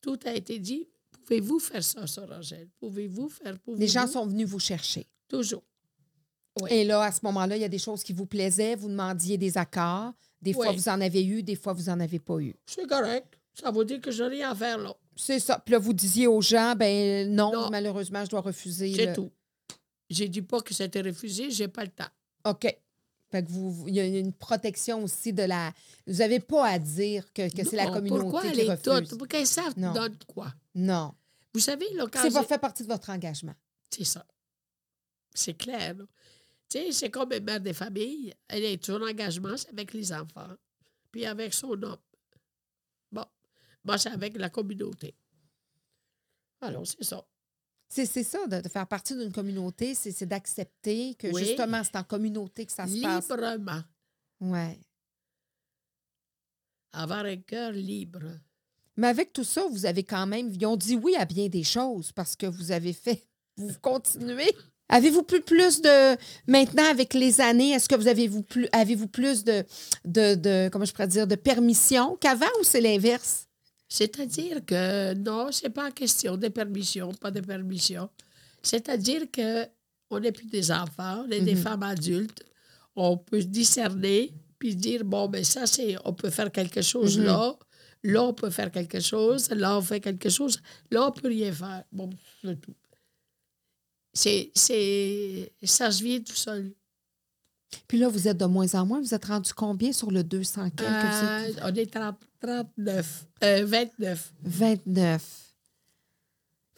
Tout 0.00 0.18
a 0.24 0.34
été 0.34 0.58
dit. 0.58 0.88
Pouvez-vous 1.24 1.58
faire 1.58 1.82
ça, 1.84 2.06
Sœur 2.06 2.30
Angèle? 2.32 2.68
Pouvez-vous 2.80 3.28
faire? 3.28 3.58
Pouvez 3.60 3.78
Les 3.78 3.86
gens 3.88 4.06
sont 4.06 4.26
venus 4.26 4.46
vous 4.48 4.58
chercher. 4.58 5.06
Toujours. 5.28 5.62
Oui. 6.60 6.70
Et 6.72 6.84
là, 6.84 7.02
à 7.02 7.12
ce 7.12 7.20
moment-là, 7.24 7.56
il 7.56 7.60
y 7.62 7.64
a 7.64 7.68
des 7.68 7.78
choses 7.78 8.02
qui 8.02 8.12
vous 8.12 8.26
plaisaient, 8.26 8.74
vous 8.76 8.88
demandiez 8.88 9.38
des 9.38 9.56
accords. 9.56 10.12
Des 10.42 10.52
fois, 10.52 10.68
Oui. 10.70 10.76
vous 10.76 10.88
en 10.88 11.00
avez 11.00 11.24
eu, 11.24 11.42
des 11.42 11.54
fois, 11.56 11.72
vous 11.72 11.84
n'en 11.84 11.98
avez 12.00 12.18
pas 12.18 12.38
eu. 12.40 12.54
C'est 12.66 12.86
correct. 12.86 13.38
Ça 13.54 13.70
veut 13.70 13.84
dire 13.84 14.00
que 14.00 14.10
je 14.10 14.22
n'ai 14.24 14.28
rien 14.36 14.50
à 14.50 14.54
faire 14.54 14.76
là. 14.78 14.94
C'est 15.16 15.38
ça. 15.38 15.58
Puis 15.64 15.72
là, 15.72 15.78
vous 15.78 15.92
disiez 15.92 16.26
aux 16.26 16.40
gens, 16.40 16.74
ben 16.76 17.30
non, 17.32 17.52
Non. 17.52 17.70
malheureusement, 17.70 18.24
je 18.24 18.30
dois 18.30 18.40
refuser. 18.40 18.92
C'est 18.94 19.06
le- 19.06 19.12
tout. 19.14 19.30
J'ai 20.10 20.28
dit 20.28 20.42
pas 20.42 20.60
que 20.60 20.74
c'était 20.74 21.00
refusé, 21.00 21.50
j'ai 21.50 21.68
pas 21.68 21.84
le 21.84 21.90
temps. 21.90 22.08
OK. 22.44 22.66
Fait 23.30 23.42
que 23.42 23.48
vous, 23.50 23.84
il 23.88 23.94
y 23.94 24.00
a 24.00 24.04
une 24.04 24.32
protection 24.34 25.02
aussi 25.04 25.32
de 25.32 25.42
la. 25.44 25.72
Vous 26.06 26.16
n'avez 26.18 26.38
pas 26.40 26.66
à 26.66 26.78
dire 26.78 27.32
que, 27.32 27.48
que 27.54 27.66
c'est 27.66 27.76
la 27.76 27.86
communauté 27.86 28.20
Pourquoi 28.22 28.42
qui 28.42 28.48
elle 28.48 28.60
est 28.60 28.76
toute? 28.82 29.16
Pour 29.16 29.26
qu'elles 29.28 29.46
savent 29.46 29.72
Non. 29.78 29.92
donne 29.94 30.16
quoi? 30.26 30.52
Non. 30.74 31.14
Vous 31.54 31.60
savez, 31.60 31.88
là, 31.94 32.06
quand 32.10 32.22
C'est 32.22 32.32
pas 32.32 32.44
fait 32.44 32.58
partie 32.58 32.82
de 32.82 32.88
votre 32.88 33.10
engagement. 33.10 33.54
C'est 33.90 34.04
ça. 34.04 34.26
C'est 35.34 35.54
clair. 35.54 35.94
là. 35.94 36.04
Tu 36.68 36.78
sais, 36.78 36.92
c'est 36.92 37.10
comme 37.10 37.32
une 37.32 37.44
mère 37.44 37.60
de 37.60 37.72
famille. 37.72 38.32
Elle 38.48 38.64
est 38.64 38.84
son 38.84 39.00
engagement, 39.02 39.56
c'est 39.56 39.68
avec 39.68 39.92
les 39.92 40.12
enfants, 40.12 40.56
puis 41.10 41.26
avec 41.26 41.52
son 41.52 41.70
homme. 41.82 41.96
Bon, 43.10 43.26
moi, 43.84 43.98
c'est 43.98 44.08
avec 44.10 44.36
la 44.38 44.48
communauté. 44.48 45.14
Alors, 46.62 46.86
c'est 46.86 47.04
ça. 47.04 47.22
C'est 47.88 48.06
ça, 48.06 48.46
de, 48.46 48.62
de 48.62 48.68
faire 48.70 48.86
partie 48.86 49.14
d'une 49.14 49.32
communauté, 49.32 49.94
c'est 49.94 50.24
d'accepter 50.24 51.14
que 51.16 51.26
Oui. 51.26 51.44
justement, 51.44 51.84
c'est 51.84 51.96
en 51.96 52.04
communauté 52.04 52.64
que 52.64 52.72
ça 52.72 52.86
se 52.86 52.98
passe. 53.02 53.28
Librement. 53.28 53.82
Ouais. 54.40 54.80
Avoir 56.92 57.26
un 57.26 57.36
cœur 57.36 57.72
libre. 57.72 58.22
Mais 59.02 59.08
avec 59.08 59.32
tout 59.32 59.44
ça, 59.44 59.64
vous 59.70 59.84
avez 59.84 60.04
quand 60.04 60.26
même. 60.26 60.48
Ils 60.54 60.64
ont 60.64 60.76
dit 60.76 60.94
oui 60.96 61.14
à 61.18 61.24
bien 61.24 61.48
des 61.48 61.64
choses 61.64 62.12
parce 62.12 62.36
que 62.36 62.46
vous 62.46 62.70
avez 62.72 62.92
fait. 62.92 63.20
Vous 63.58 63.72
continuez. 63.82 64.50
Avez-vous 64.88 65.24
plus, 65.24 65.42
plus 65.42 65.82
de. 65.82 66.16
Maintenant, 66.46 66.84
avec 66.90 67.12
les 67.12 67.40
années, 67.40 67.72
est-ce 67.72 67.86
que 67.88 67.96
vous 67.96 68.08
avez-vous 68.08 68.42
plus, 68.42 68.66
avez-vous 68.72 69.08
plus 69.08 69.44
de, 69.44 69.64
de, 70.06 70.34
de. 70.36 70.68
Comment 70.72 70.84
je 70.86 70.92
pourrais 70.92 71.06
dire, 71.08 71.26
de 71.26 71.34
permission 71.34 72.16
qu'avant 72.20 72.46
ou 72.60 72.64
c'est 72.64 72.80
l'inverse? 72.80 73.46
C'est-à-dire 73.88 74.64
que 74.64 75.12
non, 75.14 75.48
c'est 75.52 75.68
pas 75.68 75.90
question 75.90 76.36
de 76.38 76.48
permission, 76.48 77.12
pas 77.12 77.30
de 77.30 77.40
permission. 77.40 78.08
C'est-à-dire 78.62 79.22
que 79.30 79.66
on 80.10 80.20
n'est 80.20 80.32
plus 80.32 80.46
des 80.46 80.70
enfants, 80.70 81.24
on 81.26 81.30
est 81.30 81.40
des 81.40 81.54
Mhm. 81.56 81.62
femmes 81.62 81.82
adultes. 81.82 82.42
On 82.96 83.16
peut 83.18 83.42
discerner 83.42 84.32
puis 84.58 84.74
dire 84.76 85.04
bon, 85.04 85.28
mais 85.28 85.44
ça 85.44 85.66
c'est, 85.66 85.96
on 86.06 86.12
peut 86.14 86.30
faire 86.30 86.50
quelque 86.52 86.80
chose 86.82 87.18
Mhm. 87.18 87.24
là, 87.24 87.54
là 88.02 88.22
on 88.24 88.34
peut 88.34 88.50
faire 88.50 88.70
quelque 88.70 89.00
chose, 89.00 89.50
là 89.50 89.76
on 89.78 89.82
fait 89.82 90.00
quelque 90.00 90.28
chose, 90.28 90.60
là 90.90 91.06
on 91.06 91.12
peut 91.12 91.28
rien 91.28 91.52
faire. 91.52 91.84
Bon, 91.92 92.10
c'est 92.42 92.60
tout. 92.60 92.74
C'est, 94.14 94.50
c'est, 94.54 95.52
ça 95.62 95.90
se 95.90 96.02
vient 96.02 96.20
tout 96.20 96.34
seul. 96.34 96.72
Puis 97.88 97.98
là, 97.98 98.08
vous 98.08 98.28
êtes 98.28 98.36
de 98.36 98.44
moins 98.44 98.74
en 98.74 98.84
moins. 98.84 99.00
Vous 99.00 99.14
êtes 99.14 99.24
rendu 99.24 99.54
combien 99.54 99.92
sur 99.92 100.10
le 100.10 100.22
200 100.22 100.70
quelques? 100.70 100.90
Euh, 100.90 101.52
on 101.62 101.74
est 101.74 101.90
30, 101.90 102.16
39, 102.40 103.26
euh, 103.44 103.64
29. 103.64 104.32
29. 104.42 105.51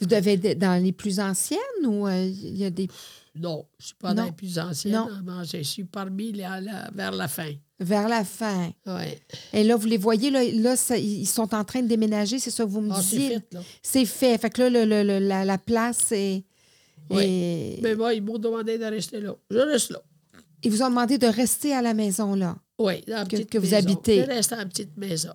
Vous 0.05 0.15
devez 0.15 0.33
être 0.51 0.59
dans 0.59 0.83
les 0.83 0.93
plus 0.93 1.19
anciennes 1.21 1.59
ou 1.87 2.07
euh, 2.07 2.25
il 2.27 2.57
y 2.59 2.65
a 2.65 2.71
des. 2.71 2.89
Non, 3.37 3.67
je 3.79 3.85
ne 3.85 3.87
suis 3.87 3.95
pas 3.97 4.09
Non. 4.11 4.15
dans 4.15 4.25
les 4.27 4.33
plus 4.33 4.59
anciennes. 4.59 4.93
Non. 4.93 5.09
Non. 5.25 5.43
je 5.45 5.63
suis 5.63 5.85
parmi 5.85 6.31
les, 6.33 6.43
la- 6.43 6.91
vers 6.95 7.11
la 7.13 7.27
fin. 7.27 7.51
vers 7.81 8.09
la 8.09 8.23
fin? 8.25 8.71
Oui. 8.87 9.05
Et 9.53 9.65
là, 9.65 9.77
vous 9.77 9.87
les 9.87 9.97
voyez, 9.97 10.31
là, 10.31 10.45
là 10.53 10.77
ça- 10.77 10.97
ils 10.99 11.27
sont 11.27 11.53
en 11.55 11.65
train 11.65 11.83
de 11.83 11.89
déménager, 11.89 12.39
c'est 12.39 12.51
ça 12.53 12.65
que 12.65 12.69
vous 12.69 12.81
me 12.81 12.93
Ah, 12.93 13.01
c'est 13.03 13.17
disiez? 13.17 13.39
C'est 13.83 14.05
fait. 14.05 14.39
Fait 14.39 14.51
que 14.51 14.63
là, 14.63 14.71
le- 14.71 14.85
le- 14.85 15.03
le- 15.03 15.27
la, 15.27 15.45
la 15.45 15.59
place 15.59 16.13
est. 16.13 16.45
Oui. 17.11 17.23
est- 17.25 17.81
Mais 17.83 17.95
moi, 17.97 18.15
ils 18.15 18.23
m'ont 18.23 18.39
demandé 18.39 18.79
de 18.79 18.85
rester 18.85 19.21
là. 19.21 19.35
Je 19.51 19.59
reste 19.59 19.91
là. 19.91 20.01
Ils 20.63 20.71
vous 20.71 20.83
ont 20.83 20.89
demandé 20.91 21.19
de 21.19 21.27
rester 21.27 21.73
à 21.75 21.83
la 21.83 21.93
maison, 21.93 22.35
là. 22.37 22.57
Oui, 22.79 23.03
dans 23.07 23.15
la 23.17 23.25
Que- 23.25 23.31
petite 23.37 23.51
que 23.51 23.59
vous 23.59 23.75
habitez. 23.75 24.21
Je 24.23 24.27
reste 24.27 24.51
dans 24.51 24.57
la 24.59 24.67
petite 24.67 24.97
maison. 24.97 25.33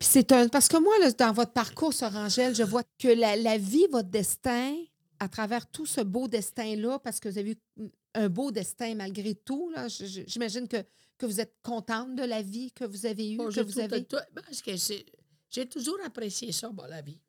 Puis 0.00 0.08
c'est 0.10 0.32
un. 0.32 0.48
Parce 0.48 0.66
que 0.66 0.78
moi, 0.78 0.98
là, 0.98 1.12
dans 1.12 1.32
votre 1.32 1.52
parcours 1.52 1.92
sur 1.92 2.14
Angèle, 2.16 2.54
je 2.54 2.62
vois 2.64 2.82
que 2.98 3.08
la, 3.08 3.36
la 3.36 3.58
vie, 3.58 3.86
votre 3.92 4.08
destin, 4.08 4.74
à 5.20 5.28
travers 5.28 5.70
tout 5.70 5.84
ce 5.86 6.00
beau 6.00 6.26
destin-là, 6.26 6.98
parce 6.98 7.20
que 7.20 7.28
vous 7.28 7.38
avez 7.38 7.52
eu 7.76 7.90
un 8.14 8.28
beau 8.28 8.50
destin 8.50 8.94
malgré 8.94 9.34
tout, 9.34 9.68
là, 9.70 9.86
j'imagine 9.88 10.66
que, 10.66 10.78
que 11.18 11.26
vous 11.26 11.38
êtes 11.40 11.54
contente 11.62 12.16
de 12.16 12.22
la 12.24 12.40
vie 12.42 12.72
que 12.72 12.84
vous 12.84 13.04
avez 13.06 13.30
eue, 13.32 13.36
Bon, 13.36 13.50
que 13.50 13.60
vous 13.60 13.78
avez. 13.78 14.04
tout- 14.04 14.16
parce 14.34 14.62
que 14.62 14.76
c'est- 14.78 15.04
j'ai 15.50 15.66
toujours 15.68 15.98
apprécié 16.04 16.50
ça, 16.50 16.70
moi, 16.70 16.88
la 16.88 17.02
vie. 17.02 17.20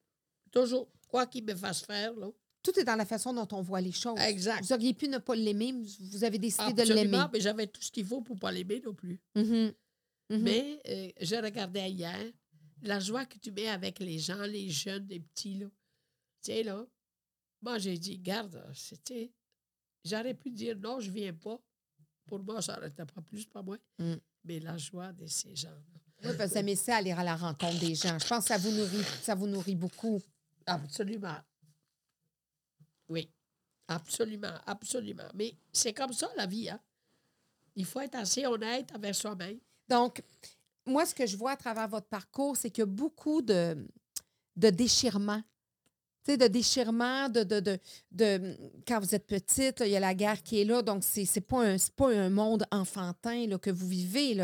Toujours. 0.49 0.87
Quoi 1.09 1.25
qu'il 1.27 1.43
me 1.43 1.53
fasse 1.53 1.81
faire, 1.81 2.13
là. 2.15 2.27
Tout 2.63 2.79
est 2.79 2.83
dans 2.85 2.95
la 2.95 3.05
façon 3.05 3.33
dont 3.33 3.47
on 3.51 3.61
voit 3.61 3.81
les 3.81 3.91
choses. 3.91 4.19
Exact. 4.19 4.63
Vous 4.63 4.71
auriez 4.71 4.93
pu 4.93 5.07
ne 5.09 5.17
pas 5.17 5.35
l'aimer, 5.35 5.73
mais 5.73 5.85
vous 6.11 6.23
avez 6.23 6.37
décidé 6.37 6.71
de 6.73 6.93
l'aimer. 6.93 7.23
Mais 7.33 7.41
j'avais 7.41 7.67
tout 7.67 7.81
ce 7.81 7.91
qu'il 7.91 8.05
faut 8.05 8.21
pour 8.21 8.35
ne 8.35 8.39
pas 8.39 8.51
l'aimer 8.51 8.81
non 8.85 8.93
plus. 8.93 9.19
Mhm. 9.35 9.73
Mhm. 10.29 10.41
Mais 10.41 10.79
euh, 10.87 11.09
je 11.19 11.35
regardais 11.35 11.89
hier 11.91 12.17
la 12.81 12.99
joie 12.99 13.25
que 13.25 13.37
tu 13.37 13.51
mets 13.51 13.67
avec 13.67 13.99
les 13.99 14.19
gens, 14.19 14.43
les 14.43 14.69
jeunes, 14.69 15.07
les 15.07 15.19
petits, 15.19 15.55
là. 15.55 15.67
Tu 16.41 16.51
sais, 16.51 16.63
là, 16.63 16.85
moi, 17.61 17.77
j'ai 17.77 17.97
dit, 17.97 18.17
garde, 18.17 18.63
c'était... 18.73 19.31
J'aurais 20.03 20.33
pu 20.33 20.49
dire 20.49 20.75
non, 20.77 20.99
je 20.99 21.11
viens 21.11 21.33
pas. 21.33 21.59
Pour 22.25 22.39
moi, 22.39 22.61
ça 22.61 22.73
n'arrêtait 22.73 23.05
pas 23.05 23.21
plus, 23.21 23.45
pas 23.45 23.61
moins. 23.61 23.77
Mm. 23.99 24.15
Mais 24.45 24.59
la 24.59 24.77
joie 24.77 25.13
de 25.13 25.27
ces 25.27 25.55
gens-là. 25.55 25.99
Oui, 26.23 26.35
parce 26.37 26.49
que 26.49 26.53
vous 26.53 26.57
aimez 26.59 26.75
ça, 26.75 26.97
aller 26.97 27.11
à 27.11 27.23
la 27.23 27.35
rencontre 27.35 27.79
des 27.79 27.93
gens. 27.93 28.17
Je 28.17 28.27
pense 28.27 28.45
que 28.45 28.47
ça 28.47 28.57
vous 28.57 28.71
nourrit, 28.71 29.03
ça 29.21 29.35
vous 29.35 29.47
nourrit 29.47 29.75
beaucoup. 29.75 30.21
Absolument. 30.65 31.37
Oui. 33.09 33.29
Absolument, 33.87 34.57
absolument. 34.65 35.29
Mais 35.35 35.53
c'est 35.71 35.93
comme 35.93 36.13
ça, 36.13 36.31
la 36.37 36.47
vie, 36.47 36.69
hein. 36.69 36.79
Il 37.75 37.85
faut 37.85 38.01
être 38.01 38.15
assez 38.15 38.45
honnête 38.45 38.91
envers 38.95 39.15
soi-même. 39.15 39.59
Donc, 39.87 40.23
moi, 40.91 41.05
ce 41.05 41.15
que 41.15 41.25
je 41.25 41.37
vois 41.37 41.51
à 41.51 41.57
travers 41.57 41.87
votre 41.87 42.07
parcours, 42.07 42.55
c'est 42.57 42.69
qu'il 42.69 42.81
y 42.81 42.83
a 42.83 42.85
beaucoup 42.85 43.41
de, 43.41 43.77
de 44.55 44.69
déchirements. 44.69 45.41
Tu 46.23 46.33
sais, 46.33 46.37
de 46.37 46.45
déchirements, 46.45 47.29
de, 47.29 47.41
de, 47.43 47.59
de, 47.59 47.79
de- 48.11 48.55
Quand 48.87 48.99
vous 48.99 49.15
êtes 49.15 49.25
petite, 49.25 49.81
il 49.83 49.87
y 49.89 49.95
a 49.95 49.99
la 49.99 50.13
guerre 50.13 50.43
qui 50.43 50.61
est 50.61 50.65
là. 50.65 50.83
Donc, 50.83 51.03
c'est 51.03 51.23
n'est 51.35 51.41
pas, 51.41 51.63
un- 51.65 51.77
pas 51.95 52.09
un 52.13 52.29
monde 52.29 52.63
enfantin 52.69 53.57
que 53.57 53.71
vous 53.71 53.87
vivez. 53.87 54.37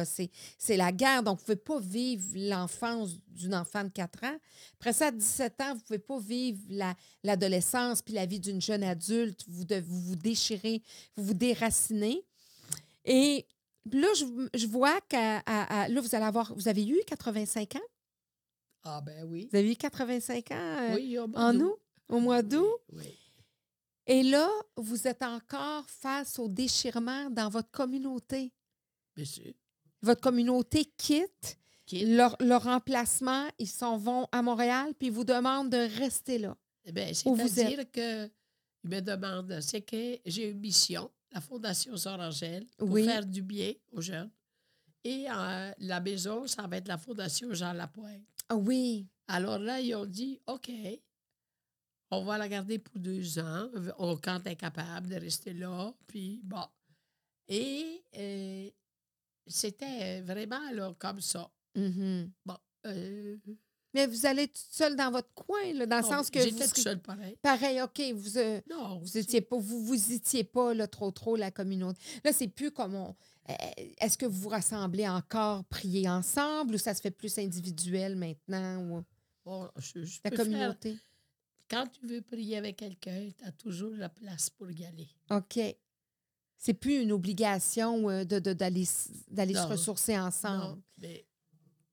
C'est 0.58 0.76
la 0.76 0.92
guerre. 0.92 1.22
Donc, 1.22 1.38
vous 1.46 1.52
ne 1.52 1.56
pouvez 1.56 1.78
pas 1.78 1.80
vivre 1.80 2.26
l'enfance 2.34 3.12
d'une 3.28 3.54
enfant 3.54 3.84
de 3.84 3.90
4 3.90 4.24
ans. 4.24 4.38
Après 4.80 4.92
ça, 4.92 5.08
à 5.08 5.12
17 5.12 5.62
ans, 5.62 5.74
vous 5.76 5.80
ne 5.82 5.84
pouvez 5.86 6.00
pas 6.00 6.20
vivre 6.20 6.60
la- 6.70 6.96
l'adolescence 7.24 8.02
puis 8.02 8.16
la 8.16 8.26
vie 8.26 8.40
d'une 8.40 8.60
jeune 8.60 8.84
adulte. 8.84 9.44
Vous, 9.48 9.64
vous 9.86 10.02
vous 10.02 10.16
déchirez, 10.16 10.82
vous 11.16 11.26
vous 11.26 11.34
déracinez. 11.36 12.26
Et 13.06 13.46
là, 13.92 14.08
je, 14.16 14.26
je 14.54 14.68
vois 14.68 15.00
que 15.02 15.16
là, 15.16 16.02
vous 16.02 16.16
allez 16.16 16.26
avoir, 16.26 16.54
vous 16.54 16.68
avez 16.68 16.86
eu 16.86 17.00
85 17.06 17.76
ans? 17.76 17.80
Ah 18.84 19.02
ben 19.02 19.26
oui. 19.26 19.50
Vous 19.52 19.58
avez 19.58 19.72
eu 19.72 19.76
85 19.76 20.52
ans 20.52 20.56
euh, 20.56 20.96
Oui, 20.96 21.18
au 21.18 21.28
mois 21.28 21.42
en 21.42 21.60
août, 21.60 21.80
au 22.10 22.20
mois 22.20 22.42
d'août? 22.42 22.72
Oui, 22.92 23.04
oui. 23.04 23.20
Et 24.06 24.24
là, 24.24 24.50
vous 24.78 25.08
êtes 25.08 25.22
encore 25.24 25.86
face 25.90 26.40
au 26.40 26.48
déchirement 26.48 27.30
dans 27.30 27.50
votre 27.50 27.70
communauté. 27.72 28.54
Monsieur. 29.18 29.54
Votre 30.02 30.22
communauté 30.22 30.86
quitte 30.86 31.58
Qui 31.86 32.06
leur, 32.06 32.38
leur 32.40 32.68
emplacement, 32.68 33.46
ils 33.60 33.68
s'en 33.68 33.98
vont 33.98 34.28
à 34.32 34.42
Montréal, 34.42 34.94
puis 34.98 35.08
ils 35.08 35.14
vous 35.14 35.26
demandent 35.26 35.70
de 35.70 36.00
rester 36.00 36.38
là. 36.38 36.56
Eh 36.86 36.92
bien, 36.94 37.14
c'est-à-dire 37.14 37.92
que 37.92 38.30
il 38.84 38.90
me 38.90 39.02
demande, 39.02 39.60
c'est 39.60 39.82
que 39.82 40.20
j'ai 40.26 40.50
une 40.50 40.60
mission, 40.60 41.12
la 41.32 41.42
Fondation 41.42 41.96
Sœur 41.98 42.20
Angèle, 42.20 42.66
pour 42.78 42.90
Oui. 42.90 43.06
faire 43.06 43.26
du 43.26 43.42
bien 43.42 43.74
aux 43.92 44.02
jeunes. 44.02 44.30
Et 45.04 45.26
euh, 45.30 45.72
la 45.80 46.00
maison, 46.02 46.48
ça 46.48 46.66
va 46.68 46.78
être 46.78 46.88
la 46.88 46.98
Fondation 46.98 47.54
Jean 47.54 47.74
Lapointe. 47.74 48.24
Ah 48.50 48.56
oui. 48.56 49.08
Alors 49.28 49.60
là, 49.60 49.80
ils 49.80 49.94
ont 49.96 50.06
dit, 50.06 50.40
OK, 50.48 50.72
on 52.12 52.24
va 52.24 52.38
la 52.38 52.48
garder 52.48 52.80
pour 52.80 52.98
deux 53.00 53.38
ans, 53.40 53.70
on, 53.98 54.16
quand 54.18 54.42
elle 54.46 54.54
est 54.54 54.56
capable 54.56 55.10
de 55.10 55.16
rester 55.16 55.54
là. 55.54 55.94
Puis 56.08 56.42
bon. 56.44 56.64
Et 57.50 58.04
euh, 58.18 58.70
c'était 59.46 60.22
vraiment 60.22 60.72
là, 60.72 60.94
comme 60.98 61.22
ça. 61.22 61.50
Mhm. 61.76 62.32
Bon. 62.46 62.58
euh, 62.86 63.38
Mais 63.98 64.08
vous 64.08 64.26
allez 64.26 64.48
toute 64.48 64.58
seule 64.72 64.96
dans 64.96 65.12
votre 65.12 65.34
coin, 65.34 65.74
là, 65.74 65.86
dans 65.86 65.98
le 65.98 66.04
sens 66.04 66.30
que 66.30 66.40
J'étais 66.40 66.52
vous, 66.66 66.72
tout 66.74 66.82
seul 66.82 67.02
pareil. 67.02 67.36
pareil, 67.42 67.82
OK, 67.82 68.00
vous, 68.14 68.38
euh, 68.38 68.62
Non, 68.70 69.00
Vous 69.00 69.18
étiez 69.18 69.42
pas, 69.42 69.58
vous 69.58 69.84
vous 69.84 70.12
étiez 70.14 70.44
pas 70.44 70.74
là, 70.74 70.88
trop 70.88 71.12
trop 71.12 71.36
la 71.36 71.52
communauté. 71.52 72.00
Là, 72.24 72.32
c'est 72.34 72.48
plus 72.48 72.72
comme 72.72 72.94
on. 72.96 73.16
euh, 73.50 73.54
Est-ce 74.00 74.18
que 74.18 74.26
vous 74.26 74.40
vous 74.42 74.50
rassemblez 74.50 75.08
encore, 75.08 75.64
prier 75.66 76.08
ensemble 76.08 76.76
ou 76.76 76.78
ça 76.78 76.94
se 76.94 77.02
fait 77.02 77.12
plus 77.12 77.38
individuel 77.40 78.16
maintenant 78.16 78.82
ou 78.84 79.04
bon, 79.46 79.70
je, 79.78 80.04
je 80.06 80.20
la 80.24 80.30
faire- 80.32 80.40
communauté? 80.40 80.98
quand 81.70 81.86
tu 81.88 82.06
veux 82.08 82.22
prier 82.22 82.56
avec 82.58 82.78
quelqu'un, 82.78 83.30
tu 83.38 83.44
as 83.44 83.52
toujours 83.52 83.92
la 83.96 84.10
place 84.10 84.50
pour 84.50 84.70
y 84.72 84.86
aller. 84.86 85.10
OK. 85.32 85.60
C'est 86.60 86.74
plus 86.74 87.02
une 87.02 87.12
obligation 87.12 88.10
euh, 88.10 88.24
de, 88.24 88.40
de- 88.40 88.54
d'aller, 88.54 88.86
se 88.86 89.68
ressourcer 89.68 90.18
ensemble. 90.18 90.64
Non, 90.78 90.82
mais, 91.00 91.26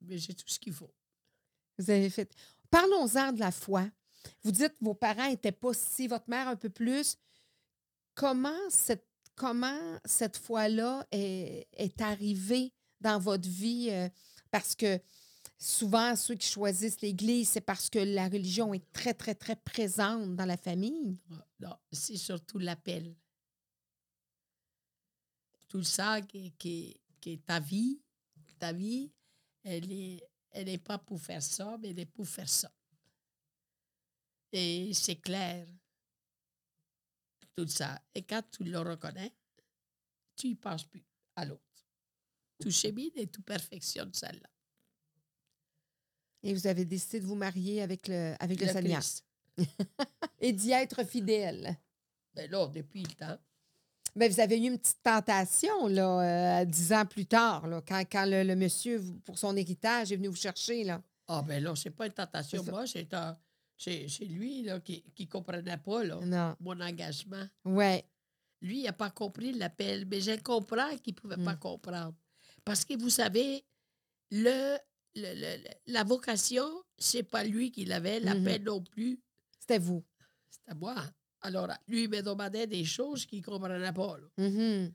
mais 0.00 0.16
j'ai 0.18 0.32
tout 0.34 0.44
ce 0.46 0.59
qu'il 0.59 0.72
faut. 0.72 0.90
Vous 1.79 1.91
avez 1.91 2.11
fait. 2.11 2.31
Parlons-en 2.70 3.33
de 3.33 3.41
la 3.41 3.51
foi. 3.51 3.89
Vous 4.43 4.53
dites 4.53 4.75
vos 4.81 4.95
parents 4.95 5.29
n'étaient 5.29 5.53
pas 5.53 5.72
si, 5.75 6.07
votre 6.09 6.29
mère 6.29 6.49
un 6.49 6.57
peu 6.57 6.70
plus. 6.70 7.16
Comment 8.14 8.59
cette, 8.70 9.07
comment 9.35 9.99
cette 10.05 10.37
foi-là 10.37 11.07
est, 11.11 11.66
est 11.72 12.01
arrivée 12.01 12.72
dans 13.01 13.18
votre 13.18 13.49
vie? 13.49 13.89
euh, 13.91 14.09
parce 14.51 14.75
que 14.75 15.01
souvent, 15.59 16.14
ceux 16.16 16.37
qui 16.37 16.49
choisissent 16.49 17.01
l'Église, 17.01 17.49
c'est 17.49 17.61
parce 17.61 17.91
que 17.91 17.99
la 17.99 18.29
religion 18.29 18.72
est 18.72 18.93
très, 18.93 19.14
très, 19.14 19.35
très 19.35 19.57
présente 19.57 20.37
dans 20.37 20.47
la 20.47 20.57
famille? 20.57 21.18
Ah, 21.33 21.47
Non, 21.61 21.77
c'est 21.93 22.16
surtout 22.16 22.59
l'appel. 22.59 23.16
Tout 25.68 25.83
ça 25.83 26.20
qui, 26.22 26.53
qui, 26.53 27.01
qui 27.20 27.33
est 27.33 27.45
ta 27.45 27.59
vie, 27.59 28.01
ta 28.61 28.72
vie, 28.72 29.11
elle 29.64 29.91
est, 29.91 30.22
elle 30.55 30.66
n'est 30.66 30.78
pas 30.78 30.98
pour 30.98 31.20
faire 31.20 31.42
ça, 31.42 31.76
mais 31.80 31.90
elle 31.90 31.98
est 31.98 32.07
pour 32.07 32.26
faire 32.26 32.48
ça. 32.48 32.70
Et 34.52 34.92
c'est 34.94 35.16
clair. 35.16 35.66
Tout 37.57 37.66
ça. 37.66 38.00
Et 38.14 38.22
quand 38.22 38.42
tu 38.50 38.64
le 38.64 38.78
reconnais, 38.78 39.32
tu 40.36 40.48
y 40.48 40.55
penses 40.55 40.84
plus 40.84 41.05
à 41.36 41.44
l'autre. 41.44 41.61
Tu 42.61 42.70
chemines 42.70 43.11
et 43.16 43.26
tu 43.26 43.42
perfectionnes 43.42 44.14
celle-là. 44.14 44.48
Et 46.44 46.55
vous 46.55 46.66
avez 46.66 46.84
décidé 46.84 47.20
de 47.20 47.26
vous 47.26 47.34
marier 47.34 47.82
avec 47.82 48.07
le, 48.07 48.34
avec 48.38 48.61
le, 48.61 48.66
Le 49.57 49.64
et 50.40 50.52
d'y 50.52 50.70
être 50.70 51.05
fidèle. 51.05 51.76
Ben 52.34 52.50
là, 52.50 52.66
depuis 52.68 53.02
le 53.02 53.12
temps. 53.12 53.38
Mais 54.16 54.28
vous 54.28 54.38
avez 54.40 54.58
eu 54.58 54.68
une 54.68 54.78
petite 54.78 55.02
tentation, 55.02 55.88
là, 55.88 56.60
euh, 56.60 56.64
dix 56.64 56.92
ans 56.92 57.04
plus 57.04 57.26
tard, 57.26 57.66
là, 57.66 57.82
quand, 57.86 58.02
quand 58.10 58.24
le, 58.26 58.44
le 58.44 58.54
monsieur, 58.54 59.02
pour 59.24 59.38
son 59.38 59.56
héritage, 59.56 60.12
est 60.12 60.16
venu 60.16 60.28
vous 60.28 60.36
chercher, 60.36 60.84
là. 60.84 61.02
Ah, 61.26 61.42
ben 61.46 61.62
là, 61.62 61.74
c'est 61.74 61.90
pas 61.90 62.06
une 62.06 62.12
tentation. 62.12 62.62
Moi, 62.64 62.86
c'est 62.86 63.12
un- 63.14 63.36
c'est 63.76 64.06
lui 64.20 64.62
là, 64.62 64.78
qui 64.80 65.02
ne 65.18 65.24
comprenait 65.26 65.78
pas 65.78 66.04
là, 66.04 66.20
Non. 66.22 66.54
mon 66.60 66.80
engagement. 66.80 67.44
Ouais. 67.64 68.04
Lui, 68.60 68.80
il 68.80 68.84
n'a 68.84 68.92
pas 68.92 69.10
compris 69.10 69.52
l'appel, 69.52 70.06
mais 70.06 70.20
je 70.20 70.40
comprends 70.40 70.96
qu'il 71.02 71.14
ne 71.14 71.18
pouvait 71.20 71.42
pas 71.44 71.54
Mm. 71.54 71.58
comprendre. 71.58 72.14
Parce 72.64 72.84
que 72.84 72.94
vous 72.96 73.10
savez, 73.10 73.64
le, 74.30 74.76
le- 75.16 75.34
le- 75.58 75.92
la 75.92 76.04
vocation, 76.04 76.66
c'est 76.98 77.24
pas 77.24 77.42
lui 77.44 77.72
qui 77.72 77.84
l'avait, 77.84 78.20
l'appel 78.20 78.62
non 78.62 78.80
plus, 78.82 79.20
C'était 79.58 79.78
vous. 79.78 80.04
c'était 80.50 80.74
moi. 80.78 80.94
Alors, 81.45 81.68
lui, 81.86 82.05
il 82.05 82.09
me 82.09 82.22
demandait 82.22 82.66
des 82.66 82.84
choses 82.84 83.26
qu'il 83.26 83.40
ne 83.40 83.45
comprenait 83.45 83.92
pas. 83.92 84.16
là. 84.18 84.26
Mhm. 84.49 84.92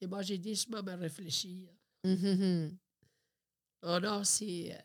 Et 0.00 0.06
moi, 0.06 0.22
j'ai 0.22 0.38
dit, 0.38 0.54
je 0.54 0.68
me 0.70 0.80
réfléchir. 0.96 1.68
Mhm. 2.04 2.76
Oh 3.82 3.98
non, 4.00 4.22
c'est. 4.24 4.72
euh, 4.72 4.78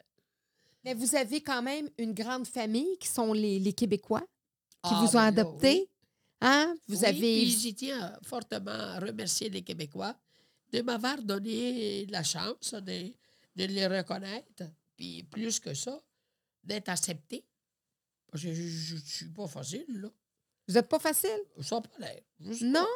Mais 0.84 0.94
vous 0.94 1.16
avez 1.16 1.42
quand 1.42 1.62
même 1.62 1.90
une 1.98 2.14
grande 2.14 2.48
famille 2.48 2.98
qui 2.98 3.08
sont 3.08 3.34
les, 3.34 3.60
les 3.60 3.74
Québécois 3.74 4.22
qui 4.84 4.92
ah, 4.94 5.00
vous 5.02 5.10
ont 5.10 5.20
ben 5.20 5.22
là, 5.22 5.28
adopté. 5.28 5.74
oui. 5.82 5.90
Hein? 6.42 6.76
Vous 6.88 7.00
Oui, 7.00 7.06
avez. 7.06 7.20
puis 7.20 7.50
j'y 7.50 7.74
tiens 7.76 8.18
fortement 8.24 8.72
à 8.72 9.00
remercier 9.00 9.50
les 9.50 9.62
Québécois 9.64 10.16
de 10.72 10.82
m'avoir 10.82 11.22
donné 11.22 12.06
la 12.08 12.24
chance 12.24 12.74
de, 12.74 13.14
de 13.56 13.66
les 13.66 13.88
reconnaître. 13.88 14.64
Puis 14.98 15.24
plus 15.24 15.60
que 15.60 15.74
ça, 15.74 16.02
d'être 16.64 16.90
accepté. 16.90 17.46
Parce 18.32 18.44
que 18.44 18.54
je 18.54 18.96
ne 18.96 19.00
suis 19.00 19.30
pas 19.30 19.48
facile, 19.48 19.86
là. 19.90 20.10
Vous 20.68 20.74
n'êtes 20.74 20.90
pas 20.90 21.00
facile? 21.00 21.40
Ça 21.62 21.76
n'a 21.76 21.82
pas 21.82 22.00
l'air. 22.00 22.22
Je 22.40 22.66
Non? 22.66 22.82
pas. 22.82 22.88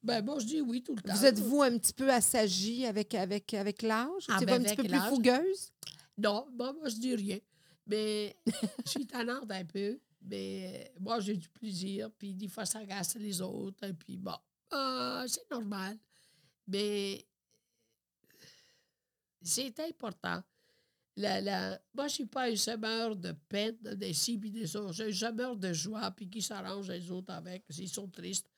Ben, 0.00 0.24
moi, 0.24 0.38
je 0.38 0.46
dis 0.46 0.60
oui 0.60 0.82
tout 0.82 0.94
le 0.94 1.02
temps. 1.02 1.14
Vous 1.14 1.24
êtes-vous 1.24 1.62
un 1.62 1.76
petit 1.76 1.92
peu 1.92 2.10
assagi 2.12 2.86
avec, 2.86 3.14
avec, 3.14 3.52
avec 3.54 3.82
l'âge? 3.82 4.26
Ah, 4.28 4.38
ben, 4.44 4.60
un 4.60 4.64
petit 4.64 4.76
peu 4.76 4.84
plus 4.84 5.00
fougueuse? 5.08 5.72
Non, 6.16 6.46
moi, 6.56 6.72
moi, 6.72 6.88
je 6.88 6.96
dis 6.96 7.14
rien. 7.14 7.38
Mais 7.86 8.36
je 8.84 8.90
suis 8.90 9.06
tannante 9.06 9.50
un 9.50 9.64
peu. 9.64 9.98
Mais 10.22 10.92
moi, 11.00 11.18
j'ai 11.20 11.36
du 11.36 11.48
plaisir. 11.48 12.10
Puis 12.16 12.34
des 12.34 12.48
fois, 12.48 12.64
ça 12.64 12.80
agace 12.80 13.16
les 13.16 13.40
autres. 13.40 13.84
Et 13.84 13.92
puis 13.92 14.16
bon, 14.16 14.36
ah, 14.70 15.24
c'est 15.26 15.50
normal. 15.50 15.98
Mais 16.66 17.24
c'est 19.42 19.78
important. 19.80 20.42
La, 21.18 21.40
la, 21.40 21.70
moi, 21.94 22.06
je 22.06 22.12
ne 22.12 22.14
suis 22.14 22.26
pas 22.26 22.48
un 22.48 22.54
semeur 22.54 23.16
de 23.16 23.32
peine, 23.32 23.76
des 23.82 24.12
ci 24.12 24.38
puis 24.38 24.52
des 24.52 24.76
autres. 24.76 24.92
Je 24.92 25.10
suis 25.10 25.26
un 25.26 25.30
semeur 25.30 25.56
de 25.56 25.72
joie, 25.72 26.12
puis 26.12 26.30
qui 26.30 26.40
s'arrange 26.40 26.88
les 26.88 27.10
autres 27.10 27.32
avec, 27.32 27.64
s'ils 27.68 27.88
sont 27.88 28.06
tristes. 28.06 28.48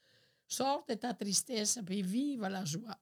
Sors 0.46 0.84
de 0.86 0.92
ta 0.92 1.14
tristesse, 1.14 1.78
puis 1.86 2.02
vive 2.02 2.42
la 2.42 2.64
joie. 2.66 2.98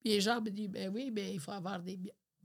Puis 0.00 0.08
les 0.08 0.20
gens 0.22 0.40
me 0.40 0.48
disent, 0.48 0.70
ben 0.70 0.90
oui, 0.94 1.10
mais 1.10 1.34
il 1.34 1.40
faut 1.40 1.50
avoir 1.52 1.82
des... 1.82 1.98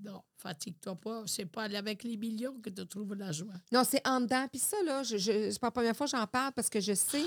Non, 0.03 0.21
fatigue-toi 0.35 0.95
pas. 0.95 1.23
C'est 1.27 1.45
pas 1.45 1.63
avec 1.63 2.03
les 2.03 2.17
millions 2.17 2.59
que 2.59 2.69
tu 2.69 2.85
trouves 2.85 3.13
la 3.13 3.31
joie. 3.31 3.53
Non, 3.71 3.83
c'est 3.85 4.05
en 4.05 4.19
dedans. 4.19 4.47
Puis 4.49 4.59
ça, 4.59 4.83
là, 4.83 5.03
je, 5.03 5.15
je, 5.15 5.51
c'est 5.51 5.59
pas 5.59 5.67
la 5.67 5.71
première 5.71 5.95
fois 5.95 6.07
que 6.07 6.11
j'en 6.11 6.27
parle 6.27 6.51
parce 6.53 6.69
que 6.69 6.79
je 6.81 6.93
sais 6.93 7.23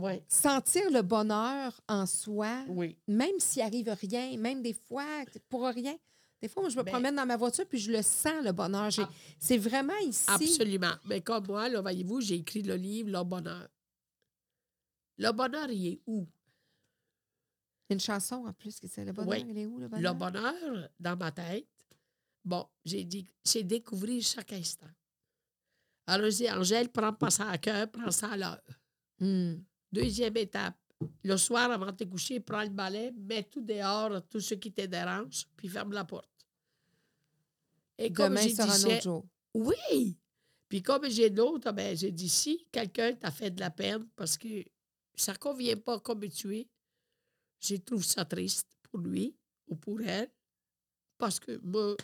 Oui. 0.00 0.22
sentir 0.28 0.90
le 0.90 1.02
bonheur 1.02 1.80
en 1.88 2.06
soi, 2.06 2.64
Oui. 2.68 2.96
même 3.06 3.38
s'il 3.38 3.62
arrive 3.62 3.88
rien, 4.00 4.36
même 4.38 4.62
des 4.62 4.74
fois, 4.74 5.04
pour 5.48 5.66
rien. 5.66 5.96
Des 6.40 6.48
fois, 6.48 6.62
moi, 6.62 6.70
je 6.70 6.76
me 6.76 6.82
Ben- 6.84 6.92
promène 6.92 7.16
dans 7.16 7.26
ma 7.26 7.36
voiture 7.36 7.66
puis 7.66 7.78
je 7.78 7.90
le 7.90 8.00
sens, 8.02 8.44
le 8.44 8.52
bonheur. 8.52 8.90
Ah. 8.98 9.10
C'est 9.40 9.58
vraiment 9.58 9.96
ici. 10.04 10.24
Absolument. 10.28 10.92
Mais 11.06 11.20
comme 11.20 11.46
moi, 11.48 11.68
là, 11.68 11.80
voyez-vous, 11.80 12.20
j'ai 12.20 12.36
écrit 12.36 12.62
le 12.62 12.76
livre 12.76 13.10
Le 13.10 13.24
bonheur. 13.24 13.68
Le 15.16 15.32
bonheur, 15.32 15.68
il 15.70 15.86
est 15.94 16.00
où? 16.06 16.26
Une 17.90 17.98
chanson 17.98 18.44
en 18.46 18.52
plus, 18.52 18.78
que 18.78 18.86
c'est 18.86 19.04
le 19.04 19.12
bonheur. 19.12 19.30
Oui. 19.30 19.44
Il 19.48 19.58
est 19.58 19.66
où, 19.66 19.78
le 19.78 19.88
bonheur? 19.88 20.12
Le 20.12 20.18
bonheur, 20.18 20.88
dans 21.00 21.16
ma 21.16 21.32
tête, 21.32 21.66
bon, 22.44 22.66
j'ai 22.84 23.02
dit, 23.04 23.26
c'est 23.42 23.62
découvrir 23.64 24.22
chaque 24.22 24.52
instant. 24.52 24.86
Alors, 26.06 26.30
j'ai 26.30 26.44
dit, 26.46 26.50
Angèle, 26.52 26.88
prends 26.90 27.12
pas 27.12 27.30
ça 27.30 27.48
à 27.50 27.58
cœur, 27.58 27.90
prends 27.90 28.10
ça 28.10 28.28
à 28.30 28.36
l'heure. 28.36 28.62
Hmm. 29.18 29.56
Deuxième 29.90 30.36
étape, 30.36 30.76
le 31.24 31.36
soir, 31.36 31.70
avant 31.70 31.86
de 31.86 31.92
te 31.92 32.04
coucher, 32.04 32.40
prends 32.40 32.62
le 32.62 32.70
balai, 32.70 33.12
mets 33.12 33.44
tout 33.44 33.62
dehors, 33.62 34.22
tout 34.28 34.40
ce 34.40 34.54
qui 34.54 34.72
te 34.72 34.82
dérange, 34.86 35.46
puis 35.56 35.68
ferme 35.68 35.92
la 35.92 36.04
porte. 36.04 36.28
Et 37.96 38.12
comme 38.12 38.34
Demain 38.34 38.48
sera 38.48 39.00
jour. 39.00 39.26
Oui. 39.54 40.16
Puis 40.68 40.82
comme 40.82 41.08
j'ai 41.08 41.30
d'autres, 41.30 41.72
ben, 41.72 41.96
j'ai 41.96 42.12
dit, 42.12 42.28
si 42.28 42.66
quelqu'un 42.70 43.14
t'a 43.14 43.30
fait 43.30 43.50
de 43.50 43.60
la 43.60 43.70
peine 43.70 44.06
parce 44.14 44.36
que 44.36 44.64
ça 45.14 45.32
ne 45.32 45.38
convient 45.38 45.76
pas 45.76 45.98
comme 45.98 46.28
tu 46.28 46.56
es, 46.56 46.68
je 47.60 47.76
trouve 47.76 48.04
ça 48.04 48.24
triste 48.24 48.68
pour 48.82 49.00
lui 49.00 49.34
ou 49.66 49.76
pour 49.76 50.00
elle. 50.00 50.30
Parce 51.16 51.40
que 51.40 51.58
moi, 51.64 51.96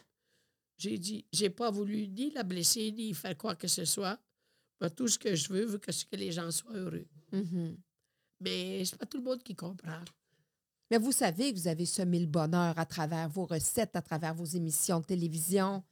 j'ai 0.78 0.98
dit, 0.98 1.24
j'ai 1.32 1.50
pas 1.50 1.70
voulu 1.70 2.08
ni 2.08 2.30
la 2.30 2.42
blesser, 2.42 2.90
ni 2.90 3.14
faire 3.14 3.36
quoi 3.36 3.54
que 3.54 3.68
ce 3.68 3.84
soit. 3.84 4.18
Moi, 4.80 4.90
tout 4.90 5.06
ce 5.06 5.18
que 5.18 5.34
je 5.34 5.52
veux, 5.52 5.80
c'est 5.88 6.08
que 6.08 6.16
les 6.16 6.32
gens 6.32 6.50
soient 6.50 6.74
heureux. 6.74 7.06
Mhm. 7.34 7.76
Mais 8.40 8.84
c'est 8.84 8.96
pas 8.98 9.06
tout 9.06 9.18
le 9.18 9.24
monde 9.24 9.42
qui 9.42 9.54
comprend. 9.54 10.00
Mais 10.90 10.98
vous 10.98 11.12
savez 11.12 11.52
que 11.52 11.58
vous 11.58 11.68
avez 11.68 11.86
semé 11.86 12.18
le 12.20 12.26
bonheur 12.26 12.78
à 12.78 12.84
travers 12.86 13.28
vos 13.28 13.46
recettes, 13.46 13.96
à 13.96 14.02
travers 14.02 14.34
vos 14.34 14.44
émissions 14.44 15.00
de 15.00 15.06
télévision. 15.06 15.82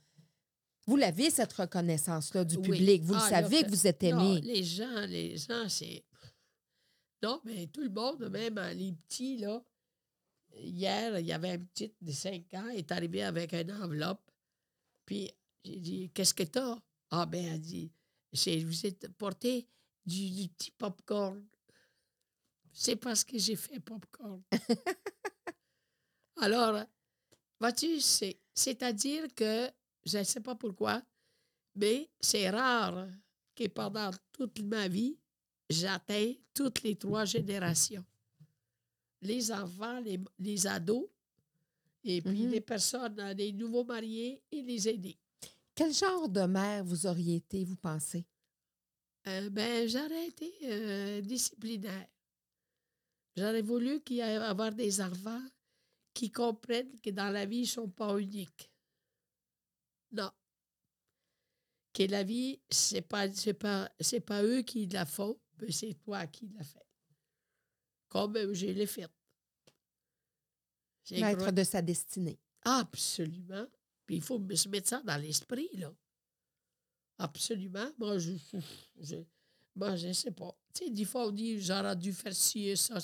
Vous 0.87 0.97
l'avez, 0.97 1.31
cette 1.31 1.53
reconnaissance-là 1.53 2.45
du 2.45 2.57
Oui. 2.57 2.63
public. 2.63 3.03
Vous 3.03 3.15
Ah, 3.15 3.19
le 3.19 3.23
là, 3.23 3.43
savez 3.43 3.61
que- 3.61 3.67
que 3.67 3.71
vous 3.71 3.87
êtes 3.87 4.03
aimé. 4.03 4.41
les 4.43 4.63
gens, 4.65 5.07
les 5.07 5.37
gens, 5.39 5.69
c'est. 5.69 6.05
Non, 7.23 7.41
mais 7.45 7.69
tout 7.69 7.81
le 7.83 7.89
monde, 7.91 8.29
même 8.29 8.59
les 8.77 8.93
petits, 8.93 9.39
là. 9.39 9.63
Hier, 10.55 11.19
il 11.21 11.27
y 11.27 11.33
avait 11.33 11.51
un 11.53 11.59
petit 11.61 11.95
de 12.01 12.11
5 12.13 12.53
ans, 12.55 12.69
il 12.69 12.79
est 12.81 12.93
arrivé 12.93 13.23
avec 13.23 13.55
une 13.55 13.73
enveloppe. 13.73 14.21
Puis 15.07 15.31
j'ai 15.65 15.79
dit 15.81 16.11
Qu'est-ce 16.13 16.35
que 16.35 16.43
t'as? 16.43 16.77
Ah, 17.11 17.25
ben, 17.27 17.45
elle 17.45 17.61
dit 17.61 17.91
Je 18.33 18.65
vous 18.67 18.87
ai 18.87 18.93
porté 19.17 19.67
du, 20.05 20.31
du 20.31 20.49
petit 20.49 20.71
popcorn. 20.73 21.45
C'est 22.73 22.97
parce 22.97 23.23
que 23.25 23.39
j'ai 23.39 23.57
fait 23.57 23.81
popcorn. 23.81 24.43
Alors, 26.37 26.85
vois-tu, 27.61 28.01
c'est- 28.01 28.41
c'est-à-dire 28.55 29.27
que, 29.35 29.71
je 30.05 30.19
ne 30.19 30.25
sais 30.25 30.41
pas 30.41 30.55
pourquoi, 30.55 31.03
mais 31.75 32.11
c'est 32.21 32.51
rare 32.51 33.07
que 33.55 33.67
pendant 33.69 34.11
toute 34.33 34.61
ma 34.63 34.89
vie, 34.89 35.19
j'atteins 35.71 36.33
toutes 36.55 36.83
les 36.83 36.97
trois 36.97 37.25
générations. 37.25 38.05
Les 39.21 39.53
enfants, 39.53 40.01
les, 40.01 40.19
les 40.39 40.67
ados, 40.67 41.07
et 42.03 42.21
puis 42.21 42.45
Mhm. 42.47 42.51
les 42.51 42.61
personnes, 42.61 43.33
les 43.37 43.53
nouveaux 43.53 43.85
mariés 43.85 44.43
et 44.51 44.63
les 44.63 44.89
aînés. 44.89 45.19
Quel 45.75 45.93
genre 45.95 46.29
de 46.29 46.43
mère 46.43 46.85
vous 46.85 47.07
auriez 47.07 47.37
été, 47.37 47.65
vous 47.65 47.77
pensez? 47.77 48.27
Euh, 49.29 49.51
ben, 49.51 49.89
j'aurais 49.89 50.27
été 50.27 50.53
euh, 50.65 51.21
disciplinaire. 51.21 52.09
J'aurais 53.37 53.63
voulu 53.63 54.01
qu'il 54.03 54.17
y 54.17 54.21
ait 54.21 54.37
avoir 54.37 54.73
des 54.73 55.01
enfants 55.01 55.43
qui 56.13 56.31
comprennent 56.31 57.01
que 57.01 57.11
dans 57.11 57.31
la 57.31 57.47
vie, 57.47 57.59
ils 57.59 57.63
ne 57.63 57.67
sont 57.67 57.89
pas 57.89 58.19
uniques. 58.19 58.71
Non. 60.11 60.31
Que 61.95 62.03
la 62.05 62.23
vie, 62.23 62.61
ce 62.71 62.97
n'est 62.97 63.03
pas, 63.03 63.33
c'est 63.33 63.55
pas, 63.55 63.91
c'est 64.01 64.21
pas 64.21 64.43
eux 64.43 64.63
qui 64.63 64.87
la 64.87 65.07
font, 65.07 65.39
mais 65.61 65.71
c'est 65.71 65.95
toi 65.95 66.27
qui 66.27 66.49
la 66.49 66.65
fais. 66.65 66.87
Comme 68.09 68.53
je 68.53 68.67
l'ai 68.67 68.87
fait. 68.87 69.09
J'ai 71.05 71.21
Maître 71.21 71.51
de 71.51 71.65
sa 71.65 71.81
destinée. 71.81 72.39
Absolument. 72.63 73.67
Puis 74.05 74.17
il 74.17 74.23
faut 74.23 74.41
se 74.55 74.69
mettre 74.69 74.89
ça 74.89 75.03
dans 75.03 75.17
l'esprit, 75.17 75.71
là. 75.75 75.93
Absolument. 77.19 77.91
Moi, 77.99 78.19
je 78.19 78.33
je, 79.01 79.17
moi, 79.75 79.97
je 79.97 80.13
sais 80.13 80.31
pas. 80.31 80.57
Tu 80.75 80.85
sais, 80.85 80.91
des 80.91 81.05
fois, 81.05 81.27
on 81.27 81.31
dit, 81.31 81.61
j'aurais 81.61 81.97
dû 81.97 82.13
faire 82.13 82.35
ci 82.35 82.69
et 82.69 82.77
ça. 82.77 82.99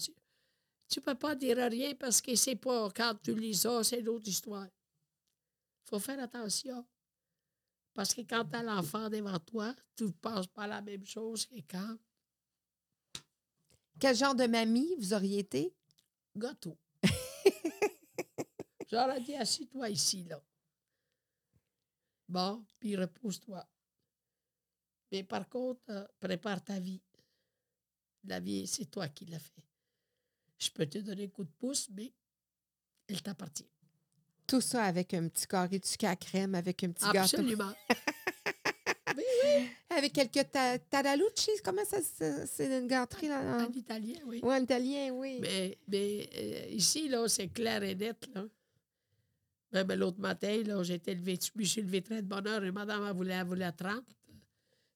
Tu 0.89 1.01
peux 1.01 1.15
pas 1.15 1.35
dire 1.35 1.57
rien 1.57 1.95
parce 1.95 2.21
que 2.21 2.35
c'est 2.35 2.57
pas 2.57 2.91
quand 2.91 3.15
tu 3.23 3.35
lis 3.35 3.55
ça, 3.55 3.85
c'est 3.85 4.01
une 4.01 4.09
autre 4.09 4.27
histoire. 4.29 4.67
faut 5.85 5.99
faire 5.99 6.21
attention. 6.23 6.87
Parce 7.93 8.15
que 8.15 8.23
quand 8.23 8.45
tu 8.45 8.57
as 8.57 8.63
l'enfant 8.63 9.11
devant 9.11 9.39
toi, 9.41 9.75
tu 9.97 10.05
ne 10.05 10.11
penses 10.11 10.47
pas 10.47 10.67
la 10.67 10.81
même 10.81 11.05
chose 11.05 11.47
que 11.47 11.57
quand 11.69 11.99
Quel 13.99 14.17
genre 14.17 14.35
de 14.35 14.47
mamie 14.47 14.95
vous 14.99 15.13
auriez 15.13 15.41
été? 15.41 15.75
gâteau. 16.37 16.79
J'aurais 18.91 19.21
dit, 19.21 19.35
assis-toi 19.35 19.91
ici, 19.91 20.23
là. 20.25 20.41
Bon, 22.29 22.65
puis 22.79 22.95
repose-toi. 22.97 23.67
Mais 25.13 25.23
par 25.23 25.49
contre, 25.49 25.81
euh, 25.91 26.05
prépare 26.21 26.63
ta 26.63 26.79
vie. 26.79 27.01
La 28.25 28.41
vie, 28.41 28.67
c'est 28.67 28.87
toi 28.91 29.09
qui 29.09 29.25
l'as 29.27 29.39
fait. 29.39 29.63
Je 30.59 30.71
peux 30.71 30.87
te 30.87 30.99
donner 30.99 31.25
un 31.25 31.29
coup 31.29 31.45
de 31.45 31.51
pouce, 31.59 31.89
mais 31.95 32.13
elle 33.09 33.23
t'appartient. 33.23 33.69
Tout 34.47 34.61
ça 34.61 34.85
avec 34.85 35.15
un 35.15 35.29
petit 35.29 35.47
carré 35.47 35.79
de 35.79 35.87
sucre 35.87 36.07
à 36.07 36.17
crème, 36.17 36.55
avec 36.55 36.83
un 36.85 36.91
petit 36.91 37.05
gâteau. 37.07 37.19
Absolument. 37.39 37.73
Avec 39.91 40.13
quelques 40.13 40.51
ta 40.53 40.79
tadalucci, 40.79 41.51
comment 41.65 41.85
ça 41.85 42.01
se- 42.03 42.47
c'est 42.47 42.79
une 42.79 42.87
gâterie 42.87 43.29
là? 43.29 43.67
En 43.67 43.73
italien, 43.73 44.19
oui. 44.27 44.41
Oui, 44.45 44.55
en 44.55 44.63
italien, 44.63 45.11
oui. 45.13 45.39
Mais, 45.41 45.79
mais 45.89 46.29
euh, 46.37 46.67
ici, 46.71 47.09
là, 47.09 47.27
c'est 47.27 47.49
clair 47.49 47.83
et 47.83 47.95
net, 47.95 48.29
là. 48.35 48.45
Même 49.73 49.93
l'autre 49.99 50.21
matin, 50.21 50.63
là, 50.65 50.83
j'étais 50.83 51.15
levé, 51.15 51.39
je 51.43 51.51
me 51.59 51.65
suis 51.65 51.83
levé 51.83 52.03
très 52.03 52.23
de 52.23 52.29
bonne 52.29 52.47
heure 52.47 52.63
et 52.65 52.71
madame, 52.71 53.05
elle 53.09 53.15
voulait, 53.17 53.35
elle 53.35 53.47
voulait 53.47 53.73
30, 53.73 54.05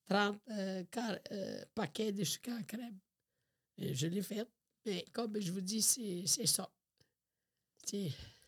30 0.08 0.38
euh, 0.50 0.84
car- 0.90 1.18
euh, 1.30 1.64
paquets 1.74 2.12
de 2.12 2.24
sucre 2.24 2.50
à 2.52 2.62
crème. 2.62 2.98
Et 3.78 3.94
je 3.94 4.06
l'ai 4.06 4.22
fait. 4.22 4.46
Mais 4.84 5.04
comme 5.12 5.40
je 5.40 5.52
vous 5.52 5.60
dis, 5.60 5.82
c'est 5.82 6.46
ça. 6.46 6.68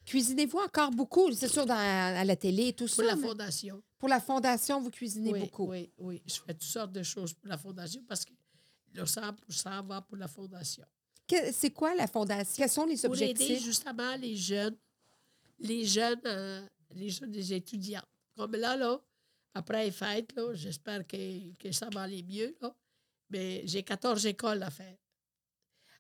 Cuisinez-vous 0.05 0.59
encore 0.59 0.91
beaucoup? 0.91 1.33
C'est 1.33 1.49
sûr, 1.49 1.65
dans, 1.65 1.75
à 1.75 2.25
la 2.25 2.37
télé 2.37 2.69
et 2.69 2.73
tout 2.73 2.85
pour 2.87 2.95
ça. 2.95 3.03
la 3.05 3.17
mais 3.17 3.27
fondation. 3.27 3.83
pour 3.99 4.09
la 4.09 4.21
fondation, 4.21 4.81
vous 4.81 4.91
cuisinez 4.91 5.33
oui, 5.33 5.41
beaucoup. 5.41 5.67
Oui, 5.71 5.91
oui. 5.99 6.23
Je 6.27 6.35
fais 6.35 6.53
toutes 6.53 6.63
sortes 6.63 6.93
de 6.93 7.03
choses 7.03 7.33
pour 7.33 7.49
la 7.49 7.57
fondation 7.57 8.03
parce 8.07 8.25
que 8.25 8.33
le 8.93 9.07
100 9.07 9.83
va 9.85 10.03
pour 10.03 10.17
la 10.17 10.29
fondation. 10.29 10.85
C'est 11.53 11.71
quoi 11.71 11.95
la 11.95 12.07
fondation? 12.07 12.55
Quels 12.57 12.71
sont 12.71 12.85
les 12.85 12.97
pour 12.99 13.15
aider 13.17 13.31
objectifs? 13.31 13.65
justement 13.65 14.15
les 14.17 14.37
jeunes, 14.37 14.77
les 15.59 15.87
jeunes, 15.87 16.21
euh, 16.27 16.67
les 16.95 17.09
jeunes 17.09 17.31
des 17.31 17.55
étudiants. 17.55 18.05
Comme 18.37 18.53
là, 18.57 18.77
là, 18.77 19.01
après 19.55 19.85
les 19.87 19.91
fêtes, 19.93 20.35
j'espère 20.55 21.07
que, 21.07 21.55
que 21.57 21.73
ça 21.73 21.89
va 21.91 22.03
aller 22.03 22.23
mieux, 22.23 22.57
là. 22.61 22.75
Mais 23.31 23.63
j'ai 23.67 23.83
14 23.83 24.27
écoles 24.27 24.63
à 24.63 24.71
faire. 24.71 24.97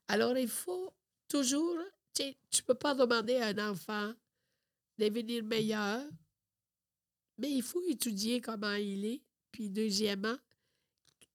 Alors, 0.08 0.36
il 0.36 0.48
faut 0.48 0.92
toujours, 1.28 1.78
tu 2.12 2.24
tu 2.50 2.62
peux 2.62 2.74
pas 2.74 2.94
demander 2.94 3.36
à 3.36 3.48
un 3.48 3.70
enfant 3.70 4.12
de 4.98 5.08
devenir 5.08 5.42
meilleur, 5.44 6.04
mais 7.38 7.50
il 7.52 7.62
faut 7.62 7.82
étudier 7.88 8.40
comment 8.40 8.74
il 8.74 9.04
est. 9.06 9.22
Puis, 9.50 9.70
deuxièmement, 9.70 10.36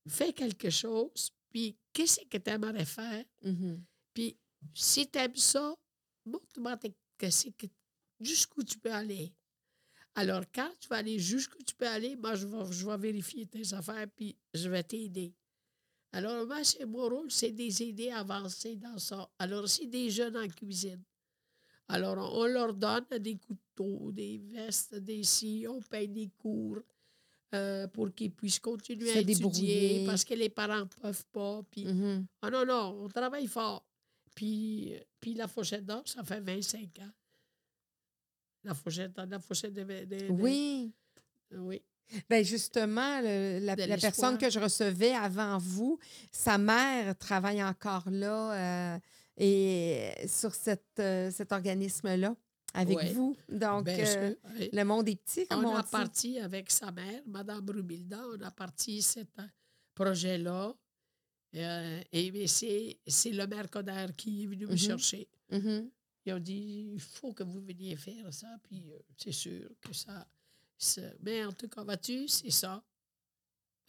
fais 0.08 0.34
quelque 0.34 0.70
chose. 0.70 1.32
Puis, 1.50 1.78
qu'est-ce 1.94 2.22
que 2.26 2.38
tu 2.38 2.50
aimerais 2.50 2.86
faire? 2.86 3.26
Mhm. 3.42 3.84
Puis, 4.14 4.38
si 4.74 5.10
tu 5.10 5.18
aimes 5.20 5.36
ça, 5.36 5.76
montre-moi 6.26 6.78
que 6.78 6.88
que- 7.58 7.68
jusqu'où 8.20 8.64
tu 8.64 8.78
peux 8.78 8.94
aller. 8.94 9.34
Alors, 10.16 10.44
quand 10.54 10.70
tu 10.80 10.88
vas 10.90 10.98
aller 10.98 11.20
jusqu'où 11.20 11.62
tu 11.64 11.76
peux 11.76 11.88
aller, 11.88 12.16
moi, 12.16 12.36
je 12.36 12.46
vais, 12.48 12.72
je 12.72 12.86
vais 12.86 12.98
vérifier 12.98 13.46
tes 13.46 13.74
affaires, 13.74 14.08
puis 14.16 14.36
je 14.54 14.68
vais 14.68 14.84
t'aider. 14.84 15.34
Alors, 16.12 16.46
moi, 16.46 16.64
c'est 16.64 16.86
mon 16.86 17.08
rôle, 17.08 17.32
c'est 17.32 17.52
de 17.52 17.58
les 17.58 17.84
aider 17.84 18.10
à 18.10 18.20
avancer 18.20 18.76
dans 18.76 18.98
ça. 18.98 19.30
Alors, 19.38 19.70
c'est 19.70 19.86
des 19.86 20.10
jeunes 20.10 20.36
en 20.38 20.48
cuisine. 20.48 21.04
Alors, 21.88 22.18
on, 22.36 22.46
leur 22.46 22.74
donne 22.74 23.06
des 23.20 23.38
couteaux, 23.38 24.12
des 24.12 24.38
vestes, 24.38 24.96
des 24.96 25.24
scies, 25.24 25.68
on 25.68 25.82
paye 25.82 26.08
des 26.08 26.30
cours 26.38 26.80
euh, 27.56 27.88
pour 27.88 28.14
qu'ils 28.14 28.32
puissent 28.32 28.60
continuer 28.60 29.12
à 29.12 29.20
étudier 29.20 30.06
parce 30.06 30.24
que 30.24 30.36
les 30.36 30.50
parents 30.50 30.82
ne 30.82 30.84
peuvent 31.02 31.26
pas. 31.32 31.64
Puis, 31.72 31.86
Mhm. 31.86 32.28
ah 32.44 32.50
non, 32.52 32.66
non, 32.66 33.04
on 33.04 33.08
travaille 33.08 33.48
fort. 33.48 33.84
Puis, 34.36 34.94
euh, 34.94 35.00
puis 35.20 35.34
la 35.34 35.48
fourchette 35.48 35.86
d'or, 35.86 36.04
ça 36.06 36.24
fait 36.24 36.40
25 36.40 37.00
ans. 37.00 37.12
La 38.64 38.74
fourchette, 38.74 39.18
la 39.18 39.40
fourchette 39.40 39.74
de... 39.74 39.84
de- 39.84 40.06
de- 40.06 40.28
Oui. 40.32 40.92
oui. 41.52 41.82
Ben 42.30 42.44
justement, 42.44 43.22
le- 43.22 43.60
la, 43.60 43.76
la 43.76 43.98
personne 43.98 44.38
que 44.38 44.50
je 44.50 44.60
recevais 44.60 45.14
avant 45.14 45.58
vous, 45.60 46.00
sa 46.32 46.58
mère 46.58 47.16
travaille 47.18 47.64
encore 47.64 48.10
là 48.10 48.96
euh, 48.96 49.00
et 49.38 50.12
sur 50.28 50.54
cette, 50.56 51.00
euh, 51.00 51.30
cet 51.32 51.52
organisme-là 51.52 52.36
avec 52.74 52.98
Ouais. 52.98 53.14
vous. 53.14 53.36
Donc, 53.48 53.86
Bien 53.86 54.00
euh, 54.00 54.34
oui. 54.60 54.70
le 54.74 54.84
monde 54.84 55.08
est 55.08 55.16
petit, 55.16 55.46
comme 55.48 55.66
on, 55.66 55.70
On 55.70 55.76
a 55.76 55.84
dit. 55.84 55.90
parti 55.92 56.40
avec 56.40 56.72
sa 56.72 56.92
mère, 56.92 57.22
Mme 57.28 57.64
Rubilda, 57.70 58.22
on 58.36 58.42
a 58.42 58.52
parti 58.52 59.02
ce 59.02 59.20
projet-là. 59.96 60.74
Euh, 61.56 62.02
et 62.12 62.32
mais 62.32 62.46
c'est 62.48 62.98
le 63.32 63.48
maire 63.48 63.70
Coder 63.70 64.06
qui 64.16 64.44
est 64.44 64.48
venu 64.48 64.66
me 64.68 64.72
Mhm. 64.72 64.78
chercher. 64.78 65.28
Mhm. 65.52 65.90
Ils 66.26 66.34
ont 66.34 66.40
dit 66.40 66.92
il 66.94 67.00
faut 67.00 67.34
que 67.34 67.44
vous 67.44 67.62
veniez 67.62 67.96
faire 67.96 68.32
ça, 68.34 68.58
puis 68.64 68.92
euh, 68.92 69.00
c'est 69.18 69.32
sûr 69.32 69.70
que 69.82 69.94
ça. 69.94 70.28
ça- 70.78 71.14
Mais 71.22 71.44
en 71.46 71.52
tout 71.54 71.68
cas, 71.68 71.84
vois-tu, 71.84 72.28
c'est 72.28 72.52
ça. 72.52 72.84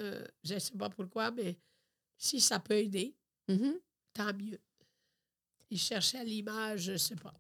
Euh, 0.01 0.25
je 0.43 0.55
ne 0.55 0.59
sais 0.59 0.77
pas 0.77 0.89
pourquoi, 0.91 1.31
mais 1.31 1.59
si 2.17 2.41
ça 2.41 2.59
peut 2.59 2.75
aider, 2.77 3.15
Mhm. 3.49 3.79
tant 4.13 4.33
mieux. 4.35 4.61
Ils 5.71 5.79
cherchaient 5.79 6.25
l'image, 6.25 6.83
je 6.83 6.93
ne 6.93 6.97
sais 6.97 7.17
pas. 7.17 7.35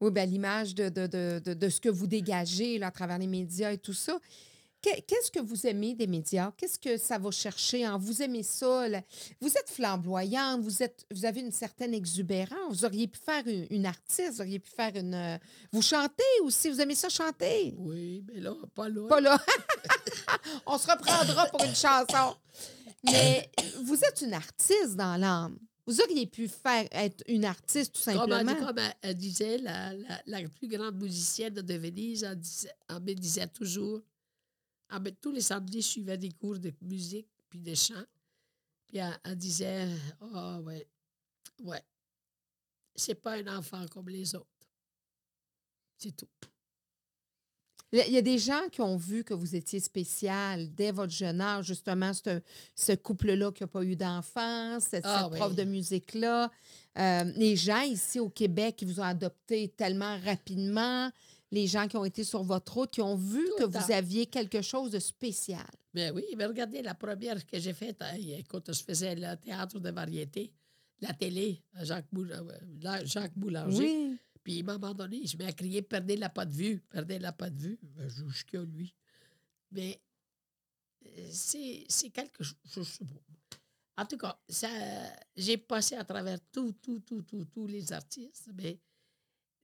Oui, 0.00 0.10
ben, 0.12 0.28
l'image 0.30 0.74
de, 0.74 0.88
de, 0.88 1.06
de, 1.06 1.40
de, 1.44 1.54
de 1.54 1.68
ce 1.68 1.80
que 1.80 1.88
vous 1.88 2.06
dégagez 2.06 2.78
là, 2.78 2.86
à 2.88 2.90
travers 2.92 3.18
les 3.18 3.26
médias 3.26 3.72
et 3.72 3.78
tout 3.78 3.92
ça. 3.92 4.18
Que- 4.80 5.00
Qu'est-ce 5.00 5.30
que 5.32 5.40
vous 5.40 5.66
aimez 5.66 5.94
des 5.94 6.06
médias? 6.06 6.52
Qu'est-ce 6.56 6.78
que 6.78 6.96
ça 6.98 7.18
va 7.18 7.30
chercher 7.32 7.86
en 7.88 7.98
vous? 7.98 8.22
Aimez 8.22 8.44
ça? 8.44 8.88
là? 8.88 9.02
Vous 9.40 9.48
êtes 9.48 9.68
flamboyante, 9.68 10.60
vous, 10.62 10.82
êtes, 10.82 11.04
vous 11.10 11.24
avez 11.24 11.40
une 11.40 11.50
certaine 11.50 11.94
exubérance. 11.94 12.56
Vous 12.70 12.84
auriez 12.84 13.08
pu 13.08 13.18
faire 13.18 13.46
une, 13.48 13.66
une 13.70 13.86
artiste, 13.86 14.34
vous 14.34 14.40
auriez 14.40 14.58
pu 14.60 14.70
faire 14.70 14.94
une. 14.94 15.14
euh, 15.14 15.36
Vous 15.72 15.82
chantez 15.82 16.22
aussi, 16.42 16.70
vous 16.70 16.80
aimez 16.80 16.94
ça 16.94 17.08
chanter? 17.08 17.74
Oui, 17.76 18.24
mais 18.32 18.40
là, 18.40 18.54
pas 18.74 18.88
là. 18.88 19.08
Pas 19.08 19.20
là. 19.20 19.38
On 20.66 20.78
se 20.78 20.86
reprendra 20.90 21.46
pour 21.46 21.62
une 21.64 21.74
chanson. 21.74 22.36
Mais 23.04 23.50
vous 23.82 23.96
êtes 24.04 24.20
une 24.22 24.34
artiste 24.34 24.96
dans 24.96 25.16
l'âme. 25.16 25.58
Vous 25.86 26.00
auriez 26.02 26.26
pu 26.26 26.48
faire 26.48 26.86
être 26.92 27.24
une 27.28 27.44
artiste 27.46 27.94
tout 27.94 28.02
Comme, 28.12 28.30
elle, 28.30 28.46
simplement. 28.46 28.66
comme 28.66 28.78
elle- 28.78 28.94
elle 29.02 29.14
disait, 29.16 29.56
la, 29.58 29.94
la- 29.94 30.20
la 30.26 30.48
plus 30.48 30.68
grande 30.68 31.00
musicienne 31.02 31.54
de 31.54 31.74
Venise, 31.74 32.24
elle, 32.24 32.36
disait- 32.38 32.70
elle 32.90 33.00
me 33.00 33.14
disait 33.14 33.46
toujours, 33.46 34.02
elle 34.90 35.00
me- 35.02 35.10
tous 35.12 35.32
les 35.32 35.40
samedis, 35.40 35.82
je 35.82 35.86
suivais 35.86 36.18
des 36.18 36.30
cours 36.32 36.58
de 36.58 36.72
musique 36.82 37.28
puis 37.48 37.58
de 37.58 37.74
chant. 37.74 38.04
Puis 38.86 38.98
elle, 38.98 39.18
elle 39.24 39.36
disait, 39.36 39.88
ah 40.34 40.60
ouais, 40.60 40.86
ouais, 41.60 41.82
c'est 42.94 43.14
pas 43.14 43.34
un 43.36 43.58
enfant 43.58 43.84
comme 43.88 44.08
les 44.08 44.34
autres. 44.34 44.46
C'est 45.96 46.16
tout. 46.16 46.28
Il 47.90 48.12
y 48.12 48.18
a 48.18 48.22
des 48.22 48.36
gens 48.38 48.68
qui 48.70 48.82
ont 48.82 48.98
vu 48.98 49.24
que 49.24 49.32
vous 49.32 49.56
étiez 49.56 49.80
spécial 49.80 50.74
dès 50.74 50.90
votre 50.90 51.12
jeune 51.12 51.40
âge, 51.40 51.64
justement, 51.66 52.12
ce, 52.12 52.42
ce 52.74 52.92
couple-là 52.92 53.50
qui 53.50 53.62
n'a 53.62 53.66
pas 53.66 53.82
eu 53.82 53.96
d'enfant, 53.96 54.78
cette, 54.78 55.06
Ah 55.06 55.22
cette 55.22 55.32
oui. 55.32 55.38
prof 55.38 55.54
de 55.54 55.64
musique-là. 55.64 56.50
Euh, 56.98 57.24
les 57.36 57.56
gens 57.56 57.80
ici 57.80 58.20
au 58.20 58.28
Québec 58.28 58.76
qui 58.76 58.84
vous 58.84 59.00
ont 59.00 59.04
adopté 59.04 59.68
tellement 59.70 60.18
rapidement, 60.20 61.10
les 61.50 61.66
gens 61.66 61.88
qui 61.88 61.96
ont 61.96 62.04
été 62.04 62.24
sur 62.24 62.42
votre 62.42 62.72
route, 62.74 62.90
qui 62.90 63.00
ont 63.02 63.16
vu 63.16 63.44
Tout 63.56 63.64
que 63.64 63.64
vous 63.64 63.92
aviez 63.92 64.26
quelque 64.26 64.60
chose 64.62 64.90
de 64.90 64.98
spécial. 64.98 65.66
Mais 65.94 66.10
oui, 66.10 66.24
mais 66.36 66.44
regardez, 66.46 66.82
la 66.82 66.94
première 66.94 67.44
que 67.46 67.58
j'ai 67.58 67.72
faite, 67.72 68.02
hein, 68.02 68.14
écoute, 68.16 68.70
je 68.72 68.82
faisais 68.84 69.14
le 69.14 69.34
théâtre 69.36 69.80
de 69.80 69.90
variété, 69.90 70.52
la 71.00 71.14
télé, 71.14 71.62
à 71.74 71.84
Jacques, 71.84 72.08
Boul- 72.12 72.32
euh, 72.32 72.58
là, 72.82 73.04
Jacques 73.04 73.36
Boulanger. 73.36 73.78
Oui. 73.78 74.16
Puis, 74.44 74.58
à 74.58 74.70
un 74.72 74.78
moment 74.78 74.94
donné, 74.94 75.26
je 75.26 75.36
mets 75.36 75.46
à 75.46 75.52
crier 75.52 75.82
Perdez 75.82 76.16
la 76.16 76.28
pas 76.28 76.44
de 76.44 76.52
vue, 76.52 76.80
perdez 76.90 77.18
la 77.18 77.32
pas 77.32 77.50
de 77.50 77.58
vue. 77.58 77.78
Ben, 77.82 78.08
je 78.08 78.26
jusqu'à 78.28 78.60
lui. 78.62 78.94
Mais 79.72 80.00
euh, 81.06 81.28
c'est 81.30 82.10
quelque 82.10 82.42
chose. 82.44 82.54
je. 83.00 83.04
En 83.96 84.04
tout 84.06 84.16
cas, 84.16 84.38
ça, 84.48 84.68
j'ai 85.36 85.56
passé 85.58 85.96
à 85.96 86.04
travers 86.04 86.38
tout, 86.52 86.72
tout, 86.80 87.00
tout, 87.00 87.22
tout, 87.22 87.44
tous 87.46 87.66
les 87.66 87.92
artistes, 87.92 88.48
mais 88.54 88.78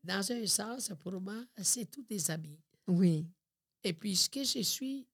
dans 0.04 0.32
un 0.32 0.46
sens, 0.46 0.92
pour 1.00 1.20
moi, 1.20 1.44
c'est 1.62 1.90
tous 1.90 2.02
des 2.02 2.30
amis. 2.30 2.60
Oui. 2.86 3.26
Et 3.82 3.92
puis, 3.92 4.14
ce 4.14 4.28
que 4.28 4.44
je 4.44 4.60
suis 4.60 5.06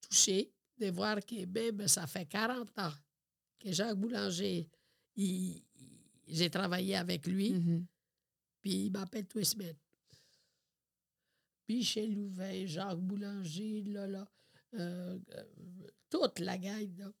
touchée 0.00 0.50
de 0.78 0.90
voir 0.90 1.24
que 1.24 1.44
même 1.44 1.86
ça 1.86 2.06
fait 2.06 2.26
40 2.26 2.78
ans 2.78 2.92
que 3.58 3.72
Jacques 3.72 3.96
Boulanger, 3.96 4.68
j'ai 5.16 6.50
travaillé 6.50 6.96
avec 6.96 7.26
lui. 7.26 7.52
Mhm. 7.52 7.86
Puis 8.60 8.86
il 8.86 8.90
m'appelle 8.90 9.26
tous 9.26 9.38
les 9.38 9.44
semaines. 9.44 9.76
Michel 11.68 12.14
Louvain, 12.14 12.66
Jacques 12.66 12.98
Boulanger, 12.98 13.82
là, 13.82 14.06
là, 14.06 14.26
euh, 14.74 15.18
euh, 15.34 15.44
toute 16.08 16.38
la 16.38 16.56
gang, 16.56 16.96
là. 16.96 17.12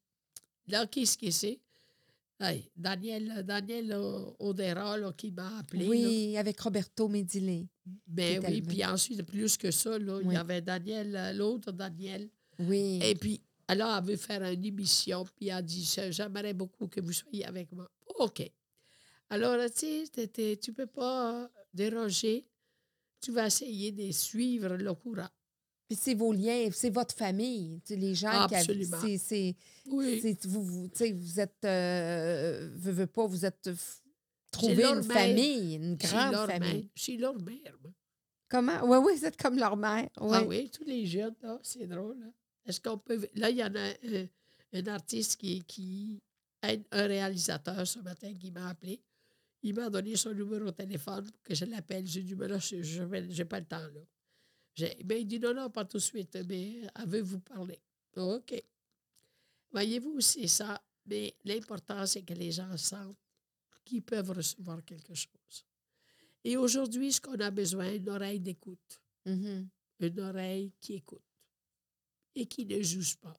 Là, 0.68 0.86
qu'est-ce 0.86 1.18
que 1.18 1.30
c'est? 1.30 1.60
Hey, 2.40 2.70
Daniel, 2.76 3.42
Daniel 3.44 3.92
Odera 4.38 4.96
là, 4.96 5.12
qui 5.12 5.32
m'a 5.32 5.58
appelé. 5.58 5.84
là. 5.84 5.90
Oui, 5.90 6.36
avec 6.36 6.60
Roberto. 6.60 7.08
Mais 7.08 7.20
est 7.20 8.38
oui, 8.46 8.62
puis 8.62 8.84
ensuite, 8.84 9.22
plus 9.24 9.56
que 9.56 9.70
ça, 9.72 9.98
là, 9.98 10.20
il 10.22 10.32
y 10.32 10.36
avait 10.36 10.60
Daniel, 10.60 11.16
euh, 11.16 11.32
l'autre 11.32 11.72
Daniel. 11.72 12.28
Oui. 12.60 13.00
Et 13.02 13.14
puis, 13.16 13.40
alors, 13.66 13.96
elle 13.98 14.04
veut 14.04 14.16
faire 14.16 14.42
une 14.44 14.64
émission, 14.64 15.24
puis 15.24 15.48
elle 15.48 15.56
a 15.56 15.62
dit 15.62 15.84
J'aimerais 16.10 16.54
beaucoup 16.54 16.86
que 16.86 17.00
vous 17.00 17.12
soyez 17.12 17.44
avec 17.44 17.72
moi. 17.72 17.90
OK. 18.18 18.48
Alors, 19.30 19.56
sais, 19.74 20.04
tu 20.14 20.70
ne 20.70 20.74
peux 20.74 20.86
pas 20.86 21.42
euh, 21.42 21.48
déroger. 21.74 22.46
Tu 23.20 23.32
vas 23.32 23.46
essayer 23.48 23.90
de 23.90 24.12
suivre 24.12 24.76
le 24.76 24.94
courant. 24.94 25.28
Puis 25.88 25.96
c'est 26.00 26.14
vos 26.14 26.32
liens, 26.32 26.68
c'est 26.70 26.90
votre 26.90 27.14
famille. 27.14 27.80
Les 27.88 28.14
gens 28.14 28.46
qui 28.48 28.54
Absolument. 28.56 29.00
c'est- 29.00 29.18
c'est 29.18 29.56
Oui. 29.86 30.36
vous, 30.44 30.62
vous, 30.62 30.90
vous 31.14 31.40
êtes 31.40 31.64
euh, 31.64 32.68
veux, 32.74 32.92
veux 32.92 33.06
pas, 33.06 33.26
vous 33.26 33.46
êtes 33.46 33.70
trouvé 34.50 34.84
une 34.84 35.02
famille, 35.02 35.74
une 35.76 35.94
grande 35.96 36.32
leur 36.32 36.46
famille. 36.46 36.90
Je 36.94 37.02
suis 37.02 37.16
leur 37.16 37.40
mère. 37.40 37.74
moi. 37.82 37.92
Comment? 38.50 38.80
Oui, 38.84 38.98
oui, 38.98 39.18
vous 39.18 39.24
êtes 39.24 39.36
comme 39.40 39.58
leur 39.58 39.76
mère. 39.76 40.08
Oui. 40.20 40.30
Ah 40.32 40.44
oui, 40.44 40.70
tous 40.70 40.84
les 40.84 41.06
jeunes, 41.06 41.34
là, 41.42 41.58
c'est 41.62 41.86
drôle. 41.86 42.18
là. 42.20 42.26
Est-ce 42.66 42.80
qu'on 42.80 42.98
peut. 42.98 43.26
Là, 43.34 43.48
il 43.50 43.56
y 43.56 43.64
en 43.64 43.74
a 43.74 43.88
un, 43.88 44.26
un 44.74 44.86
artiste 44.88 45.36
qui, 45.40 45.62
qui. 45.64 46.20
Un, 46.62 46.76
un 46.90 47.06
réalisateur 47.06 47.86
ce 47.86 48.00
matin 48.00 48.34
qui 48.34 48.50
m'a 48.50 48.68
appelé. 48.70 49.00
Il 49.62 49.74
m'a 49.74 49.88
donné 49.88 50.16
son 50.16 50.34
numéro 50.34 50.64
de 50.66 50.70
téléphone 50.72 51.24
pour 51.30 51.42
que 51.44 51.54
je 51.54 51.64
l'appelle. 51.64 52.04
J'ai 52.06 52.22
dit, 52.22 52.34
mais 52.34 52.48
là, 52.48 52.58
je 52.58 52.76
n'ai 52.76 53.44
pas 53.44 53.60
le 53.60 53.66
temps, 53.66 53.78
là. 53.78 54.00
Mais 55.04 55.20
il 55.22 55.26
dit, 55.26 55.40
non, 55.40 55.54
non, 55.54 55.70
pas 55.70 55.84
tout 55.84 55.96
de 55.98 56.02
suite, 56.02 56.36
mais 56.48 56.82
elle 56.94 57.08
veut 57.08 57.20
vous 57.22 57.40
parler. 57.40 57.78
OK. 58.16 58.62
Voyez-vous, 59.72 60.20
c'est 60.20 60.46
ça. 60.48 60.80
Mais 61.06 61.34
l'important, 61.44 62.04
c'est 62.06 62.22
que 62.22 62.34
les 62.34 62.52
gens 62.52 62.76
sentent 62.76 63.16
qu'ils 63.84 64.02
peuvent 64.02 64.30
recevoir 64.30 64.84
quelque 64.84 65.14
chose. 65.14 65.64
Et 66.44 66.56
aujourd'hui, 66.56 67.12
ce 67.12 67.20
qu'on 67.20 67.38
a 67.40 67.50
besoin, 67.50 67.92
une 67.92 68.08
oreille 68.08 68.40
d'écoute 68.40 69.00
Mhm. 69.26 69.68
une 70.00 70.20
oreille 70.20 70.72
qui 70.80 70.94
écoute 70.94 71.22
et 72.34 72.46
qui 72.46 72.64
ne 72.64 72.80
juge 72.80 73.16
pas. 73.16 73.36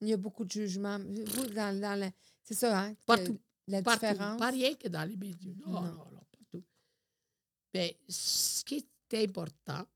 Il 0.00 0.08
y 0.08 0.12
a 0.12 0.16
beaucoup 0.16 0.44
de 0.44 0.50
jugements. 0.50 0.98
Vous, 0.98 1.46
dans, 1.46 1.80
dans 1.80 1.98
la- 1.98 2.12
c'est 2.42 2.54
ça, 2.54 2.78
hein? 2.82 2.94
Partout. 3.06 3.40
La 3.66 3.82
Partout. 3.82 4.00
différence. 4.06 4.38
Pas 4.38 4.50
rien 4.50 4.74
que 4.74 4.88
dans 4.88 5.08
les 5.08 5.16
médias. 5.16 5.52
Non, 5.64 5.72
Non. 5.72 5.80
non, 5.82 5.92
non, 6.12 6.24
partout. 6.30 6.64
Mais 7.72 7.96
ce 8.08 8.62
qui 8.64 8.84
est 9.10 9.24
important, 9.24 9.86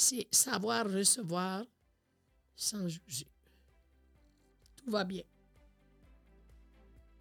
c'est 0.00 0.26
savoir 0.30 0.90
recevoir 0.90 1.64
sans 2.56 2.88
juger. 2.88 3.26
Tout 4.76 4.90
va 4.90 5.04
bien. 5.04 5.22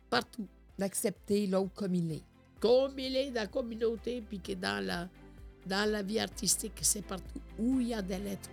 Partout. 0.10 0.48
D'accepter 0.78 1.46
l'autre 1.46 1.74
comme 1.74 1.94
il 1.94 2.12
est. 2.14 2.24
Comme 2.62 2.98
il 2.98 3.16
est 3.18 3.32
dans 3.32 3.42
la 3.42 3.48
communauté, 3.48 4.22
puis 4.22 4.40
que 4.40 4.54
dans 4.54 4.84
la, 4.86 5.10
dans 5.66 5.90
la 5.92 6.02
vie 6.02 6.20
artistique, 6.20 6.80
c'est 6.82 7.06
partout 7.06 7.42
où 7.58 7.82
il 7.82 7.90
y 7.90 7.94
a 7.94 8.02
des 8.02 8.18
lettres. 8.18 8.50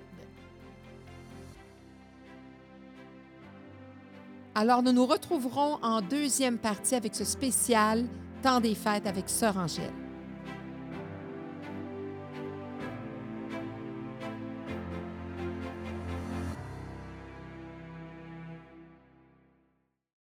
Alors, 4.56 4.82
nous 4.82 4.92
nous 4.92 5.06
retrouverons 5.06 5.78
en 5.82 6.00
deuxième 6.00 6.58
partie 6.58 6.96
avec 6.96 7.14
ce 7.14 7.24
spécial 7.24 8.06
Temps 8.42 8.60
des 8.60 8.74
fêtes 8.74 9.06
avec 9.06 9.28
Sœur 9.28 9.56
Angèle. 9.56 10.05